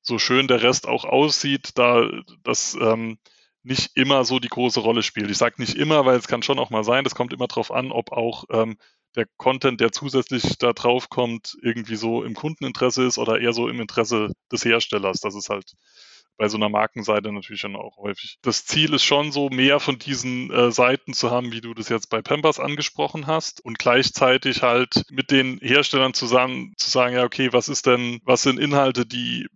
so 0.00 0.18
schön 0.18 0.48
der 0.48 0.62
Rest 0.62 0.88
auch 0.88 1.04
aussieht, 1.04 1.72
da 1.74 2.08
das 2.42 2.76
ähm, 2.80 3.18
nicht 3.62 3.90
immer 3.94 4.24
so 4.24 4.38
die 4.38 4.48
große 4.48 4.80
Rolle 4.80 5.02
spielt. 5.02 5.30
Ich 5.30 5.36
sage 5.36 5.56
nicht 5.58 5.74
immer, 5.76 6.06
weil 6.06 6.16
es 6.18 6.28
kann 6.28 6.42
schon 6.42 6.58
auch 6.58 6.70
mal 6.70 6.84
sein, 6.84 7.04
das 7.04 7.14
kommt 7.14 7.32
immer 7.32 7.48
darauf 7.48 7.70
an, 7.70 7.92
ob 7.92 8.12
auch 8.12 8.44
ähm, 8.50 8.78
der 9.16 9.26
Content, 9.36 9.80
der 9.80 9.92
zusätzlich 9.92 10.56
da 10.58 10.72
drauf 10.72 11.10
kommt, 11.10 11.56
irgendwie 11.62 11.96
so 11.96 12.22
im 12.22 12.34
Kundeninteresse 12.34 13.04
ist 13.04 13.18
oder 13.18 13.40
eher 13.40 13.52
so 13.52 13.68
im 13.68 13.80
Interesse 13.80 14.32
des 14.50 14.64
Herstellers. 14.64 15.20
Das 15.20 15.34
ist 15.34 15.50
halt 15.50 15.72
bei 16.36 16.48
so 16.48 16.56
einer 16.56 16.68
Markenseite 16.68 17.32
natürlich 17.32 17.62
dann 17.62 17.76
auch 17.76 17.96
häufig. 17.98 18.38
Das 18.42 18.64
Ziel 18.64 18.94
ist 18.94 19.04
schon 19.04 19.32
so, 19.32 19.48
mehr 19.48 19.80
von 19.80 19.98
diesen 19.98 20.50
äh, 20.50 20.70
Seiten 20.70 21.14
zu 21.14 21.30
haben, 21.30 21.52
wie 21.52 21.60
du 21.60 21.74
das 21.74 21.88
jetzt 21.88 22.10
bei 22.10 22.22
Pampers 22.22 22.60
angesprochen 22.60 23.26
hast 23.26 23.64
und 23.64 23.78
gleichzeitig 23.78 24.62
halt 24.62 25.02
mit 25.10 25.30
den 25.30 25.58
Herstellern 25.58 26.14
zusammen 26.14 26.74
zu 26.76 26.90
sagen, 26.90 27.14
ja, 27.14 27.24
okay, 27.24 27.52
was 27.52 27.68
ist 27.68 27.86
denn, 27.86 28.20
was 28.24 28.42
sind 28.42 28.60
Inhalte, 28.60 29.06
die, 29.06 29.46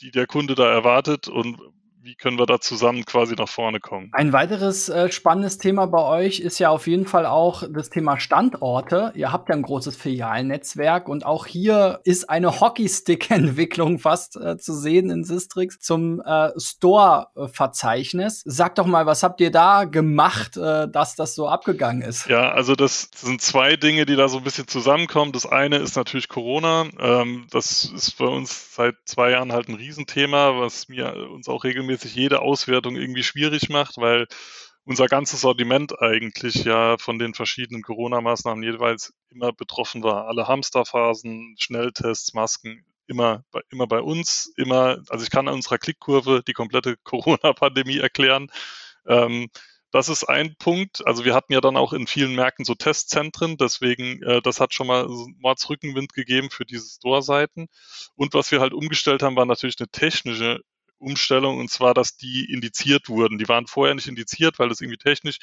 die 0.00 0.10
der 0.10 0.26
Kunde 0.26 0.54
da 0.54 0.70
erwartet 0.70 1.28
und 1.28 1.58
wie 2.02 2.14
können 2.14 2.38
wir 2.38 2.46
da 2.46 2.60
zusammen 2.60 3.04
quasi 3.04 3.34
nach 3.34 3.48
vorne 3.48 3.78
kommen? 3.78 4.10
Ein 4.12 4.32
weiteres 4.32 4.88
äh, 4.88 5.12
spannendes 5.12 5.58
Thema 5.58 5.86
bei 5.86 6.02
euch 6.02 6.40
ist 6.40 6.58
ja 6.58 6.70
auf 6.70 6.86
jeden 6.86 7.06
Fall 7.06 7.26
auch 7.26 7.64
das 7.70 7.90
Thema 7.90 8.18
Standorte. 8.18 9.12
Ihr 9.14 9.32
habt 9.32 9.50
ja 9.50 9.54
ein 9.54 9.62
großes 9.62 9.96
Filialnetzwerk 9.96 11.08
und 11.08 11.26
auch 11.26 11.46
hier 11.46 12.00
ist 12.04 12.30
eine 12.30 12.60
Hockeystick-Entwicklung 12.60 13.98
fast 14.00 14.36
äh, 14.36 14.56
zu 14.56 14.72
sehen 14.72 15.10
in 15.10 15.24
Sistrix 15.24 15.78
zum 15.80 16.22
äh, 16.22 16.50
Store-Verzeichnis. 16.58 18.42
Sag 18.46 18.76
doch 18.76 18.86
mal, 18.86 19.04
was 19.04 19.22
habt 19.22 19.40
ihr 19.40 19.50
da 19.50 19.84
gemacht, 19.84 20.56
äh, 20.56 20.88
dass 20.88 21.16
das 21.16 21.34
so 21.34 21.48
abgegangen 21.48 22.02
ist? 22.02 22.28
Ja, 22.28 22.50
also 22.50 22.74
das 22.74 23.10
sind 23.14 23.42
zwei 23.42 23.76
Dinge, 23.76 24.06
die 24.06 24.16
da 24.16 24.28
so 24.28 24.38
ein 24.38 24.44
bisschen 24.44 24.68
zusammenkommen. 24.68 25.32
Das 25.32 25.44
eine 25.44 25.76
ist 25.76 25.96
natürlich 25.96 26.28
Corona. 26.28 26.86
Ähm, 26.98 27.46
das 27.50 27.84
ist 27.84 28.16
bei 28.16 28.26
uns 28.26 28.74
seit 28.74 28.94
zwei 29.04 29.32
Jahren 29.32 29.52
halt 29.52 29.68
ein 29.68 29.74
Riesenthema, 29.74 30.58
was 30.58 30.88
mir 30.88 31.14
uns 31.30 31.48
auch 31.48 31.64
regelmäßig 31.64 31.89
regelmäßig 31.90 32.14
jede 32.14 32.40
Auswertung 32.40 32.96
irgendwie 32.96 33.22
schwierig 33.22 33.68
macht, 33.68 33.96
weil 33.96 34.26
unser 34.84 35.06
ganzes 35.06 35.42
Sortiment 35.42 36.00
eigentlich 36.00 36.64
ja 36.64 36.96
von 36.98 37.18
den 37.18 37.34
verschiedenen 37.34 37.82
Corona-Maßnahmen 37.82 38.62
jeweils 38.62 39.12
immer 39.30 39.52
betroffen 39.52 40.02
war. 40.02 40.26
Alle 40.26 40.48
Hamsterphasen, 40.48 41.56
Schnelltests, 41.58 42.34
Masken, 42.34 42.84
immer 43.06 43.44
immer 43.70 43.86
bei 43.86 44.00
uns, 44.00 44.52
immer, 44.56 44.98
also 45.08 45.24
ich 45.24 45.30
kann 45.30 45.48
an 45.48 45.54
unserer 45.54 45.78
Klickkurve 45.78 46.42
die 46.46 46.52
komplette 46.52 46.96
Corona-Pandemie 47.04 47.98
erklären. 47.98 48.50
Ähm, 49.06 49.48
das 49.92 50.08
ist 50.08 50.24
ein 50.24 50.54
Punkt. 50.56 51.04
Also 51.04 51.24
wir 51.24 51.34
hatten 51.34 51.52
ja 51.52 51.60
dann 51.60 51.76
auch 51.76 51.92
in 51.92 52.06
vielen 52.06 52.36
Märkten 52.36 52.64
so 52.64 52.74
Testzentren, 52.76 53.56
deswegen, 53.56 54.22
äh, 54.22 54.40
das 54.40 54.60
hat 54.60 54.72
schon 54.72 54.86
mal 54.86 55.08
Mordsrückenwind 55.38 56.14
gegeben 56.14 56.50
für 56.50 56.64
diese 56.64 56.88
Store-Seiten. 56.88 57.66
Und 58.14 58.34
was 58.34 58.52
wir 58.52 58.60
halt 58.60 58.72
umgestellt 58.72 59.22
haben, 59.22 59.36
war 59.36 59.46
natürlich 59.46 59.76
eine 59.80 59.88
technische 59.88 60.60
Umstellung 61.00 61.58
und 61.58 61.70
zwar, 61.70 61.94
dass 61.94 62.16
die 62.16 62.52
indiziert 62.52 63.08
wurden. 63.08 63.38
Die 63.38 63.48
waren 63.48 63.66
vorher 63.66 63.94
nicht 63.94 64.08
indiziert, 64.08 64.58
weil 64.58 64.68
das 64.68 64.80
irgendwie 64.80 64.98
technisch 64.98 65.38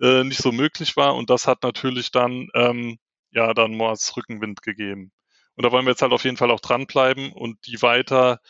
äh, 0.00 0.24
nicht 0.24 0.40
so 0.40 0.52
möglich 0.52 0.96
war 0.96 1.16
und 1.16 1.30
das 1.30 1.46
hat 1.46 1.62
natürlich 1.62 2.10
dann 2.12 2.48
ähm, 2.54 2.98
ja 3.30 3.54
dann 3.54 3.72
Mords 3.72 4.16
Rückenwind 4.16 4.62
gegeben. 4.62 5.12
Und 5.54 5.64
da 5.64 5.72
wollen 5.72 5.86
wir 5.86 5.90
jetzt 5.90 6.02
halt 6.02 6.12
auf 6.12 6.24
jeden 6.24 6.36
Fall 6.36 6.50
auch 6.50 6.60
dranbleiben 6.60 7.32
und 7.32 7.66
die 7.66 7.82
weiter 7.82 8.40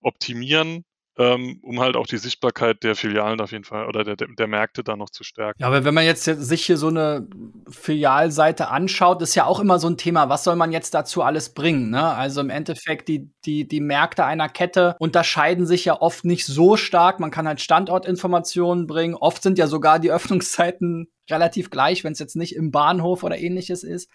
optimieren 0.00 0.84
ähm, 1.18 1.58
um 1.62 1.80
halt 1.80 1.96
auch 1.96 2.06
die 2.06 2.16
Sichtbarkeit 2.16 2.84
der 2.84 2.94
Filialen 2.94 3.40
auf 3.40 3.50
jeden 3.50 3.64
Fall 3.64 3.86
oder 3.88 4.04
der, 4.04 4.14
der 4.14 4.46
Märkte 4.46 4.84
da 4.84 4.96
noch 4.96 5.10
zu 5.10 5.24
stärken. 5.24 5.60
Ja, 5.60 5.66
aber 5.66 5.84
wenn 5.84 5.92
man 5.92 6.04
jetzt 6.04 6.24
sich 6.24 6.64
hier 6.64 6.76
so 6.76 6.88
eine 6.88 7.26
Filialseite 7.68 8.68
anschaut, 8.68 9.20
ist 9.20 9.34
ja 9.34 9.44
auch 9.44 9.58
immer 9.58 9.80
so 9.80 9.88
ein 9.88 9.96
Thema, 9.96 10.28
was 10.28 10.44
soll 10.44 10.54
man 10.54 10.70
jetzt 10.70 10.94
dazu 10.94 11.22
alles 11.22 11.54
bringen? 11.54 11.90
Ne? 11.90 12.04
Also 12.04 12.40
im 12.40 12.50
Endeffekt, 12.50 13.08
die, 13.08 13.32
die, 13.44 13.66
die 13.66 13.80
Märkte 13.80 14.24
einer 14.24 14.48
Kette 14.48 14.94
unterscheiden 15.00 15.66
sich 15.66 15.84
ja 15.84 16.00
oft 16.00 16.24
nicht 16.24 16.46
so 16.46 16.76
stark. 16.76 17.18
Man 17.18 17.32
kann 17.32 17.48
halt 17.48 17.60
Standortinformationen 17.60 18.86
bringen. 18.86 19.16
Oft 19.16 19.42
sind 19.42 19.58
ja 19.58 19.66
sogar 19.66 19.98
die 19.98 20.12
Öffnungszeiten 20.18 21.08
relativ 21.28 21.70
gleich, 21.70 22.04
wenn 22.04 22.12
es 22.12 22.20
jetzt 22.20 22.36
nicht 22.36 22.54
im 22.54 22.70
Bahnhof 22.70 23.24
oder 23.24 23.38
ähnliches 23.38 23.82
ist. 23.82 24.08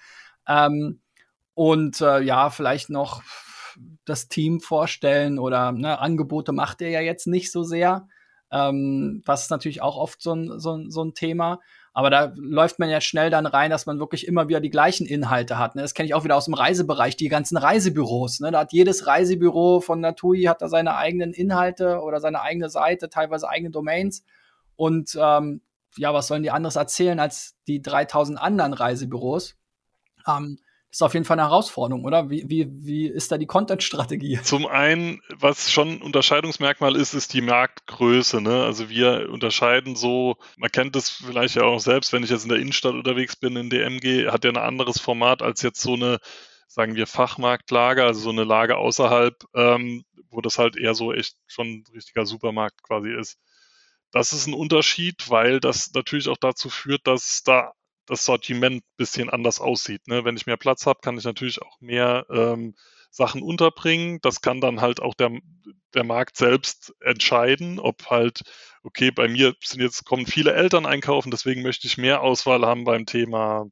Ähm, 0.48 1.02
und 1.54 2.00
äh, 2.00 2.22
ja, 2.22 2.50
vielleicht 2.50 2.90
noch 2.90 3.22
das 4.06 4.28
Team 4.28 4.60
vorstellen 4.60 5.40
oder 5.40 5.72
ne, 5.72 6.00
Angebote 6.00 6.52
macht 6.52 6.82
er 6.82 6.90
ja 6.90 7.02
jetzt 7.02 7.28
nicht 7.28 7.52
so 7.52 7.64
sehr. 7.64 8.08
Ähm, 8.52 9.24
das 9.26 9.44
ist 9.44 9.52
natürlich 9.52 9.82
auch 9.82 9.98
oft 9.98 10.22
so 10.22 10.34
ein, 10.34 10.60
so, 10.60 10.76
ein, 10.76 10.92
so 10.92 11.04
ein 11.04 11.14
Thema. 11.14 11.60
Aber 11.96 12.10
da 12.10 12.34
läuft 12.36 12.80
man 12.80 12.90
ja 12.90 13.02
schnell 13.02 13.30
dann 13.30 13.46
rein, 13.46 13.70
dass 13.70 13.86
man 13.86 14.00
wirklich 14.00 14.28
immer 14.28 14.48
wieder 14.48 14.60
die 14.60 14.72
gleichen 14.72 15.06
Inhalte 15.06 15.60
hat. 15.60 15.76
Ne? 15.76 15.84
Das 15.84 15.94
kenne 15.94 16.08
ich 16.08 16.16
auch 16.16 16.24
wieder 16.24 16.36
aus 16.36 16.46
dem 16.46 16.56
Reisebereich, 16.56 17.18
die 17.18 17.30
ganzen 17.30 17.56
Reisebüros. 17.56 18.40
Ne? 18.40 18.52
Da 18.52 18.62
hat 18.62 18.74
jedes 18.74 19.06
Reisebüro 19.06 19.80
von 19.80 20.02
Natui 20.02 20.44
hat 20.44 20.62
da 20.62 20.70
seine 20.70 20.96
eigenen 20.96 21.34
Inhalte 21.34 22.00
oder 22.02 22.20
seine 22.20 22.42
eigene 22.42 22.70
Seite, 22.70 23.10
teilweise 23.10 23.48
eigene 23.48 23.70
Domains. 23.70 24.24
Und 24.76 25.18
ähm, 25.22 25.62
ja, 25.98 26.14
was 26.14 26.28
sollen 26.28 26.42
die 26.42 26.50
anderes 26.50 26.76
erzählen 26.76 27.20
als 27.20 27.56
die 27.68 27.82
3000 27.82 28.42
anderen 28.42 28.74
Reisebüros? 28.74 29.56
Ähm, 30.28 30.58
ist 30.94 31.02
auf 31.02 31.16
jeden 31.16 31.26
Fall 31.26 31.40
eine 31.40 31.50
Herausforderung, 31.50 32.06
oder? 32.06 32.30
Wie, 32.30 32.48
wie, 32.48 32.68
wie 32.70 33.08
ist 33.08 33.32
da 33.32 33.40
die 33.40 33.48
Content-Strategie? 33.48 34.40
Zum 34.44 34.68
einen, 34.68 35.22
was 35.36 35.72
schon 35.72 35.94
ein 35.94 36.02
Unterscheidungsmerkmal 36.04 36.96
ist, 36.96 37.16
ist 37.16 37.34
die 37.34 37.42
Marktgröße. 37.42 38.42
Ne? 38.42 38.64
Also 38.64 38.90
wir 38.90 39.28
unterscheiden 39.32 39.96
so, 39.96 40.36
man 40.56 40.72
kennt 40.72 40.96
das 40.96 41.10
vielleicht 41.10 41.56
ja 41.56 41.64
auch 41.64 41.80
selbst, 41.80 42.14
wenn 42.14 42.22
ich 42.22 42.30
jetzt 42.30 42.44
in 42.44 42.50
der 42.50 42.60
Innenstadt 42.60 42.94
unterwegs 42.94 43.36
bin, 43.36 43.56
in 43.56 43.72
DMG, 43.72 44.28
hat 44.32 44.44
ja 44.44 44.52
ein 44.52 44.58
anderes 44.58 45.00
Format 45.00 45.42
als 45.42 45.64
jetzt 45.64 45.82
so 45.82 45.96
eine, 45.96 46.20
sagen 46.68 46.96
wir, 46.96 47.08
Fachmarktlager, 47.08 48.06
also 48.06 48.20
so 48.20 48.30
eine 48.30 48.44
Lage 48.44 48.78
außerhalb, 48.78 49.34
ähm, 49.56 50.04
wo 50.30 50.42
das 50.42 50.60
halt 50.60 50.78
eher 50.78 50.94
so 50.94 51.12
echt 51.12 51.38
schon 51.48 51.68
ein 51.68 51.84
richtiger 51.92 52.28
Supermarkt 52.28 52.84
quasi 52.84 53.10
ist. 53.10 53.40
Das 54.12 54.32
ist 54.32 54.46
ein 54.46 54.54
Unterschied, 54.54 55.32
weil 55.32 55.60
das 55.60 55.92
natürlich 55.96 56.30
auch 56.30 56.38
dazu 56.38 56.70
führt, 56.70 57.08
dass 57.08 57.42
da 57.44 57.72
das 58.06 58.26
Sortiment 58.26 58.84
ein 58.84 58.96
bisschen 58.98 59.30
anders 59.30 59.60
aussieht. 59.60 60.08
Ne? 60.08 60.26
Wenn 60.26 60.36
ich 60.36 60.46
mehr 60.46 60.58
Platz 60.58 60.86
habe, 60.86 61.00
kann 61.02 61.18
ich 61.18 61.24
natürlich 61.24 61.62
auch 61.62 61.80
mehr 61.80 62.26
ähm, 62.30 62.76
Sachen 63.10 63.42
unterbringen. 63.42 64.20
Das 64.22 64.42
kann 64.42 64.62
dann 64.62 64.82
halt 64.82 65.02
auch 65.02 65.14
der, 65.14 65.32
der 65.94 66.04
Markt 66.04 66.36
selbst 66.38 66.94
entscheiden, 67.00 67.80
ob 67.80 68.10
halt, 68.10 68.42
okay, 68.84 69.12
bei 69.12 69.28
mir 69.28 69.54
sind 69.64 69.82
jetzt, 69.82 70.06
kommen 70.06 70.26
viele 70.26 70.54
Eltern 70.54 70.86
einkaufen, 70.86 71.32
deswegen 71.32 71.62
möchte 71.62 71.88
ich 71.88 71.98
mehr 71.98 72.22
Auswahl 72.22 72.66
haben 72.66 72.84
beim 72.84 73.06
Thema 73.06 73.68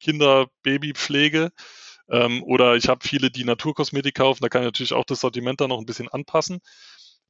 Kinder, 0.00 0.46
Babypflege. 0.62 1.52
Ähm, 2.10 2.42
oder 2.42 2.76
ich 2.76 2.88
habe 2.88 3.06
viele, 3.06 3.30
die 3.30 3.44
Naturkosmetik 3.44 4.14
kaufen, 4.14 4.42
da 4.42 4.48
kann 4.48 4.62
ich 4.62 4.66
natürlich 4.66 4.92
auch 4.92 5.04
das 5.04 5.20
Sortiment 5.20 5.60
dann 5.60 5.68
noch 5.68 5.78
ein 5.78 5.86
bisschen 5.86 6.08
anpassen. 6.08 6.60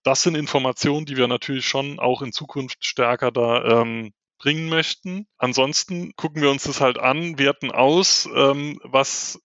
Das 0.02 0.22
sind 0.22 0.34
Informationen, 0.34 1.06
die 1.06 1.16
wir 1.16 1.28
natürlich 1.28 1.66
schon 1.66 1.98
auch 2.00 2.22
in 2.22 2.32
Zukunft 2.32 2.84
stärker 2.84 3.30
da 3.30 3.82
ähm, 3.82 4.12
bringen 4.42 4.68
möchten. 4.68 5.26
Ansonsten 5.38 6.14
gucken 6.16 6.42
wir 6.42 6.50
uns 6.50 6.64
das 6.64 6.80
halt 6.80 6.98
an, 6.98 7.38
werten 7.38 7.70
aus, 7.70 8.28
ähm, 8.34 8.80
was 8.82 9.40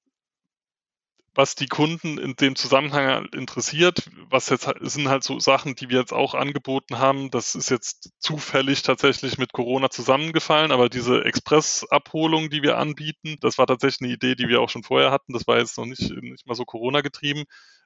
was 1.37 1.53
die 1.53 1.67
Kunden 1.67 2.17
in 2.17 2.35
dem 2.35 2.55
Zusammenhang 2.55 3.05
halt 3.05 3.35
interessiert, 3.35 4.09
was 4.27 4.49
jetzt 4.49 4.67
sind 4.81 5.07
halt 5.07 5.23
so 5.23 5.39
Sachen, 5.39 5.75
die 5.75 5.87
wir 5.89 5.99
jetzt 5.99 6.11
auch 6.11 6.33
angeboten 6.33 6.97
haben. 6.97 7.29
Das 7.29 7.53
ist 7.53 7.69
jetzt 7.69 8.09
zufällig 8.17 8.81
tatsächlich 8.81 9.37
mit 9.37 9.53
Corona 9.53 9.91
zusammengefallen, 9.91 10.71
aber 10.71 10.89
diese 10.89 11.23
Express-Abholung, 11.25 12.49
die 12.49 12.63
wir 12.63 12.79
anbieten, 12.79 13.35
das 13.39 13.59
war 13.59 13.67
tatsächlich 13.67 14.01
eine 14.01 14.13
Idee, 14.13 14.33
die 14.33 14.49
wir 14.49 14.61
auch 14.61 14.69
schon 14.69 14.81
vorher 14.81 15.11
hatten. 15.11 15.31
Das 15.31 15.45
war 15.45 15.59
jetzt 15.59 15.77
noch 15.77 15.85
nicht, 15.85 16.09
nicht 16.09 16.47
mal 16.47 16.55
so 16.55 16.65
Corona 16.65 17.01
getrieben. 17.01 17.43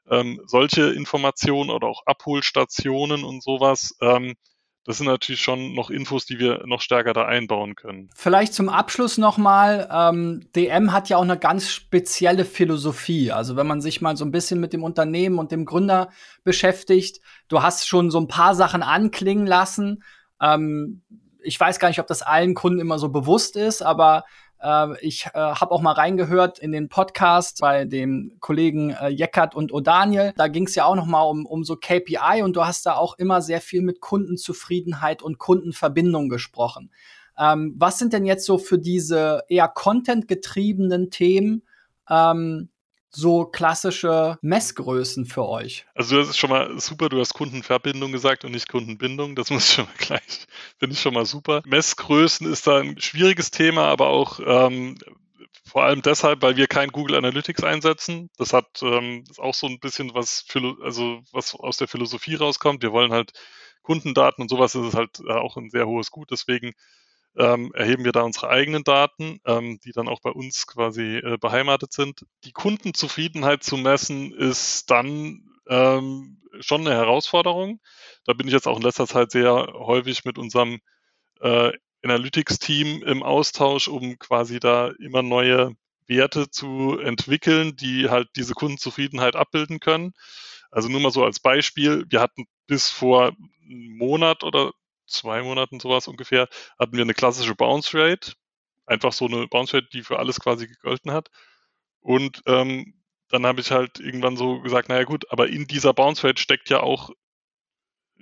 Ähm, 0.10 0.42
solche 0.46 0.84
Informationen 0.94 1.72
oder 1.72 1.88
auch 1.88 2.04
Abholstationen 2.06 3.26
und 3.26 3.44
sowas, 3.44 3.98
ähm, 4.00 4.36
das 4.84 4.98
sind 4.98 5.06
natürlich 5.06 5.42
schon 5.42 5.76
noch 5.76 5.92
Infos, 5.92 6.26
die 6.26 6.40
wir 6.40 6.64
noch 6.66 6.82
stärker 6.82 7.14
da 7.14 7.26
einbauen 7.26 7.76
können. 7.76 8.10
Vielleicht 8.16 8.54
zum 8.54 8.68
Abschluss 8.68 9.20
nochmal, 9.20 9.88
ähm, 9.92 10.48
DM 10.56 10.92
hat 10.92 11.10
ja 11.10 11.18
auch 11.18 11.24
eine 11.24 11.38
ganz 11.38 11.70
spezielle 11.70 12.46
Philosophie. 12.46 13.32
Also 13.32 13.56
wenn 13.56 13.68
man 13.68 13.82
sich 13.82 14.02
mal 14.02 14.18
so 14.18 14.26
ein 14.26 14.32
bisschen 14.32 14.60
mit 14.60 14.74
dem 14.74 14.84
Unternehmen 14.84 15.38
und 15.38 15.52
dem 15.52 15.66
Gründer 15.66 16.10
beschäftigt, 16.44 17.22
du 17.48 17.62
hast 17.62 17.88
schon 17.88 18.10
so 18.10 18.20
ein 18.20 18.28
paar 18.28 18.56
Sachen 18.56 18.82
anklingen 18.82 19.46
lassen. 19.46 20.04
Ähm, 20.42 21.04
ich 21.44 21.60
weiß 21.60 21.80
gar 21.80 21.90
nicht, 21.90 22.00
ob 22.00 22.08
das 22.08 22.24
allen 22.24 22.56
Kunden 22.56 22.80
immer 22.80 22.98
so 22.98 23.10
bewusst 23.10 23.56
ist, 23.56 23.84
aber 23.84 24.24
ich 25.02 25.26
äh, 25.26 25.30
habe 25.34 25.72
auch 25.72 25.82
mal 25.82 25.94
reingehört 25.94 26.60
in 26.60 26.72
den 26.72 26.88
Podcast 26.90 27.60
bei 27.62 27.86
dem 27.86 28.38
Kollegen 28.40 28.92
äh, 28.92 29.10
Jeckert 29.10 29.56
und 29.56 29.72
O'Daniel. 29.72 30.34
Da 30.36 30.48
ging 30.48 30.68
es 30.68 30.76
ja 30.76 30.86
auch 30.86 30.96
noch 30.96 31.06
mal 31.08 31.24
um, 31.24 31.46
um 31.46 31.64
so 31.64 31.76
KPI 31.76 32.44
und 32.44 32.56
du 32.56 32.66
hast 32.66 32.86
da 32.86 32.96
auch 32.96 33.18
immer 33.18 33.42
sehr 33.42 33.62
viel 33.62 33.82
mit 33.82 34.02
Kundenzufriedenheit 34.02 35.24
und 35.24 35.40
Kundenverbindung 35.40 36.30
gesprochen. 36.30 36.92
Ähm, 37.38 37.74
was 37.78 37.98
sind 37.98 38.14
denn 38.14 38.26
jetzt 38.26 38.46
so 38.46 38.58
für 38.58 38.78
diese 38.78 39.44
eher 39.48 39.68
Content-getriebenen 39.68 41.10
Themen 41.10 41.64
ähm, 42.10 42.70
so 43.12 43.46
klassische 43.46 44.38
Messgrößen 44.42 45.26
für 45.26 45.46
euch? 45.48 45.86
Also 45.94 46.18
das 46.18 46.30
ist 46.30 46.38
schon 46.38 46.50
mal 46.50 46.80
super, 46.80 47.10
du 47.10 47.20
hast 47.20 47.34
Kundenverbindung 47.34 48.12
gesagt 48.12 48.46
und 48.46 48.52
nicht 48.52 48.70
Kundenbindung. 48.70 49.36
Das 49.36 49.50
muss 49.52 49.66
ich 49.66 49.74
schon 49.76 49.86
mal 49.86 49.98
gleich, 49.98 50.48
finde 50.80 50.94
ich 50.94 51.02
schon 51.02 51.14
mal 51.14 51.26
super. 51.26 51.62
Messgrößen 51.66 52.52
ist 52.52 52.68
da 52.68 52.80
ein 52.80 53.00
schwieriges 53.00 53.52
Thema, 53.52 53.86
aber 53.86 54.08
auch 54.08 54.40
ähm, 54.46 54.98
vor 55.66 55.84
allem 55.84 56.02
deshalb, 56.02 56.42
weil 56.42 56.58
wir 56.58 56.68
kein 56.68 56.90
Google 56.90 57.16
Analytics 57.16 57.64
einsetzen. 57.64 58.30
Das 58.38 58.54
hat 58.54 58.82
ähm, 58.82 59.24
ist 59.30 59.40
auch 59.40 59.54
so 59.54 59.68
ein 59.68 59.80
bisschen 59.80 60.14
was, 60.14 60.46
also 60.82 61.22
was 61.32 61.56
aus 61.56 61.78
der 61.78 61.88
Philosophie 61.88 62.36
rauskommt. 62.36 62.82
Wir 62.82 62.92
wollen 62.92 63.12
halt 63.12 63.32
Kundendaten 63.82 64.42
und 64.42 64.50
sowas 64.50 64.76
ist 64.76 64.96
halt 64.96 65.20
äh, 65.26 65.34
auch 65.34 65.58
ein 65.58 65.70
sehr 65.70 65.88
hohes 65.88 66.12
Gut. 66.12 66.32
Deswegen 66.32 66.74
ähm, 67.38 67.72
erheben 67.74 68.04
wir 68.04 68.12
da 68.12 68.22
unsere 68.22 68.50
eigenen 68.50 68.84
Daten, 68.84 69.40
ähm, 69.46 69.80
die 69.84 69.92
dann 69.92 70.08
auch 70.08 70.20
bei 70.22 70.32
uns 70.32 70.68
quasi 70.68 71.18
äh, 71.18 71.38
beheimatet 71.38 71.94
sind. 71.94 72.26
Die 72.44 72.52
Kundenzufriedenheit 72.52 73.64
zu 73.64 73.78
messen 73.78 74.34
ist 74.34 74.90
dann 74.90 75.44
ähm, 75.68 76.42
schon 76.60 76.82
eine 76.82 76.96
Herausforderung. 76.96 77.80
Da 78.26 78.34
bin 78.34 78.48
ich 78.48 78.54
jetzt 78.54 78.68
auch 78.68 78.78
in 78.78 78.84
letzter 78.84 79.08
Zeit 79.08 79.32
sehr 79.32 79.74
häufig 79.74 80.26
mit 80.26 80.38
unserem 80.38 80.80
äh, 81.40 81.72
Analytics-Team 82.04 83.04
im 83.04 83.24
Austausch, 83.24 83.88
um 83.88 84.18
quasi 84.20 84.60
da 84.60 84.90
immer 85.00 85.22
neue 85.22 85.76
Werte 86.08 86.50
zu 86.50 87.00
entwickeln, 87.00 87.76
die 87.76 88.10
halt 88.10 88.30
diese 88.36 88.54
Kundenzufriedenheit 88.54 89.36
abbilden 89.36 89.80
können. 89.80 90.14
Also 90.72 90.90
nur 90.90 91.00
mal 91.00 91.12
so 91.12 91.24
als 91.24 91.40
Beispiel, 91.40 92.06
wir 92.10 92.20
hatten 92.20 92.46
bis 92.68 92.90
vor 92.90 93.28
einem 93.64 93.98
Monat 93.98 94.44
oder 94.44 94.72
zwei 95.12 95.42
Monaten 95.44 95.80
sowas 95.80 96.08
ungefähr, 96.08 96.48
hatten 96.80 96.94
wir 96.94 97.04
eine 97.04 97.14
klassische 97.14 97.56
Bounce 97.56 97.98
Rate. 97.98 98.34
Einfach 98.86 99.14
so 99.14 99.28
eine 99.28 99.48
Bounce 99.48 99.78
Rate, 99.78 99.88
die 99.94 100.04
für 100.04 100.20
alles 100.20 100.40
quasi 100.40 100.68
gegolten 100.68 101.12
hat. 101.12 101.30
Und 102.02 102.42
ähm, 102.48 103.02
dann 103.30 103.46
habe 103.46 103.62
ich 103.62 103.72
halt 103.72 104.00
irgendwann 104.00 104.38
so 104.38 104.60
gesagt, 104.62 104.90
naja 104.90 105.04
gut, 105.04 105.32
aber 105.32 105.48
in 105.48 105.68
dieser 105.68 105.94
Bounce 105.94 106.28
Rate 106.28 106.42
steckt 106.42 106.70
ja 106.70 106.82
auch, 106.82 107.12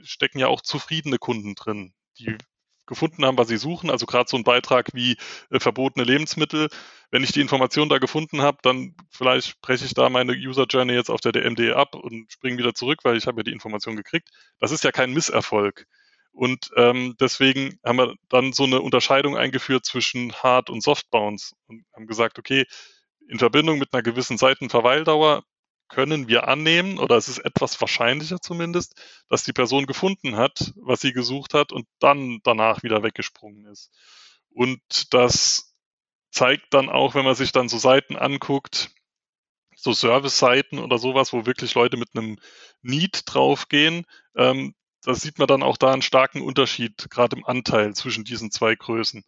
stecken 0.04 0.40
ja 0.40 0.48
auch 0.48 0.62
zufriedene 0.62 1.18
Kunden 1.18 1.56
drin, 1.56 1.94
die 2.18 2.38
gefunden 2.90 3.24
haben, 3.24 3.38
was 3.38 3.48
sie 3.48 3.58
suchen. 3.58 3.90
Also 3.90 4.06
gerade 4.06 4.30
so 4.30 4.36
ein 4.36 4.44
Beitrag 4.44 4.90
wie 4.94 5.16
äh, 5.52 5.60
verbotene 5.62 6.04
Lebensmittel. 6.04 6.68
Wenn 7.12 7.24
ich 7.24 7.32
die 7.32 7.40
Information 7.40 7.88
da 7.88 8.00
gefunden 8.00 8.42
habe, 8.42 8.58
dann 8.64 8.96
vielleicht 9.10 9.62
breche 9.62 9.86
ich 9.86 9.94
da 9.94 10.10
meine 10.10 10.34
User 10.34 10.66
Journey 10.66 10.94
jetzt 10.94 11.10
auf 11.10 11.22
der 11.22 11.32
DMD 11.32 11.72
ab 11.72 11.96
und 11.96 12.30
springe 12.32 12.58
wieder 12.58 12.74
zurück, 12.74 13.00
weil 13.04 13.16
ich 13.16 13.28
habe 13.28 13.38
ja 13.40 13.44
die 13.44 13.54
Information 13.54 13.96
gekriegt. 13.96 14.30
Das 14.60 14.72
ist 14.72 14.84
ja 14.84 14.92
kein 14.92 15.14
Misserfolg. 15.14 15.86
Und 16.40 16.72
ähm, 16.78 17.18
deswegen 17.20 17.82
haben 17.84 17.98
wir 17.98 18.16
dann 18.30 18.54
so 18.54 18.64
eine 18.64 18.80
Unterscheidung 18.80 19.36
eingeführt 19.36 19.86
zwischen 19.86 20.32
Hard- 20.32 20.70
und 20.70 20.82
Soft-Bounce 20.82 21.54
und 21.68 21.84
haben 21.94 22.08
gesagt, 22.08 22.40
okay, 22.40 22.66
in 23.28 23.40
Verbindung 23.40 23.78
mit 23.78 23.94
einer 23.94 24.04
gewissen 24.04 24.38
Seitenverweildauer 24.38 25.44
können 25.90 26.30
wir 26.30 26.48
annehmen, 26.48 26.98
oder 26.98 27.18
es 27.18 27.28
ist 27.28 27.40
etwas 27.40 27.82
wahrscheinlicher 27.82 28.40
zumindest, 28.40 28.94
dass 29.28 29.44
die 29.44 29.52
Person 29.52 29.86
gefunden 29.86 30.38
hat, 30.38 30.72
was 30.78 31.02
sie 31.02 31.12
gesucht 31.12 31.54
hat 31.54 31.74
und 31.74 31.88
dann 32.00 32.40
danach 32.46 32.84
wieder 32.84 33.04
weggesprungen 33.04 33.66
ist. 33.66 33.92
Und 34.50 35.14
das 35.14 35.76
zeigt 36.32 36.74
dann 36.74 36.88
auch, 36.88 37.16
wenn 37.16 37.26
man 37.26 37.36
sich 37.36 37.52
dann 37.52 37.68
so 37.68 37.78
Seiten 37.78 38.16
anguckt, 38.16 38.92
so 39.76 39.92
Service-Seiten 39.92 40.80
oder 40.80 41.00
sowas, 41.00 41.34
wo 41.34 41.46
wirklich 41.46 41.76
Leute 41.76 41.98
mit 41.98 42.16
einem 42.16 42.40
Need 42.82 43.24
draufgehen, 43.26 44.06
ähm, 44.38 44.74
da 45.04 45.14
sieht 45.14 45.40
man 45.40 45.48
dann 45.48 45.64
auch 45.64 45.78
da 45.78 45.92
einen 45.92 46.02
starken 46.02 46.42
Unterschied, 46.42 47.10
gerade 47.10 47.38
im 47.38 47.46
Anteil 47.46 47.94
zwischen 47.96 48.24
diesen 48.24 48.52
zwei 48.52 48.76
Größen. 48.76 49.24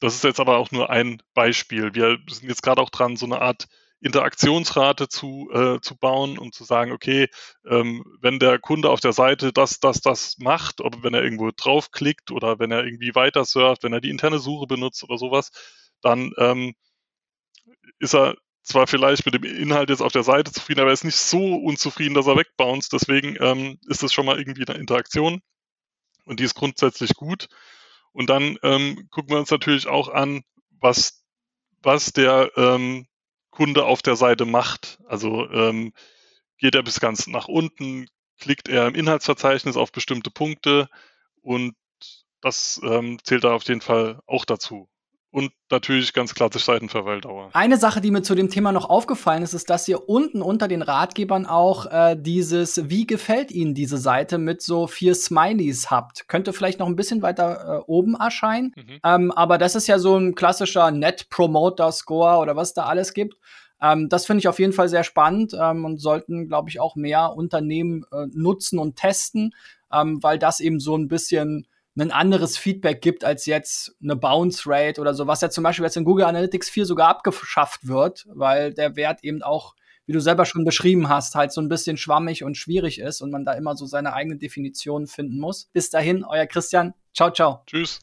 Das 0.00 0.14
ist 0.14 0.24
jetzt 0.24 0.40
aber 0.40 0.58
auch 0.58 0.70
nur 0.70 0.90
ein 0.90 1.22
Beispiel. 1.34 1.94
Wir 1.94 2.18
sind 2.28 2.48
jetzt 2.48 2.62
gerade 2.62 2.80
auch 2.80 2.90
dran, 2.90 3.16
so 3.16 3.26
eine 3.26 3.40
Art 3.40 3.68
Interaktionsrate 4.00 5.08
zu, 5.08 5.48
äh, 5.52 5.80
zu 5.80 5.96
bauen 5.96 6.36
und 6.36 6.54
zu 6.54 6.64
sagen, 6.64 6.90
okay, 6.90 7.28
ähm, 7.64 8.04
wenn 8.20 8.40
der 8.40 8.58
Kunde 8.58 8.90
auf 8.90 8.98
der 8.98 9.12
Seite 9.12 9.52
das, 9.52 9.78
das, 9.78 10.00
das 10.00 10.38
macht, 10.38 10.80
ob 10.80 11.04
wenn 11.04 11.14
er 11.14 11.22
irgendwo 11.22 11.50
draufklickt 11.56 12.32
oder 12.32 12.58
wenn 12.58 12.72
er 12.72 12.84
irgendwie 12.84 13.14
weiter 13.14 13.44
surft, 13.44 13.84
wenn 13.84 13.92
er 13.92 14.00
die 14.00 14.10
interne 14.10 14.40
Suche 14.40 14.66
benutzt 14.66 15.04
oder 15.04 15.18
sowas, 15.18 15.52
dann 16.00 16.32
ähm, 16.36 16.74
ist 18.00 18.14
er 18.14 18.34
zwar 18.62 18.86
vielleicht 18.86 19.24
mit 19.26 19.34
dem 19.34 19.44
Inhalt 19.44 19.90
jetzt 19.90 20.02
auf 20.02 20.12
der 20.12 20.22
Seite 20.22 20.52
zufrieden, 20.52 20.80
aber 20.80 20.90
er 20.90 20.94
ist 20.94 21.04
nicht 21.04 21.16
so 21.16 21.56
unzufrieden, 21.56 22.14
dass 22.14 22.26
er 22.26 22.36
wegbounced. 22.36 22.92
Deswegen 22.92 23.36
ähm, 23.40 23.78
ist 23.88 24.02
das 24.02 24.12
schon 24.12 24.26
mal 24.26 24.38
irgendwie 24.38 24.66
eine 24.66 24.78
Interaktion 24.78 25.42
und 26.24 26.40
die 26.40 26.44
ist 26.44 26.54
grundsätzlich 26.54 27.14
gut. 27.14 27.48
Und 28.12 28.30
dann 28.30 28.58
ähm, 28.62 29.08
gucken 29.10 29.30
wir 29.30 29.38
uns 29.38 29.50
natürlich 29.50 29.86
auch 29.86 30.08
an, 30.08 30.42
was, 30.70 31.24
was 31.82 32.12
der 32.12 32.50
ähm, 32.56 33.06
Kunde 33.50 33.84
auf 33.84 34.02
der 34.02 34.16
Seite 34.16 34.44
macht. 34.44 34.98
Also 35.06 35.50
ähm, 35.50 35.92
geht 36.58 36.74
er 36.74 36.82
bis 36.82 37.00
ganz 37.00 37.26
nach 37.26 37.48
unten, 37.48 38.06
klickt 38.38 38.68
er 38.68 38.86
im 38.86 38.94
Inhaltsverzeichnis 38.94 39.76
auf 39.76 39.92
bestimmte 39.92 40.30
Punkte 40.30 40.88
und 41.40 41.74
das 42.40 42.80
ähm, 42.84 43.18
zählt 43.24 43.44
da 43.44 43.54
auf 43.54 43.64
jeden 43.64 43.80
Fall 43.80 44.20
auch 44.26 44.44
dazu 44.44 44.88
und 45.32 45.50
natürlich 45.70 46.12
ganz 46.12 46.34
klassisch 46.34 46.64
Seitenverweildauer. 46.64 47.50
Eine 47.54 47.78
Sache, 47.78 48.02
die 48.02 48.10
mir 48.10 48.22
zu 48.22 48.34
dem 48.34 48.50
Thema 48.50 48.70
noch 48.70 48.90
aufgefallen 48.90 49.42
ist, 49.42 49.54
ist, 49.54 49.70
dass 49.70 49.88
ihr 49.88 50.08
unten 50.08 50.42
unter 50.42 50.68
den 50.68 50.82
Ratgebern 50.82 51.46
auch 51.46 51.86
äh, 51.86 52.16
dieses 52.20 52.90
Wie 52.90 53.06
gefällt 53.06 53.50
Ihnen 53.50 53.74
diese 53.74 53.96
Seite 53.96 54.36
mit 54.36 54.60
so 54.60 54.86
vier 54.86 55.14
Smileys 55.14 55.90
habt. 55.90 56.28
Könnte 56.28 56.52
vielleicht 56.52 56.78
noch 56.78 56.86
ein 56.86 56.96
bisschen 56.96 57.22
weiter 57.22 57.78
äh, 57.78 57.90
oben 57.90 58.14
erscheinen. 58.14 58.74
Mhm. 58.76 59.00
Ähm, 59.02 59.32
aber 59.32 59.56
das 59.56 59.74
ist 59.74 59.86
ja 59.86 59.98
so 59.98 60.16
ein 60.16 60.34
klassischer 60.34 60.90
Net 60.90 61.28
Promoter 61.30 61.90
Score 61.92 62.38
oder 62.38 62.54
was 62.54 62.74
da 62.74 62.84
alles 62.84 63.14
gibt. 63.14 63.36
Ähm, 63.80 64.10
das 64.10 64.26
finde 64.26 64.40
ich 64.40 64.48
auf 64.48 64.58
jeden 64.58 64.74
Fall 64.74 64.90
sehr 64.90 65.02
spannend 65.02 65.56
ähm, 65.58 65.86
und 65.86 65.98
sollten, 65.98 66.46
glaube 66.46 66.68
ich, 66.68 66.78
auch 66.78 66.94
mehr 66.94 67.32
Unternehmen 67.34 68.04
äh, 68.12 68.26
nutzen 68.34 68.78
und 68.78 68.96
testen, 68.96 69.54
ähm, 69.90 70.22
weil 70.22 70.38
das 70.38 70.60
eben 70.60 70.78
so 70.78 70.94
ein 70.94 71.08
bisschen 71.08 71.66
ein 71.96 72.10
anderes 72.10 72.56
Feedback 72.56 73.02
gibt 73.02 73.24
als 73.24 73.46
jetzt 73.46 73.94
eine 74.02 74.16
Bounce 74.16 74.62
Rate 74.66 75.00
oder 75.00 75.14
so, 75.14 75.26
was 75.26 75.40
ja 75.40 75.50
zum 75.50 75.64
Beispiel 75.64 75.84
jetzt 75.84 75.96
in 75.96 76.04
Google 76.04 76.24
Analytics 76.24 76.70
4 76.70 76.86
sogar 76.86 77.08
abgeschafft 77.08 77.86
wird, 77.86 78.26
weil 78.28 78.72
der 78.72 78.96
Wert 78.96 79.22
eben 79.22 79.42
auch, 79.42 79.74
wie 80.06 80.12
du 80.12 80.20
selber 80.20 80.46
schon 80.46 80.64
beschrieben 80.64 81.08
hast, 81.08 81.34
halt 81.34 81.52
so 81.52 81.60
ein 81.60 81.68
bisschen 81.68 81.96
schwammig 81.96 82.44
und 82.44 82.56
schwierig 82.56 82.98
ist 82.98 83.20
und 83.20 83.30
man 83.30 83.44
da 83.44 83.52
immer 83.52 83.76
so 83.76 83.86
seine 83.86 84.14
eigene 84.14 84.36
Definition 84.36 85.06
finden 85.06 85.38
muss. 85.38 85.66
Bis 85.72 85.90
dahin, 85.90 86.24
euer 86.24 86.46
Christian. 86.46 86.94
Ciao, 87.14 87.30
ciao. 87.30 87.62
Tschüss. 87.66 88.00